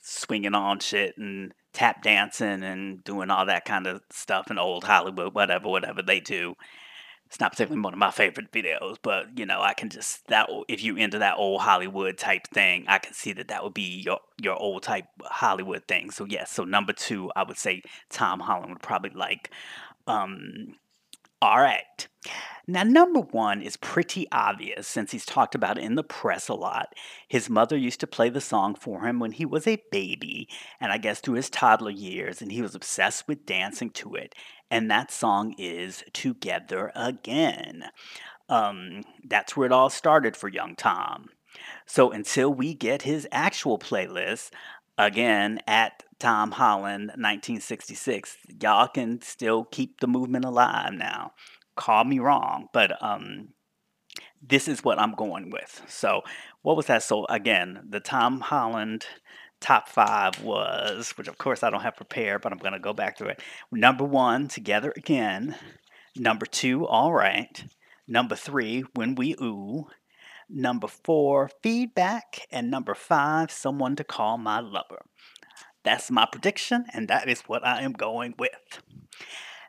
swinging 0.03 0.55
on 0.55 0.81
shit 0.81 1.16
and 1.16 1.55
tap 1.72 2.03
dancing 2.03 2.62
and 2.62 3.03
doing 3.03 3.31
all 3.31 3.47
that 3.47 3.64
kind 3.64 3.87
of 3.87 4.03
stuff 4.11 4.51
in 4.51 4.59
old 4.59 4.85
Hollywood, 4.85 5.35
whatever, 5.35 5.68
whatever 5.68 6.03
they 6.03 6.20
do 6.20 6.55
it's 7.31 7.39
not 7.39 7.53
particularly 7.53 7.81
one 7.81 7.93
of 7.93 7.99
my 8.01 8.11
favorite 8.11 8.51
videos, 8.51 8.97
but 9.01 9.39
you 9.39 9.47
know, 9.47 9.62
I 9.62 9.72
can 9.72 9.89
just 9.89 10.26
that 10.26 10.51
if 10.66 10.83
you 10.83 10.97
into 10.97 11.20
that 11.20 11.37
old 11.39 11.61
Hollywood 11.61 12.18
type 12.18 12.49
thing, 12.49 12.85
I 12.89 12.99
can 12.99 13.14
see 13.14 13.33
that 13.35 13.47
that 13.49 13.62
would 13.62 13.72
be 13.72 14.03
your 14.05 14.18
your 14.43 14.57
old 14.57 14.83
type 14.83 15.05
Hollywood 15.22 15.87
thing. 15.87 16.11
So 16.11 16.24
yes, 16.24 16.51
so 16.51 16.64
number 16.64 16.93
two, 16.93 17.31
I 17.37 17.45
would 17.45 17.57
say 17.57 17.83
Tom 18.11 18.41
Holland 18.41 18.70
would 18.72 18.83
probably 18.83 19.12
like. 19.14 19.53
Um, 20.09 20.74
all 21.41 21.61
right. 21.61 22.09
Now, 22.66 22.83
number 22.83 23.20
one 23.20 23.62
is 23.62 23.76
pretty 23.76 24.26
obvious 24.31 24.87
since 24.87 25.11
he's 25.11 25.24
talked 25.24 25.55
about 25.55 25.78
it 25.78 25.85
in 25.85 25.95
the 25.95 26.05
press 26.05 26.49
a 26.49 26.55
lot. 26.55 26.95
His 27.28 27.49
mother 27.49 27.76
used 27.76 28.01
to 28.01 28.07
play 28.07 28.28
the 28.28 28.41
song 28.41 28.74
for 28.74 29.07
him 29.07 29.18
when 29.18 29.33
he 29.33 29.47
was 29.47 29.66
a 29.66 29.83
baby, 29.91 30.49
and 30.81 30.93
I 30.93 30.99
guess 30.99 31.20
through 31.20 31.35
his 31.35 31.49
toddler 31.49 31.91
years, 31.91 32.43
and 32.43 32.53
he 32.53 32.61
was 32.61 32.74
obsessed 32.74 33.26
with 33.26 33.47
dancing 33.47 33.91
to 33.91 34.14
it 34.14 34.35
and 34.71 34.91
that 34.91 35.11
song 35.11 35.55
is 35.59 36.05
Together 36.12 36.93
Again. 36.95 37.85
Um, 38.49 39.03
that's 39.25 39.57
where 39.57 39.66
it 39.66 39.73
all 39.73 39.91
started 39.91 40.37
for 40.37 40.49
young 40.49 40.75
Tom. 40.75 41.31
So 41.87 42.11
until 42.11 42.53
we 42.53 42.75
get 42.75 43.03
his 43.03 43.27
actual 43.33 43.79
playlist, 43.79 44.51
again 45.01 45.61
at 45.66 46.03
Tom 46.18 46.53
Holland 46.53 47.09
1966, 47.09 48.37
y'all 48.61 48.89
can 48.89 49.23
still 49.23 49.64
keep 49.64 50.01
the 50.01 50.07
movement 50.07 50.45
alive 50.45 50.93
now. 50.93 51.33
Call 51.77 52.05
me 52.05 52.18
wrong, 52.18 52.68
but 52.75 53.03
um, 53.03 53.49
this 54.43 54.68
is 54.68 54.85
what 54.85 54.99
I'm 54.99 55.14
going 55.14 55.51
with. 55.51 55.83
So, 55.89 56.23
what 56.62 56.77
was 56.77 56.87
that? 56.87 57.03
So, 57.03 57.25
again, 57.31 57.87
the 57.89 58.01
Tom 58.01 58.41
Holland 58.41 59.07
top 59.61 59.89
five 59.89 60.43
was, 60.43 61.11
which 61.13 61.29
of 61.29 61.39
course 61.39 61.63
I 61.63 61.71
don't 61.71 61.83
have 61.83 61.97
prepared, 61.97 62.43
but 62.43 62.53
I'm 62.53 62.59
going 62.59 62.73
to 62.73 62.79
go 62.79 62.93
back 62.93 63.17
to 63.19 63.27
it. 63.27 63.41
Number 63.71 64.05
one, 64.05 64.49
Together 64.49 64.93
Again. 64.97 65.57
Number 66.17 66.47
two, 66.47 66.87
All 66.87 67.13
Right. 67.13 67.65
Number 68.09 68.35
three, 68.35 68.85
When 68.95 69.15
We 69.15 69.35
Ooh. 69.41 69.89
Number 70.49 70.89
four, 70.89 71.51
feedback. 71.63 72.47
And 72.51 72.71
number 72.71 72.95
five, 72.95 73.51
someone 73.51 73.97
to 73.97 74.05
call 74.05 74.39
my 74.39 74.61
lover. 74.61 75.03
That's 75.83 76.11
my 76.11 76.27
prediction, 76.31 76.87
and 76.93 77.09
that 77.09 77.29
is 77.29 77.43
what 77.43 77.65
I 77.65 77.83
am 77.83 77.93
going 77.93 78.35
with. 78.39 78.83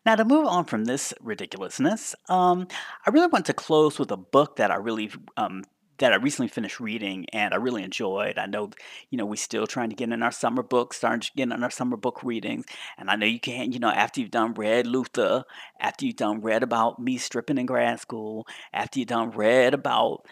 Now, 0.05 0.15
to 0.15 0.25
move 0.25 0.47
on 0.47 0.65
from 0.65 0.85
this 0.85 1.13
ridiculousness, 1.21 2.15
um, 2.27 2.67
I 3.05 3.11
really 3.11 3.27
want 3.27 3.45
to 3.45 3.53
close 3.53 3.99
with 3.99 4.11
a 4.11 4.17
book 4.17 4.55
that 4.55 4.71
I 4.71 4.75
really 4.75 5.11
um, 5.37 5.63
that 6.01 6.13
I 6.13 6.17
recently 6.17 6.49
finished 6.49 6.79
reading 6.79 7.25
and 7.31 7.53
I 7.53 7.57
really 7.57 7.83
enjoyed. 7.83 8.37
I 8.37 8.45
know, 8.45 8.71
you 9.09 9.17
know, 9.17 9.25
we're 9.25 9.35
still 9.35 9.65
trying 9.65 9.89
to 9.89 9.95
get 9.95 10.11
in 10.11 10.21
our 10.21 10.31
summer 10.31 10.63
books, 10.63 10.97
starting 10.97 11.21
to 11.21 11.31
get 11.35 11.51
in 11.51 11.63
our 11.63 11.71
summer 11.71 11.97
book 11.97 12.23
readings. 12.23 12.65
And 12.97 13.09
I 13.09 13.15
know 13.15 13.25
you 13.25 13.39
can't, 13.39 13.73
you 13.73 13.79
know, 13.79 13.89
after 13.89 14.19
you've 14.19 14.31
done 14.31 14.53
read 14.53 14.85
Luther, 14.85 15.43
after 15.79 16.05
you've 16.05 16.17
done 16.17 16.41
read 16.41 16.63
about 16.63 16.99
me 16.99 17.17
stripping 17.17 17.57
in 17.57 17.65
grad 17.65 17.99
school, 17.99 18.45
after 18.73 18.99
you've 18.99 19.07
done 19.07 19.31
read 19.31 19.73
about 19.73 20.25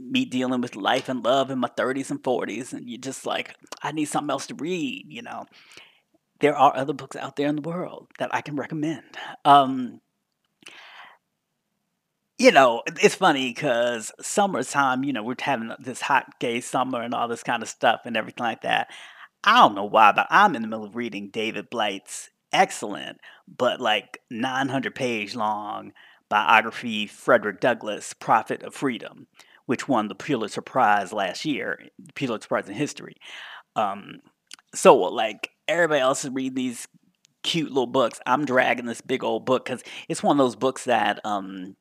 me 0.00 0.24
dealing 0.24 0.60
with 0.60 0.76
life 0.76 1.08
and 1.08 1.24
love 1.24 1.50
in 1.50 1.58
my 1.58 1.68
30s 1.68 2.10
and 2.10 2.22
40s, 2.22 2.72
and 2.72 2.88
you're 2.88 2.98
just 2.98 3.26
like, 3.26 3.54
I 3.82 3.92
need 3.92 4.06
something 4.06 4.30
else 4.30 4.46
to 4.48 4.54
read, 4.54 5.04
you 5.08 5.22
know 5.22 5.46
there 6.40 6.56
are 6.56 6.74
other 6.74 6.94
books 6.94 7.16
out 7.16 7.36
there 7.36 7.48
in 7.48 7.56
the 7.56 7.62
world 7.68 8.08
that 8.18 8.34
I 8.34 8.40
can 8.40 8.56
recommend. 8.56 9.04
Um, 9.44 10.00
you 12.40 12.50
know, 12.50 12.82
it's 13.02 13.14
funny 13.14 13.50
because 13.50 14.10
summertime, 14.22 15.04
you 15.04 15.12
know, 15.12 15.22
we're 15.22 15.34
having 15.38 15.72
this 15.78 16.00
hot 16.00 16.40
gay 16.40 16.62
summer 16.62 17.02
and 17.02 17.12
all 17.12 17.28
this 17.28 17.42
kind 17.42 17.62
of 17.62 17.68
stuff 17.68 18.00
and 18.06 18.16
everything 18.16 18.42
like 18.42 18.62
that. 18.62 18.88
I 19.44 19.58
don't 19.58 19.74
know 19.74 19.84
why, 19.84 20.12
but 20.12 20.26
I'm 20.30 20.56
in 20.56 20.62
the 20.62 20.68
middle 20.68 20.86
of 20.86 20.96
reading 20.96 21.28
David 21.28 21.68
Blight's 21.68 22.30
excellent, 22.50 23.20
but 23.46 23.78
like 23.78 24.22
900 24.30 24.94
page 24.94 25.36
long 25.36 25.92
biography, 26.30 27.06
Frederick 27.06 27.60
Douglass, 27.60 28.14
Prophet 28.14 28.62
of 28.62 28.74
Freedom, 28.74 29.26
which 29.66 29.86
won 29.86 30.08
the 30.08 30.14
Pulitzer 30.14 30.62
Prize 30.62 31.12
last 31.12 31.44
year, 31.44 31.78
Pulitzer 32.14 32.48
Prize 32.48 32.70
in 32.70 32.74
History. 32.74 33.16
Um, 33.76 34.20
so, 34.74 34.96
like, 34.96 35.50
everybody 35.68 36.00
else 36.00 36.24
is 36.24 36.30
reading 36.30 36.54
these 36.54 36.88
cute 37.42 37.68
little 37.68 37.86
books. 37.86 38.18
I'm 38.24 38.46
dragging 38.46 38.86
this 38.86 39.02
big 39.02 39.24
old 39.24 39.44
book 39.44 39.66
because 39.66 39.82
it's 40.08 40.22
one 40.22 40.40
of 40.40 40.44
those 40.44 40.56
books 40.56 40.84
that 40.84 41.20
um, 41.26 41.76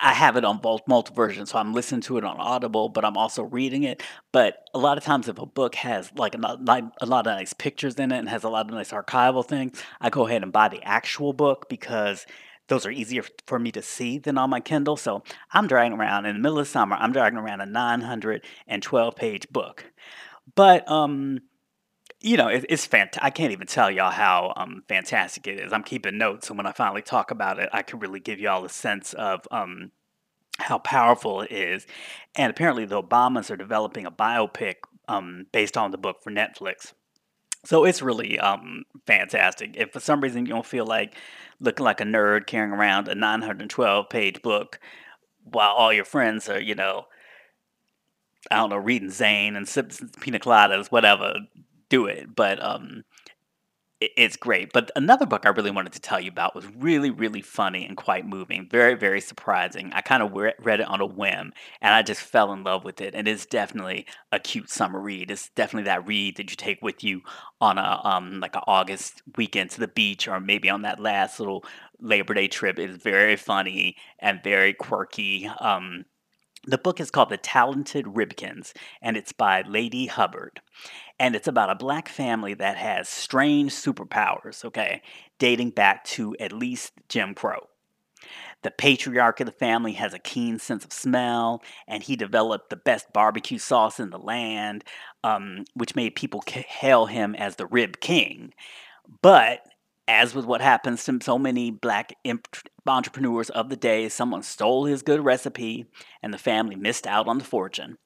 I 0.00 0.14
have 0.14 0.36
it 0.36 0.44
on 0.44 0.58
both 0.58 0.86
multiple 0.86 1.16
versions, 1.16 1.50
so 1.50 1.58
I'm 1.58 1.74
listening 1.74 2.02
to 2.02 2.18
it 2.18 2.24
on 2.24 2.36
Audible, 2.38 2.88
but 2.88 3.04
I'm 3.04 3.16
also 3.16 3.42
reading 3.42 3.82
it. 3.82 4.02
But 4.30 4.68
a 4.72 4.78
lot 4.78 4.96
of 4.96 5.04
times, 5.04 5.28
if 5.28 5.38
a 5.38 5.46
book 5.46 5.74
has 5.76 6.12
like 6.14 6.34
a, 6.34 6.92
a 7.00 7.06
lot 7.06 7.26
of 7.26 7.34
nice 7.34 7.52
pictures 7.52 7.96
in 7.96 8.12
it 8.12 8.18
and 8.18 8.28
has 8.28 8.44
a 8.44 8.48
lot 8.48 8.66
of 8.66 8.72
nice 8.72 8.92
archival 8.92 9.44
things, 9.44 9.82
I 10.00 10.10
go 10.10 10.26
ahead 10.26 10.42
and 10.42 10.52
buy 10.52 10.68
the 10.68 10.82
actual 10.84 11.32
book 11.32 11.68
because 11.68 12.26
those 12.68 12.86
are 12.86 12.90
easier 12.90 13.24
for 13.46 13.58
me 13.58 13.72
to 13.72 13.82
see 13.82 14.18
than 14.18 14.38
on 14.38 14.50
my 14.50 14.60
Kindle. 14.60 14.96
So 14.96 15.24
I'm 15.52 15.66
dragging 15.66 15.98
around 15.98 16.26
in 16.26 16.36
the 16.36 16.40
middle 16.40 16.60
of 16.60 16.68
summer. 16.68 16.96
I'm 16.96 17.12
dragging 17.12 17.38
around 17.38 17.60
a 17.60 17.66
912 17.66 19.16
page 19.16 19.48
book, 19.50 19.90
but 20.54 20.88
um, 20.88 21.40
you 22.20 22.36
know, 22.36 22.48
it, 22.48 22.66
it's 22.68 22.86
fantastic. 22.86 23.22
I 23.22 23.30
can't 23.30 23.52
even 23.52 23.66
tell 23.66 23.90
y'all 23.90 24.10
how 24.10 24.52
um, 24.56 24.82
fantastic 24.88 25.46
it 25.46 25.60
is. 25.60 25.72
I'm 25.72 25.84
keeping 25.84 26.18
notes, 26.18 26.48
and 26.48 26.56
when 26.56 26.66
I 26.66 26.72
finally 26.72 27.02
talk 27.02 27.30
about 27.30 27.58
it, 27.58 27.68
I 27.72 27.82
can 27.82 28.00
really 28.00 28.20
give 28.20 28.40
y'all 28.40 28.64
a 28.64 28.68
sense 28.68 29.12
of 29.14 29.46
um, 29.50 29.92
how 30.58 30.78
powerful 30.78 31.42
it 31.42 31.52
is. 31.52 31.86
And 32.34 32.50
apparently, 32.50 32.84
the 32.84 33.02
Obamas 33.02 33.50
are 33.50 33.56
developing 33.56 34.04
a 34.06 34.10
biopic 34.10 34.76
um, 35.06 35.46
based 35.52 35.76
on 35.76 35.90
the 35.90 35.98
book 35.98 36.22
for 36.22 36.30
Netflix. 36.30 36.92
So 37.64 37.84
it's 37.84 38.02
really 38.02 38.38
um, 38.38 38.84
fantastic. 39.06 39.76
If 39.76 39.92
for 39.92 40.00
some 40.00 40.20
reason 40.20 40.46
you 40.46 40.52
don't 40.52 40.66
feel 40.66 40.86
like 40.86 41.16
looking 41.60 41.84
like 41.84 42.00
a 42.00 42.04
nerd 42.04 42.46
carrying 42.46 42.72
around 42.72 43.08
a 43.08 43.14
912 43.14 44.08
page 44.08 44.42
book 44.42 44.78
while 45.44 45.72
all 45.72 45.92
your 45.92 46.04
friends 46.04 46.48
are, 46.48 46.60
you 46.60 46.74
know, 46.74 47.06
I 48.50 48.56
don't 48.56 48.70
know, 48.70 48.76
reading 48.76 49.10
Zane 49.10 49.56
and 49.56 49.68
sipping 49.68 50.08
pina 50.20 50.38
coladas, 50.38 50.86
whatever, 50.86 51.34
do 51.88 52.06
it. 52.06 52.34
But 52.34 52.62
um, 52.62 53.04
it, 54.00 54.10
it's 54.16 54.36
great. 54.36 54.72
But 54.72 54.90
another 54.96 55.26
book 55.26 55.44
I 55.44 55.50
really 55.50 55.70
wanted 55.70 55.92
to 55.94 56.00
tell 56.00 56.20
you 56.20 56.30
about 56.30 56.54
was 56.54 56.66
really, 56.76 57.10
really 57.10 57.42
funny 57.42 57.84
and 57.84 57.96
quite 57.96 58.26
moving. 58.26 58.68
Very, 58.70 58.94
very 58.94 59.20
surprising. 59.20 59.92
I 59.92 60.00
kind 60.00 60.22
of 60.22 60.32
re- 60.32 60.54
read 60.60 60.80
it 60.80 60.88
on 60.88 61.00
a 61.00 61.06
whim, 61.06 61.52
and 61.80 61.94
I 61.94 62.02
just 62.02 62.20
fell 62.20 62.52
in 62.52 62.64
love 62.64 62.84
with 62.84 63.00
it. 63.00 63.14
And 63.14 63.26
it's 63.26 63.46
definitely 63.46 64.06
a 64.32 64.38
cute 64.38 64.70
summer 64.70 65.00
read. 65.00 65.30
It's 65.30 65.50
definitely 65.50 65.84
that 65.84 66.06
read 66.06 66.36
that 66.36 66.50
you 66.50 66.56
take 66.56 66.78
with 66.82 67.02
you 67.02 67.22
on 67.60 67.78
a 67.78 68.00
um 68.04 68.40
like 68.40 68.56
an 68.56 68.62
August 68.66 69.22
weekend 69.36 69.70
to 69.70 69.80
the 69.80 69.88
beach, 69.88 70.28
or 70.28 70.40
maybe 70.40 70.70
on 70.70 70.82
that 70.82 71.00
last 71.00 71.40
little 71.40 71.64
Labor 72.00 72.34
Day 72.34 72.48
trip. 72.48 72.78
It's 72.78 73.02
very 73.02 73.36
funny 73.36 73.96
and 74.18 74.42
very 74.42 74.72
quirky. 74.72 75.50
Um, 75.60 76.04
the 76.66 76.78
book 76.78 77.00
is 77.00 77.10
called 77.10 77.30
The 77.30 77.36
Talented 77.36 78.04
Ribkins, 78.06 78.72
and 79.00 79.16
it's 79.16 79.32
by 79.32 79.62
Ladee 79.62 80.08
Hubbard. 80.08 80.60
And 81.20 81.34
it's 81.34 81.48
about 81.48 81.70
a 81.70 81.74
black 81.74 82.08
family 82.08 82.54
that 82.54 82.76
has 82.76 83.08
strange 83.08 83.72
superpowers, 83.72 84.64
okay, 84.64 85.02
dating 85.38 85.70
back 85.70 86.04
to 86.04 86.36
at 86.38 86.52
least 86.52 86.92
Jim 87.08 87.34
Crow. 87.34 87.68
The 88.62 88.70
patriarch 88.70 89.40
of 89.40 89.46
the 89.46 89.52
family 89.52 89.92
has 89.92 90.12
a 90.12 90.18
keen 90.18 90.58
sense 90.58 90.84
of 90.84 90.92
smell, 90.92 91.62
and 91.86 92.02
he 92.02 92.16
developed 92.16 92.70
the 92.70 92.76
best 92.76 93.12
barbecue 93.12 93.58
sauce 93.58 94.00
in 94.00 94.10
the 94.10 94.18
land, 94.18 94.84
um, 95.22 95.64
which 95.74 95.94
made 95.94 96.16
people 96.16 96.42
hail 96.46 97.06
him 97.06 97.34
as 97.36 97.56
the 97.56 97.66
Rib 97.66 98.00
King. 98.00 98.52
But 99.22 99.64
as 100.08 100.34
with 100.34 100.46
what 100.46 100.60
happens 100.60 101.04
to 101.04 101.18
so 101.22 101.38
many 101.38 101.70
black 101.70 102.14
entrepreneurs 102.86 103.50
of 103.50 103.68
the 103.68 103.76
day, 103.76 104.08
someone 104.08 104.42
stole 104.42 104.86
his 104.86 105.02
good 105.02 105.24
recipe 105.24 105.86
and 106.22 106.32
the 106.32 106.38
family 106.38 106.74
missed 106.74 107.06
out 107.06 107.28
on 107.28 107.38
the 107.38 107.44
fortune. 107.44 107.98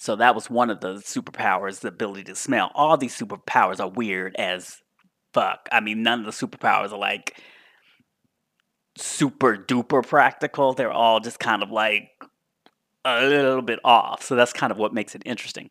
So 0.00 0.14
that 0.14 0.36
was 0.36 0.48
one 0.48 0.70
of 0.70 0.80
the 0.80 0.94
superpowers, 0.94 1.80
the 1.80 1.88
ability 1.88 2.22
to 2.24 2.36
smell. 2.36 2.70
All 2.76 2.96
these 2.96 3.18
superpowers 3.18 3.80
are 3.80 3.90
weird 3.90 4.36
as 4.36 4.80
fuck. 5.34 5.68
I 5.72 5.80
mean, 5.80 6.04
none 6.04 6.20
of 6.20 6.24
the 6.24 6.30
superpowers 6.46 6.92
are 6.92 6.98
like 6.98 7.36
super 8.96 9.56
duper 9.56 10.06
practical. 10.06 10.72
They're 10.72 10.92
all 10.92 11.18
just 11.18 11.40
kind 11.40 11.64
of 11.64 11.72
like 11.72 12.10
a 13.04 13.26
little 13.26 13.60
bit 13.60 13.80
off. 13.82 14.22
So 14.22 14.36
that's 14.36 14.52
kind 14.52 14.70
of 14.70 14.78
what 14.78 14.94
makes 14.94 15.16
it 15.16 15.22
interesting. 15.26 15.68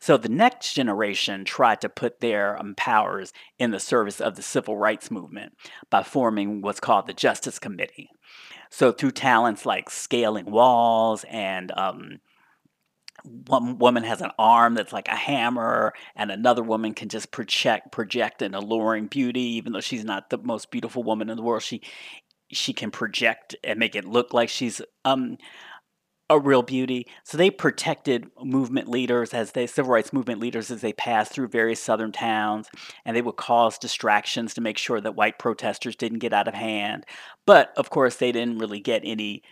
So 0.00 0.16
the 0.16 0.28
next 0.28 0.74
generation 0.74 1.44
tried 1.44 1.80
to 1.82 1.88
put 1.88 2.18
their 2.18 2.58
um, 2.58 2.74
powers 2.76 3.32
in 3.56 3.70
the 3.70 3.78
service 3.78 4.20
of 4.20 4.34
the 4.34 4.42
civil 4.42 4.78
rights 4.78 5.12
movement 5.12 5.52
by 5.90 6.02
forming 6.02 6.60
what's 6.60 6.80
called 6.80 7.06
the 7.06 7.12
Justice 7.12 7.60
Committee. 7.60 8.08
So 8.68 8.90
through 8.90 9.12
talents 9.12 9.64
like 9.64 9.90
scaling 9.90 10.50
walls 10.50 11.24
and 11.30 11.70
um, 11.76 12.18
one 13.24 13.78
woman 13.78 14.04
has 14.04 14.20
an 14.20 14.30
arm 14.38 14.74
that's 14.74 14.92
like 14.92 15.08
a 15.08 15.16
hammer 15.16 15.92
and 16.16 16.30
another 16.30 16.62
woman 16.62 16.94
can 16.94 17.08
just 17.08 17.30
project 17.30 17.92
project 17.92 18.42
an 18.42 18.54
alluring 18.54 19.06
beauty 19.06 19.40
even 19.40 19.72
though 19.72 19.80
she's 19.80 20.04
not 20.04 20.30
the 20.30 20.38
most 20.38 20.70
beautiful 20.70 21.02
woman 21.02 21.30
in 21.30 21.36
the 21.36 21.42
world 21.42 21.62
she 21.62 21.80
she 22.52 22.72
can 22.72 22.90
project 22.90 23.54
and 23.62 23.78
make 23.78 23.94
it 23.94 24.04
look 24.04 24.32
like 24.32 24.48
she's 24.48 24.82
um 25.04 25.36
a 26.30 26.38
real 26.38 26.62
beauty. 26.62 27.08
So 27.24 27.36
they 27.36 27.50
protected 27.50 28.30
movement 28.40 28.88
leaders 28.88 29.34
as 29.34 29.50
they 29.50 29.66
civil 29.66 29.92
rights 29.92 30.12
movement 30.12 30.40
leaders 30.40 30.70
as 30.70 30.80
they 30.80 30.92
passed 30.92 31.32
through 31.32 31.48
various 31.48 31.80
southern 31.80 32.12
towns, 32.12 32.68
and 33.04 33.16
they 33.16 33.20
would 33.20 33.36
cause 33.36 33.78
distractions 33.78 34.54
to 34.54 34.60
make 34.60 34.78
sure 34.78 35.00
that 35.00 35.16
white 35.16 35.40
protesters 35.40 35.96
didn't 35.96 36.20
get 36.20 36.32
out 36.32 36.46
of 36.46 36.54
hand. 36.54 37.04
But 37.46 37.72
of 37.76 37.90
course, 37.90 38.16
they 38.16 38.30
didn't 38.30 38.58
really 38.58 38.78
get 38.78 39.02
any 39.04 39.42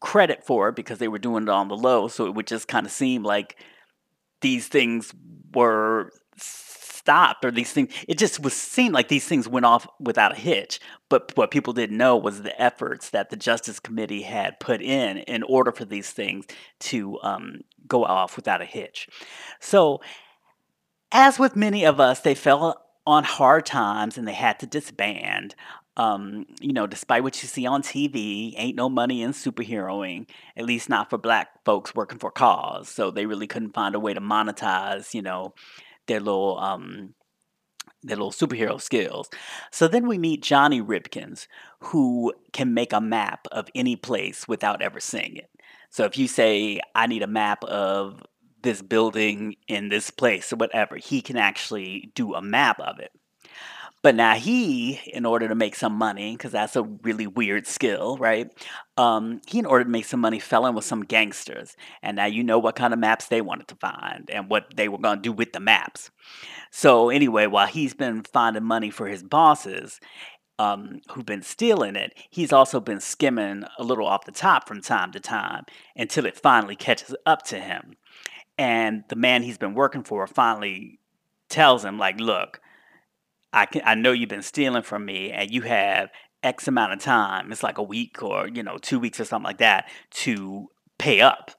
credit 0.00 0.44
for 0.44 0.68
it 0.68 0.76
because 0.76 0.98
they 0.98 1.08
were 1.08 1.18
doing 1.18 1.44
it 1.44 1.48
on 1.48 1.68
the 1.68 1.76
low. 1.76 2.08
So 2.08 2.26
it 2.26 2.34
would 2.34 2.46
just 2.46 2.68
kind 2.68 2.86
of 2.86 2.92
seem 2.92 3.22
like 3.22 3.56
these 4.40 4.68
things 4.68 5.12
were 5.54 6.12
stopped 6.36 7.42
or 7.42 7.50
these 7.50 7.72
things 7.72 7.90
it 8.06 8.18
just 8.18 8.38
was 8.40 8.52
seemed 8.52 8.92
like 8.92 9.08
these 9.08 9.24
things 9.24 9.48
went 9.48 9.64
off 9.64 9.88
without 9.98 10.32
a 10.32 10.34
hitch 10.34 10.78
but 11.08 11.34
what 11.36 11.50
people 11.50 11.72
didn't 11.72 11.96
know 11.96 12.18
was 12.18 12.42
the 12.42 12.60
efforts 12.60 13.08
that 13.10 13.30
the 13.30 13.36
justice 13.36 13.80
committee 13.80 14.20
had 14.20 14.60
put 14.60 14.82
in 14.82 15.16
in 15.16 15.42
order 15.44 15.72
for 15.72 15.86
these 15.86 16.10
things 16.10 16.44
to 16.78 17.18
um, 17.22 17.60
go 17.86 18.04
off 18.04 18.36
without 18.36 18.60
a 18.60 18.66
hitch 18.66 19.08
so 19.58 20.02
as 21.10 21.38
with 21.38 21.56
many 21.56 21.82
of 21.86 21.98
us 21.98 22.20
they 22.20 22.34
fell 22.34 22.84
on 23.06 23.24
hard 23.24 23.64
times 23.64 24.18
and 24.18 24.28
they 24.28 24.34
had 24.34 24.60
to 24.60 24.66
disband 24.66 25.54
um, 25.98 26.46
you 26.60 26.72
know, 26.72 26.86
despite 26.86 27.24
what 27.24 27.42
you 27.42 27.48
see 27.48 27.66
on 27.66 27.82
TV, 27.82 28.54
ain't 28.56 28.76
no 28.76 28.88
money 28.88 29.20
in 29.20 29.32
superheroing, 29.32 30.28
at 30.56 30.64
least 30.64 30.88
not 30.88 31.10
for 31.10 31.18
black 31.18 31.64
folks 31.64 31.94
working 31.94 32.18
for 32.18 32.30
cause. 32.30 32.88
So 32.88 33.10
they 33.10 33.26
really 33.26 33.48
couldn't 33.48 33.74
find 33.74 33.96
a 33.96 34.00
way 34.00 34.14
to 34.14 34.20
monetize, 34.20 35.12
you 35.12 35.22
know, 35.22 35.54
their 36.06 36.20
little 36.20 36.56
um, 36.58 37.14
their 38.04 38.16
little 38.16 38.30
superhero 38.30 38.80
skills. 38.80 39.28
So 39.72 39.88
then 39.88 40.06
we 40.06 40.18
meet 40.18 40.42
Johnny 40.42 40.80
Ribkins, 40.80 41.48
who 41.80 42.32
can 42.52 42.72
make 42.72 42.92
a 42.92 43.00
map 43.00 43.48
of 43.50 43.68
any 43.74 43.96
place 43.96 44.46
without 44.46 44.80
ever 44.80 45.00
seeing 45.00 45.36
it. 45.36 45.50
So 45.90 46.04
if 46.04 46.16
you 46.16 46.28
say, 46.28 46.80
I 46.94 47.08
need 47.08 47.22
a 47.22 47.26
map 47.26 47.64
of 47.64 48.22
this 48.62 48.82
building 48.82 49.56
in 49.66 49.88
this 49.88 50.10
place 50.10 50.52
or 50.52 50.56
whatever, 50.56 50.96
he 50.96 51.20
can 51.20 51.36
actually 51.36 52.12
do 52.14 52.34
a 52.34 52.42
map 52.42 52.78
of 52.78 53.00
it. 53.00 53.10
But 54.00 54.14
now 54.14 54.34
he, 54.34 55.00
in 55.12 55.26
order 55.26 55.48
to 55.48 55.54
make 55.56 55.74
some 55.74 55.94
money, 55.94 56.36
because 56.36 56.52
that's 56.52 56.76
a 56.76 56.84
really 56.84 57.26
weird 57.26 57.66
skill, 57.66 58.16
right? 58.16 58.48
Um, 58.96 59.40
he, 59.46 59.58
in 59.58 59.66
order 59.66 59.84
to 59.84 59.90
make 59.90 60.04
some 60.04 60.20
money, 60.20 60.38
fell 60.38 60.66
in 60.66 60.74
with 60.74 60.84
some 60.84 61.02
gangsters. 61.04 61.76
And 62.00 62.16
now 62.16 62.26
you 62.26 62.44
know 62.44 62.60
what 62.60 62.76
kind 62.76 62.92
of 62.92 63.00
maps 63.00 63.26
they 63.26 63.40
wanted 63.40 63.66
to 63.68 63.74
find 63.76 64.30
and 64.30 64.48
what 64.48 64.76
they 64.76 64.88
were 64.88 64.98
going 64.98 65.18
to 65.18 65.22
do 65.22 65.32
with 65.32 65.52
the 65.52 65.60
maps. 65.60 66.10
So, 66.70 67.10
anyway, 67.10 67.46
while 67.46 67.66
he's 67.66 67.94
been 67.94 68.22
finding 68.22 68.64
money 68.64 68.90
for 68.90 69.08
his 69.08 69.24
bosses, 69.24 69.98
um, 70.60 71.00
who've 71.10 71.26
been 71.26 71.42
stealing 71.42 71.96
it, 71.96 72.14
he's 72.30 72.52
also 72.52 72.80
been 72.80 73.00
skimming 73.00 73.64
a 73.78 73.84
little 73.84 74.06
off 74.06 74.24
the 74.24 74.32
top 74.32 74.68
from 74.68 74.80
time 74.80 75.12
to 75.12 75.20
time 75.20 75.64
until 75.96 76.26
it 76.26 76.36
finally 76.36 76.76
catches 76.76 77.14
up 77.26 77.42
to 77.44 77.60
him. 77.60 77.96
And 78.56 79.04
the 79.08 79.16
man 79.16 79.42
he's 79.42 79.58
been 79.58 79.74
working 79.74 80.02
for 80.02 80.26
finally 80.26 80.98
tells 81.48 81.84
him, 81.84 81.98
like, 81.98 82.20
look, 82.20 82.60
I 83.52 83.66
can 83.66 83.82
I 83.84 83.94
know 83.94 84.12
you've 84.12 84.28
been 84.28 84.42
stealing 84.42 84.82
from 84.82 85.04
me 85.04 85.30
and 85.30 85.50
you 85.50 85.62
have 85.62 86.10
X 86.42 86.68
amount 86.68 86.92
of 86.92 87.00
time. 87.00 87.50
It's 87.50 87.62
like 87.62 87.78
a 87.78 87.82
week 87.82 88.22
or, 88.22 88.48
you 88.48 88.62
know, 88.62 88.78
two 88.78 89.00
weeks 89.00 89.20
or 89.20 89.24
something 89.24 89.46
like 89.46 89.58
that 89.58 89.88
to 90.10 90.68
pay 90.98 91.20
up. 91.20 91.52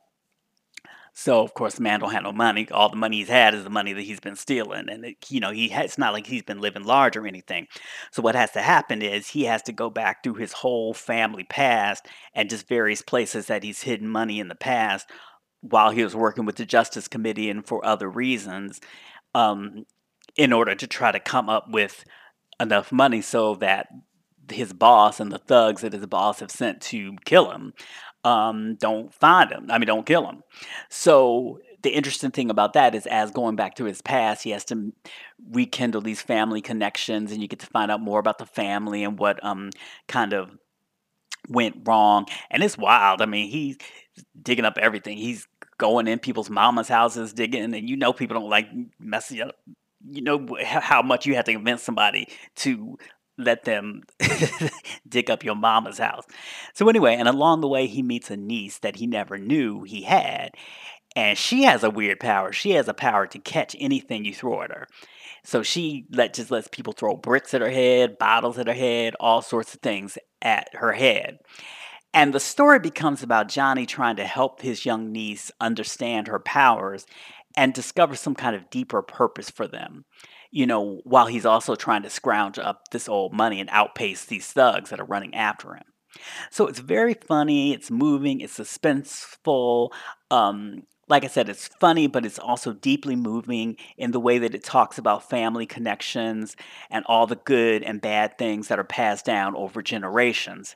So 1.13 1.41
of 1.41 1.53
course 1.53 1.75
the 1.75 1.81
man 1.81 1.99
don't 1.99 2.13
have 2.13 2.23
no 2.23 2.31
money. 2.31 2.69
All 2.71 2.89
the 2.89 2.95
money 2.95 3.17
he's 3.17 3.27
had 3.27 3.53
is 3.53 3.65
the 3.65 3.69
money 3.69 3.91
that 3.91 4.03
he's 4.03 4.21
been 4.21 4.37
stealing, 4.37 4.87
and 4.89 5.03
it, 5.03 5.17
you 5.29 5.41
know 5.41 5.51
he 5.51 5.67
ha- 5.67 5.81
it's 5.81 5.97
not 5.97 6.13
like 6.13 6.27
he's 6.27 6.43
been 6.43 6.61
living 6.61 6.85
large 6.85 7.17
or 7.17 7.27
anything. 7.27 7.67
So 8.11 8.21
what 8.21 8.35
has 8.35 8.51
to 8.51 8.61
happen 8.61 9.01
is 9.01 9.27
he 9.27 9.43
has 9.43 9.61
to 9.63 9.73
go 9.73 9.89
back 9.89 10.23
through 10.23 10.35
his 10.35 10.53
whole 10.53 10.93
family 10.93 11.43
past 11.43 12.07
and 12.33 12.49
just 12.49 12.69
various 12.69 13.01
places 13.01 13.47
that 13.47 13.63
he's 13.63 13.81
hidden 13.81 14.07
money 14.07 14.39
in 14.39 14.47
the 14.47 14.55
past 14.55 15.09
while 15.61 15.91
he 15.91 16.03
was 16.03 16.15
working 16.15 16.45
with 16.45 16.55
the 16.55 16.65
Justice 16.65 17.09
Committee 17.09 17.49
and 17.49 17.65
for 17.65 17.85
other 17.85 18.09
reasons, 18.09 18.79
um, 19.35 19.83
in 20.39 20.53
order 20.53 20.73
to 20.73 20.87
try 20.87 21.11
to 21.11 21.19
come 21.19 21.49
up 21.49 21.69
with 21.69 22.05
enough 22.61 22.93
money 22.93 23.19
so 23.19 23.55
that 23.55 23.89
his 24.49 24.71
boss 24.71 25.19
and 25.19 25.33
the 25.33 25.37
thugs 25.37 25.81
that 25.81 25.91
his 25.91 26.05
boss 26.05 26.39
have 26.39 26.49
sent 26.49 26.79
to 26.79 27.17
kill 27.25 27.51
him 27.51 27.73
um, 28.23 28.75
don't 28.75 29.13
find 29.13 29.51
him. 29.51 29.67
I 29.69 29.77
mean, 29.77 29.87
don't 29.87 30.05
kill 30.05 30.25
him. 30.25 30.43
So 30.89 31.59
the 31.81 31.89
interesting 31.89 32.31
thing 32.31 32.49
about 32.49 32.71
that 32.73 32.95
is, 32.95 33.05
as 33.05 33.31
going 33.31 33.57
back 33.57 33.75
to 33.75 33.83
his 33.83 34.01
past, 34.01 34.43
he 34.43 34.51
has 34.51 34.63
to 34.65 34.93
rekindle 35.51 36.01
these 36.01 36.21
family 36.21 36.61
connections, 36.61 37.33
and 37.33 37.41
you 37.41 37.49
get 37.49 37.59
to 37.59 37.67
find 37.67 37.91
out 37.91 38.01
more 38.01 38.19
about 38.19 38.37
the 38.37 38.45
family 38.45 39.03
and 39.03 39.19
what 39.19 39.43
um 39.43 39.71
kind 40.07 40.31
of 40.31 40.51
went 41.49 41.81
wrong. 41.85 42.27
And 42.49 42.63
it's 42.63 42.77
wild. 42.77 43.21
I 43.21 43.25
mean, 43.25 43.49
he's 43.49 43.77
digging 44.41 44.65
up 44.65 44.77
everything. 44.77 45.17
He's 45.17 45.47
going 45.77 46.07
in 46.07 46.19
people's 46.19 46.49
mama's 46.49 46.87
houses, 46.87 47.33
digging, 47.33 47.73
and 47.73 47.89
you 47.89 47.97
know 47.97 48.13
people 48.13 48.39
don't 48.39 48.49
like 48.49 48.67
messing 48.99 49.41
up. 49.41 49.55
You 50.07 50.21
know 50.21 50.47
how 50.65 51.01
much 51.01 51.25
you 51.25 51.35
have 51.35 51.45
to 51.45 51.53
convince 51.53 51.83
somebody 51.83 52.27
to 52.57 52.97
let 53.37 53.63
them 53.63 54.03
dig 55.07 55.31
up 55.31 55.43
your 55.43 55.55
mama's 55.55 55.97
house. 55.97 56.25
So, 56.73 56.89
anyway, 56.89 57.15
and 57.15 57.27
along 57.27 57.61
the 57.61 57.67
way, 57.67 57.87
he 57.87 58.03
meets 58.03 58.29
a 58.29 58.37
niece 58.37 58.79
that 58.79 58.97
he 58.97 59.07
never 59.07 59.37
knew 59.37 59.83
he 59.83 60.03
had. 60.03 60.51
And 61.15 61.37
she 61.37 61.63
has 61.63 61.83
a 61.83 61.89
weird 61.89 62.19
power. 62.19 62.53
She 62.53 62.71
has 62.71 62.87
a 62.87 62.93
power 62.93 63.25
to 63.27 63.39
catch 63.39 63.75
anything 63.79 64.25
you 64.25 64.33
throw 64.33 64.61
at 64.61 64.71
her. 64.71 64.87
So 65.43 65.63
she 65.63 66.05
let 66.11 66.33
just 66.33 66.51
lets 66.51 66.67
people 66.67 66.93
throw 66.93 67.15
bricks 67.15 67.53
at 67.53 67.61
her 67.61 67.71
head, 67.71 68.17
bottles 68.19 68.59
at 68.59 68.67
her 68.67 68.73
head, 68.73 69.15
all 69.19 69.41
sorts 69.41 69.73
of 69.73 69.81
things 69.81 70.17
at 70.41 70.67
her 70.73 70.93
head. 70.93 71.39
And 72.13 72.33
the 72.33 72.39
story 72.39 72.79
becomes 72.79 73.23
about 73.23 73.49
Johnny 73.49 73.85
trying 73.85 74.15
to 74.17 74.25
help 74.25 74.61
his 74.61 74.85
young 74.85 75.11
niece 75.11 75.51
understand 75.61 76.27
her 76.27 76.39
powers 76.39 77.05
and 77.57 77.73
discover 77.73 78.15
some 78.15 78.35
kind 78.35 78.55
of 78.55 78.69
deeper 78.69 79.01
purpose 79.01 79.49
for 79.49 79.67
them 79.67 80.05
you 80.51 80.65
know, 80.65 81.01
while 81.03 81.27
he's 81.27 81.45
also 81.45 81.75
trying 81.75 82.03
to 82.03 82.09
scrounge 82.09 82.57
up 82.57 82.89
this 82.91 83.07
old 83.07 83.33
money 83.33 83.59
and 83.59 83.69
outpace 83.71 84.25
these 84.25 84.47
thugs 84.47 84.89
that 84.89 84.99
are 84.99 85.05
running 85.05 85.35
after 85.35 85.75
him. 85.75 85.83
So 86.49 86.67
it's 86.67 86.79
very 86.79 87.13
funny, 87.13 87.73
it's 87.73 87.91
moving, 87.91 88.41
it's 88.41 88.57
suspenseful. 88.57 89.91
Um, 90.31 90.83
like 91.07 91.23
I 91.23 91.27
said, 91.27 91.49
it's 91.49 91.67
funny, 91.67 92.07
but 92.07 92.25
it's 92.25 92.39
also 92.39 92.73
deeply 92.73 93.15
moving 93.15 93.77
in 93.97 94.11
the 94.11 94.19
way 94.19 94.39
that 94.39 94.55
it 94.55 94.63
talks 94.63 94.97
about 94.97 95.29
family 95.29 95.65
connections 95.65 96.55
and 96.89 97.05
all 97.07 97.27
the 97.27 97.35
good 97.35 97.83
and 97.83 98.01
bad 98.01 98.37
things 98.37 98.67
that 98.67 98.79
are 98.79 98.83
passed 98.83 99.25
down 99.25 99.55
over 99.55 99.81
generations. 99.81 100.75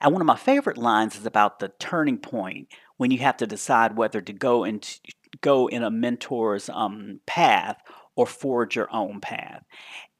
And 0.00 0.12
one 0.12 0.22
of 0.22 0.26
my 0.26 0.36
favorite 0.36 0.78
lines 0.78 1.16
is 1.16 1.26
about 1.26 1.58
the 1.58 1.72
turning 1.78 2.18
point 2.18 2.68
when 2.96 3.10
you 3.10 3.18
have 3.18 3.36
to 3.38 3.46
decide 3.46 3.96
whether 3.96 4.20
to 4.20 4.32
go 4.32 4.64
into 4.64 4.98
go 5.40 5.66
in 5.66 5.82
a 5.82 5.90
mentor's 5.90 6.68
um, 6.68 7.20
path 7.26 7.78
or 8.16 8.26
forge 8.26 8.76
your 8.76 8.88
own 8.92 9.20
path. 9.20 9.62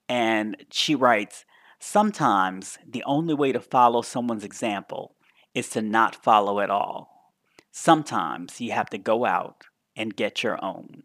And 0.09 0.57
she 0.71 0.95
writes, 0.95 1.45
Sometimes 1.79 2.79
the 2.87 3.05
only 3.05 3.35
way 3.35 3.53
to 3.53 3.61
follow 3.61 4.03
someone's 4.03 4.45
example 4.45 5.15
is 5.55 5.69
to 5.71 5.83
not 5.83 6.23
follow 6.23 6.61
at 6.61 6.71
all. 6.71 7.33
Sometimes 7.73 8.61
you 8.61 8.73
have 8.73 8.91
to 8.91 8.99
go 8.99 9.25
out 9.25 9.65
and 9.97 10.15
get 10.15 10.43
your 10.43 10.63
own. 10.63 11.05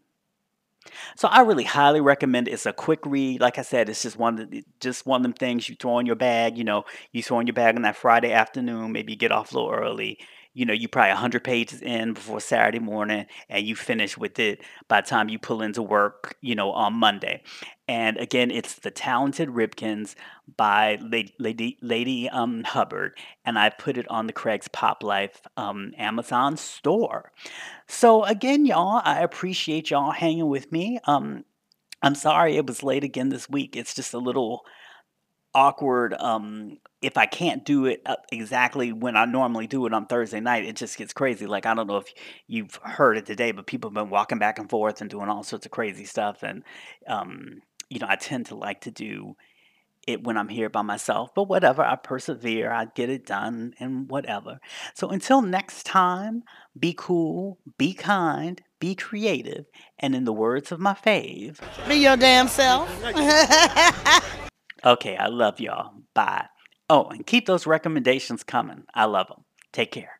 So 1.16 1.28
I 1.28 1.40
really 1.40 1.64
highly 1.64 2.00
recommend 2.00 2.46
it. 2.46 2.52
It's 2.52 2.66
a 2.66 2.72
quick 2.72 3.00
read. 3.04 3.40
Like 3.40 3.58
I 3.58 3.62
said, 3.62 3.88
it's 3.88 4.02
just 4.02 4.16
one 4.16 4.38
of 4.38 4.50
the, 4.50 4.64
just 4.80 5.06
one 5.06 5.20
of 5.20 5.22
them 5.22 5.32
things 5.32 5.68
you 5.68 5.76
throw 5.76 5.98
in 5.98 6.06
your 6.06 6.16
bag. 6.16 6.58
You 6.58 6.64
know, 6.64 6.84
you 7.12 7.22
throw 7.22 7.40
in 7.40 7.46
your 7.46 7.54
bag 7.54 7.74
on 7.76 7.82
that 7.82 7.96
Friday 7.96 8.32
afternoon. 8.32 8.92
Maybe 8.92 9.12
you 9.12 9.18
get 9.18 9.32
off 9.32 9.52
a 9.52 9.54
little 9.54 9.72
early 9.72 10.18
you 10.56 10.64
know, 10.64 10.72
you 10.72 10.88
probably 10.88 11.10
100 11.10 11.44
pages 11.44 11.82
in 11.82 12.14
before 12.14 12.40
Saturday 12.40 12.78
morning 12.78 13.26
and 13.50 13.66
you 13.66 13.76
finish 13.76 14.16
with 14.16 14.38
it 14.38 14.62
by 14.88 15.02
the 15.02 15.06
time 15.06 15.28
you 15.28 15.38
pull 15.38 15.60
into 15.60 15.82
work, 15.82 16.34
you 16.40 16.54
know, 16.54 16.72
on 16.72 16.94
Monday. 16.94 17.42
And 17.86 18.16
again, 18.16 18.50
it's 18.50 18.76
The 18.76 18.90
Talented 18.90 19.50
Ribkins 19.50 20.14
by 20.56 20.96
Ladee, 21.02 21.34
Ladee, 21.38 21.78
Ladee 21.82 22.32
um, 22.32 22.64
Hubbard. 22.64 23.18
And 23.44 23.58
I 23.58 23.68
put 23.68 23.98
it 23.98 24.08
on 24.08 24.26
the 24.26 24.32
Craig's 24.32 24.66
Pop 24.68 25.02
Life 25.02 25.42
um, 25.58 25.92
Amazon 25.98 26.56
store. 26.56 27.32
So 27.86 28.24
again, 28.24 28.64
y'all, 28.64 29.02
I 29.04 29.20
appreciate 29.20 29.90
y'all 29.90 30.10
hanging 30.10 30.48
with 30.48 30.72
me. 30.72 30.98
Um, 31.04 31.44
I'm 32.00 32.14
sorry 32.14 32.56
it 32.56 32.66
was 32.66 32.82
late 32.82 33.04
again 33.04 33.28
this 33.28 33.46
week. 33.46 33.76
It's 33.76 33.94
just 33.94 34.14
a 34.14 34.18
little 34.18 34.64
awkward 35.54 36.12
um 36.14 36.76
if 37.06 37.16
I 37.16 37.26
can't 37.26 37.64
do 37.64 37.86
it 37.86 38.02
uh, 38.04 38.16
exactly 38.32 38.92
when 38.92 39.16
I 39.16 39.26
normally 39.26 39.68
do 39.68 39.86
it 39.86 39.94
on 39.94 40.06
Thursday 40.06 40.40
night, 40.40 40.64
it 40.64 40.74
just 40.74 40.98
gets 40.98 41.12
crazy. 41.12 41.46
Like 41.46 41.64
I 41.64 41.72
don't 41.72 41.86
know 41.86 41.98
if 41.98 42.12
you've 42.48 42.74
heard 42.82 43.16
it 43.16 43.26
today, 43.26 43.52
but 43.52 43.68
people 43.68 43.90
have 43.90 43.94
been 43.94 44.10
walking 44.10 44.40
back 44.40 44.58
and 44.58 44.68
forth 44.68 45.00
and 45.00 45.08
doing 45.08 45.28
all 45.28 45.44
sorts 45.44 45.66
of 45.66 45.70
crazy 45.70 46.04
stuff. 46.04 46.42
And 46.42 46.64
um, 47.06 47.60
you 47.88 48.00
know, 48.00 48.08
I 48.08 48.16
tend 48.16 48.46
to 48.46 48.56
like 48.56 48.80
to 48.82 48.90
do 48.90 49.36
it 50.08 50.24
when 50.24 50.36
I'm 50.36 50.48
here 50.48 50.68
by 50.68 50.82
myself. 50.82 51.30
But 51.32 51.44
whatever, 51.44 51.82
I 51.82 51.94
persevere, 51.94 52.72
I 52.72 52.86
get 52.86 53.08
it 53.08 53.24
done, 53.24 53.74
and 53.78 54.10
whatever. 54.10 54.58
So 54.94 55.08
until 55.10 55.42
next 55.42 55.86
time, 55.86 56.42
be 56.76 56.92
cool, 56.96 57.58
be 57.78 57.94
kind, 57.94 58.60
be 58.80 58.96
creative, 58.96 59.66
and 60.00 60.16
in 60.16 60.24
the 60.24 60.32
words 60.32 60.72
of 60.72 60.80
my 60.80 60.94
fave, 60.94 61.60
Be 61.88 61.96
your 61.98 62.16
damn 62.16 62.48
self. 62.48 62.90
okay, 64.84 65.16
I 65.16 65.28
love 65.28 65.60
y'all. 65.60 65.92
Bye. 66.12 66.46
Oh, 66.88 67.06
and 67.08 67.26
keep 67.26 67.46
those 67.46 67.66
recommendations 67.66 68.42
coming. 68.44 68.84
I 68.94 69.04
love 69.04 69.28
them. 69.28 69.44
Take 69.72 69.92
care. 69.92 70.15